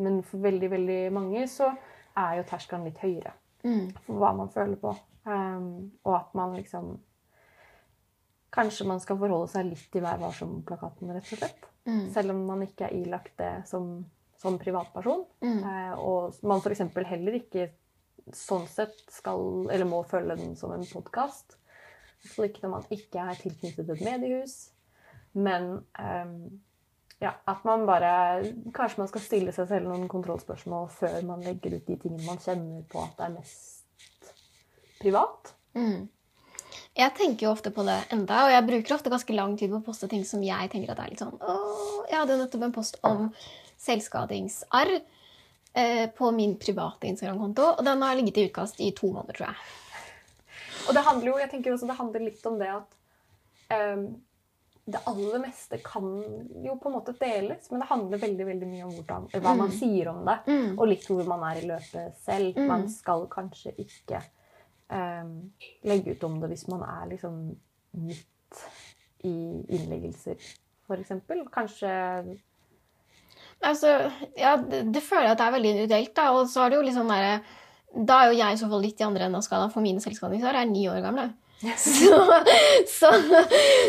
[0.00, 1.70] men for veldig, veldig mange så
[2.18, 3.90] er jo terskelen litt høyere Mm.
[4.06, 4.94] for hva man føler på.
[5.28, 6.94] Um, og at man liksom
[8.50, 11.66] Kanskje man skal forholde seg litt til Vær varsom-plakaten, rett og slett.
[11.86, 12.06] Mm.
[12.10, 13.92] Selv om man ikke er ilagt det som,
[14.42, 15.22] som privatperson.
[15.44, 15.60] Mm.
[15.62, 16.82] Uh, og man f.eks.
[17.12, 17.68] heller ikke
[18.34, 21.60] sånn sett skal, eller må følge den som en podkast.
[22.26, 24.56] Så ikke når man ikke er tilknyttet et mediehus.
[25.38, 26.34] Men em,
[27.20, 28.12] ja, at man bare
[28.76, 32.40] Kanskje man skal stille seg selv noen kontrollspørsmål før man legger ut de tingene man
[32.40, 34.32] kjenner på at det er mest
[35.00, 35.52] privat.
[35.76, 36.08] Mm.
[36.98, 39.78] Jeg tenker jo ofte på det enda, og jeg bruker ofte ganske lang tid på
[39.78, 42.74] å poste ting som jeg tenker at er litt sånn Åh, Jeg hadde nettopp en
[42.74, 43.28] post om
[43.80, 49.38] selvskadingsarr eh, på min private Instagram-konto, og den har ligget i utkast i to måneder,
[49.38, 49.70] tror jeg.
[50.88, 52.98] Og det handler jo, jeg tenker også det handler litt om det at
[53.76, 54.04] em,
[54.86, 56.06] det aller meste kan
[56.64, 59.68] jo på en måte deles, men det handler veldig veldig mye om hvordan, hva man
[59.70, 59.76] Mm.
[59.78, 60.38] sier om det.
[60.46, 60.78] Mm.
[60.78, 62.56] Og litt hvor man er i løpet selv.
[62.56, 62.66] Mm.
[62.66, 64.22] Man skal kanskje ikke
[64.90, 65.52] um,
[65.84, 67.56] legge ut om det hvis man er liksom
[67.92, 68.64] midt
[69.22, 69.34] i
[69.68, 70.36] innleggelser,
[70.88, 71.12] f.eks.
[71.52, 72.38] Kanskje
[73.62, 76.70] Altså, ja, det, det føler jeg at det er veldig individuelt, da, og så er
[76.72, 77.42] det jo litt sånn derre
[78.08, 80.00] Da er jo jeg i så fall litt i andre enden av skalaen, for mine
[80.00, 81.26] selvskadingsarr er ni år gamle.
[81.76, 82.16] Så,
[82.88, 83.08] så,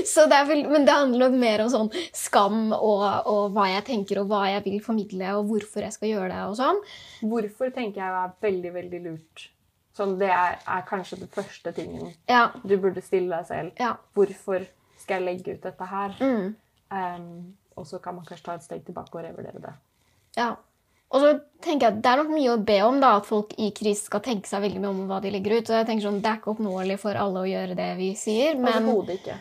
[0.05, 3.85] så det vel, men det handler nok mer om sånn skam og, og hva jeg
[3.87, 6.41] tenker og hva jeg vil formidle, og hvorfor jeg skal gjøre det.
[6.49, 6.81] og sånn.
[7.31, 9.45] Hvorfor tenker jeg er veldig, veldig lurt.
[9.95, 13.71] Sånn, det er, er kanskje den første tingen Ja, du burde stille deg selv.
[13.79, 13.93] ja.
[14.15, 14.67] Hvorfor
[15.01, 16.17] skal jeg legge ut dette her?
[16.19, 16.51] Mm,
[16.91, 19.71] Um, og så kan man kanskje ta et steg tilbake og revurdere det.
[20.35, 20.49] ja.
[21.11, 21.31] Og så
[21.63, 24.07] tenker jeg at Det er nok mye å be om da, at folk i krise
[24.07, 25.67] skal tenke seg veldig mye om hva de legger ut.
[25.67, 28.59] Så jeg tenker sånn, Det er ikke oppnåelig for alle å gjøre det vi sier,
[28.59, 29.35] men, ikke.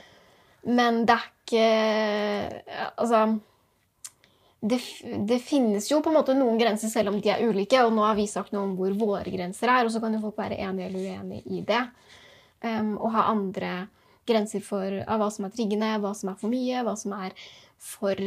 [0.71, 1.69] men det er ikke
[3.01, 3.23] Altså
[4.61, 4.77] det,
[5.25, 7.81] det finnes jo på en måte noen grenser, selv om de er ulike.
[7.87, 10.21] Og nå har vi sagt noe om hvor våre grenser er, og så kan jo
[10.21, 11.81] folk være enige eller uenige i det.
[12.61, 13.73] Um, og ha andre
[14.29, 17.33] grenser for av hva som er triggende, hva som er for mye, hva som er
[17.81, 18.21] for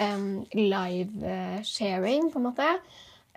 [0.00, 2.68] um, live eh, sharing, på en måte.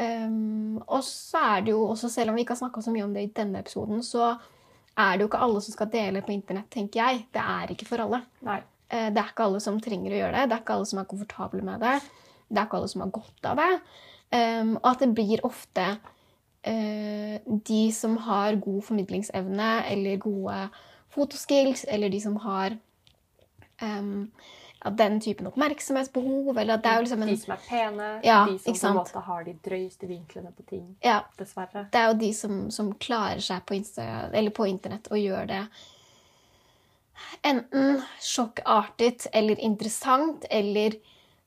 [0.02, 3.06] Um, og så er det jo også, selv om vi ikke har snakka så mye
[3.06, 4.34] om det i denne episoden, så
[4.98, 7.26] er det jo ikke alle som skal dele på internett, tenker jeg.
[7.34, 8.22] Det er ikke for alle.
[8.48, 8.62] Nei.
[8.92, 10.48] Eh, det er ikke alle som trenger å gjøre det.
[10.50, 11.98] Det er ikke alle som er komfortable med det.
[12.50, 13.74] Det er ikke alle som har godt av det.
[14.32, 17.36] Um, og at det blir ofte uh,
[17.68, 20.58] de som har god formidlingsevne eller gode
[21.12, 22.78] fotoskills, eller de som har
[23.84, 24.30] um,
[24.84, 26.58] ja, den typen oppmerksomhetsbehov.
[26.58, 28.88] Eller at det er jo liksom en, De som er pene, Ja, de som på
[28.92, 30.86] en måte har de drøyeste vinklene på ting.
[31.04, 31.88] ja, Dessverre.
[31.92, 33.80] det er jo de som, som klarer seg på,
[34.56, 35.66] på internett og gjør det
[37.42, 40.98] enten sjokkartet eller interessant eller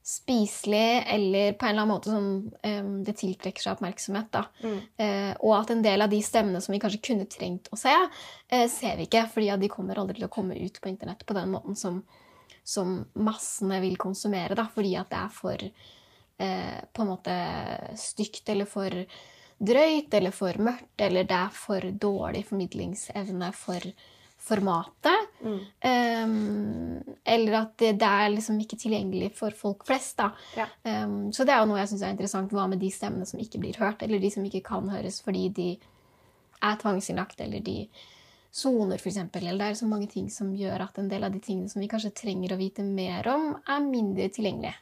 [0.04, 4.36] spiselig eller på en eller annen måte som um, det tiltrekker seg oppmerksomhet.
[4.60, 4.80] Mm.
[5.00, 7.94] Uh, og at en del av de stemmene som vi kanskje kunne trengt å se,
[7.94, 11.36] uh, ser vi ikke, fordi de kommer aldri til å komme ut på internett på
[11.36, 12.02] den måten som,
[12.64, 17.36] som massene vil konsumere, da, fordi at det er for eh, på en måte
[18.00, 19.04] stygt eller for
[19.64, 23.92] drøyt eller for mørkt, eller det er for dårlig formidlingsevne for
[24.44, 25.30] formatet.
[25.40, 25.60] Mm.
[26.24, 30.18] Um, eller at det, det er liksom ikke tilgjengelig for folk flest.
[30.20, 30.30] Da.
[30.58, 30.66] Ja.
[31.04, 32.52] Um, så det er jo noe jeg syns er interessant.
[32.52, 35.46] Hva med de stemmene som ikke blir hørt, eller de som ikke kan høres fordi
[35.56, 35.70] de
[36.64, 37.86] er tvangsinnlagt, eller de
[38.54, 39.16] soner, f.eks.
[39.40, 41.82] Eller det er så mange ting som gjør at en del av de tingene som
[41.82, 44.76] vi kanskje trenger å vite mer om, er mindre tilgjengelige.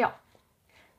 [0.00, 0.10] Ja.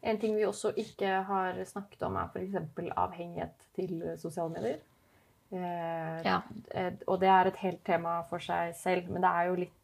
[0.02, 2.94] En ting vi også ikke har snakket om, er f.eks.
[2.98, 4.80] avhengighet til sosiale medier.
[5.52, 6.42] Eh, Ja.
[6.72, 9.78] eh, og det er et helt tema for seg selv, men det er jo litt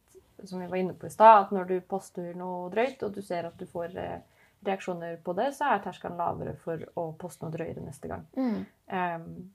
[0.46, 3.22] som vi var inne på i stad, at når du poster noe drøyt, og du
[3.26, 4.20] ser at du får eh,
[4.66, 8.26] reaksjoner på det, så er terskelen lavere for å poste noe drøyere neste gang.
[8.38, 8.66] Mm.
[8.90, 9.52] Um,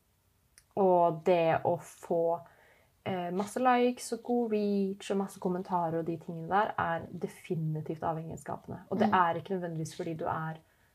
[0.83, 2.41] og det å få
[3.33, 8.79] masse likes og god reach og masse kommentarer og de tingene der, er definitivt avhengighetsskapende.
[8.91, 9.15] Og det Mm.
[9.15, 10.55] er ikke nødvendigvis fordi du er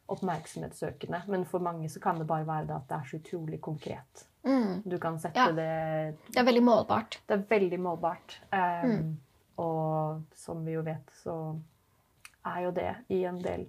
[0.10, 3.62] oppmerksomhetssøkende, men for mange så kan det bare være det at det er så utrolig
[3.62, 4.28] konkret.
[4.46, 4.82] Mm.
[4.92, 5.48] Du kan sette Ja.
[5.52, 7.20] det Det er veldig målbart.
[7.28, 8.42] Det er veldig målbart.
[8.54, 9.18] Um, Mm.
[9.58, 11.60] Og som vi jo vet, så
[12.46, 13.68] er jo det i en del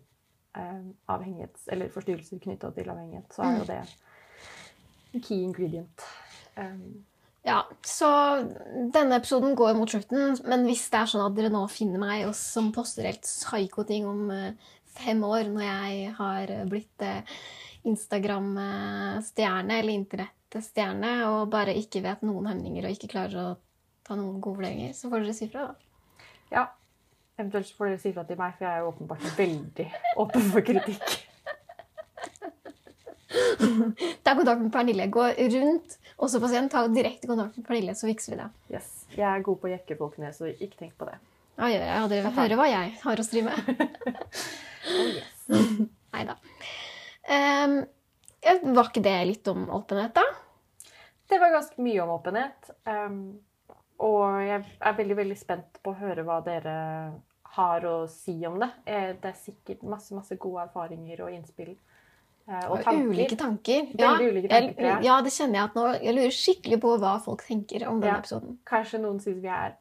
[0.58, 1.68] um, avhengighets...
[1.72, 3.66] Eller forstyrrelser knytta til avhengighet, så er jo Mm.
[3.66, 3.94] det
[5.14, 6.02] en key ingredient.
[6.56, 7.04] Um,
[7.46, 8.08] Ja, så
[8.92, 12.26] denne episoden går mot slutten, men hvis det er sånn at dere nå finner meg
[12.26, 17.38] og som poster helt psyko-ting om eh, fem år, når jeg har blitt eh,
[17.88, 23.54] Instagram-stjerne eller Internett-stjerne, og bare ikke vet noen hemninger og ikke klarer å
[24.04, 26.26] ta noen gode vurderinger, så får dere si fra, da.
[26.52, 26.66] ja.
[27.38, 29.84] Eventuelt får dere si fra til meg, for jeg er jo åpenbart veldig
[30.18, 31.18] åpen for kritikk.
[34.26, 35.06] Ta kontakt med Pernille.
[35.12, 35.22] Gå
[35.54, 38.48] rundt, også pasient, ta direkte kontakt med Pernille, så fikser vi det.
[38.74, 38.88] Yes.
[39.14, 41.18] Jeg er god på å jekke folk ned, så ikke tenk på det.
[41.58, 41.84] Ja, jeg.
[41.86, 43.54] Ja, dere vil høre hva jeg har å stri med.
[44.88, 45.42] Oh, yes.
[46.14, 46.34] Nei da.
[47.28, 47.74] Um,
[48.72, 50.22] var ikke det litt om åpenhet, da?
[51.28, 52.70] Det var ganske mye om åpenhet.
[52.88, 53.18] Um,
[54.00, 56.76] og jeg er veldig veldig spent på å høre hva dere
[57.58, 58.70] har å si om det.
[58.86, 61.74] Eh, Det er sikkert masse masse gode erfaringer og innspill.
[62.48, 63.08] Eh, Og tanker.
[63.08, 63.88] Ulike tanker.
[63.98, 67.20] Ja, ulike tanker, jeg, ja, det kjenner jeg at nå Jeg lurer skikkelig på hva
[67.22, 68.18] folk tenker om denne Ja.
[68.20, 68.58] episoden.
[68.66, 69.76] Kanskje noen syns vi er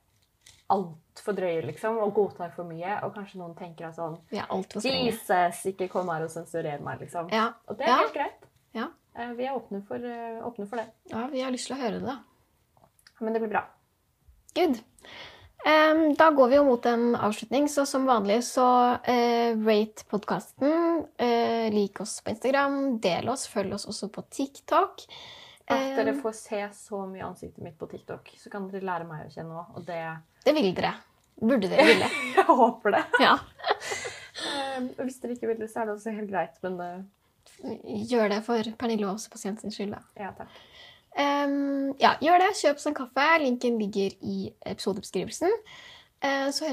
[0.70, 2.98] altfor drøye, liksom, og godtar for mye.
[3.04, 5.06] Og kanskje noen tenker at sånn er strenge.
[5.06, 7.30] Jesus, ikke kom her og sensurer meg, liksom.
[7.32, 7.54] Ja.
[7.70, 7.98] Og det er Ja.
[7.98, 8.44] helt greit.
[8.74, 8.88] Ja.
[9.16, 10.88] Eh, Vi er åpne for, eh, åpne for det.
[11.10, 12.18] ja, vi har lyst til å høre det, da.
[13.22, 13.64] Men det blir bra.
[14.54, 14.80] Good.
[16.18, 18.66] Da går vi jo mot en avslutning, så som vanlig så
[19.04, 21.04] eh, rate podkasten.
[21.18, 25.04] Eh, lik oss på Instagram, del oss, følg oss også på TikTok.
[25.68, 29.26] At dere får se så mye ansiktet mitt på TikTok, så kan dere lære meg
[29.26, 29.76] å kjenne òg.
[29.82, 30.00] Og det
[30.48, 30.94] det vil dere.
[31.42, 32.08] Burde dere ville.
[32.38, 33.04] Jeg håper det.
[33.20, 33.34] Ja.
[35.02, 36.56] Hvis dere ikke vil det, så er det også helt greit.
[36.64, 37.06] Men eh,
[38.08, 40.02] Gjør det for Pernille og også pasientens skyld, da.
[40.22, 40.56] ja, takk.
[41.18, 42.52] Em, ja, gjør det.
[42.62, 43.28] Kjøp oss en kaffe.
[43.44, 45.54] Linken ligger i episodebeskrivelsen.
[46.26, 46.72] Uh, så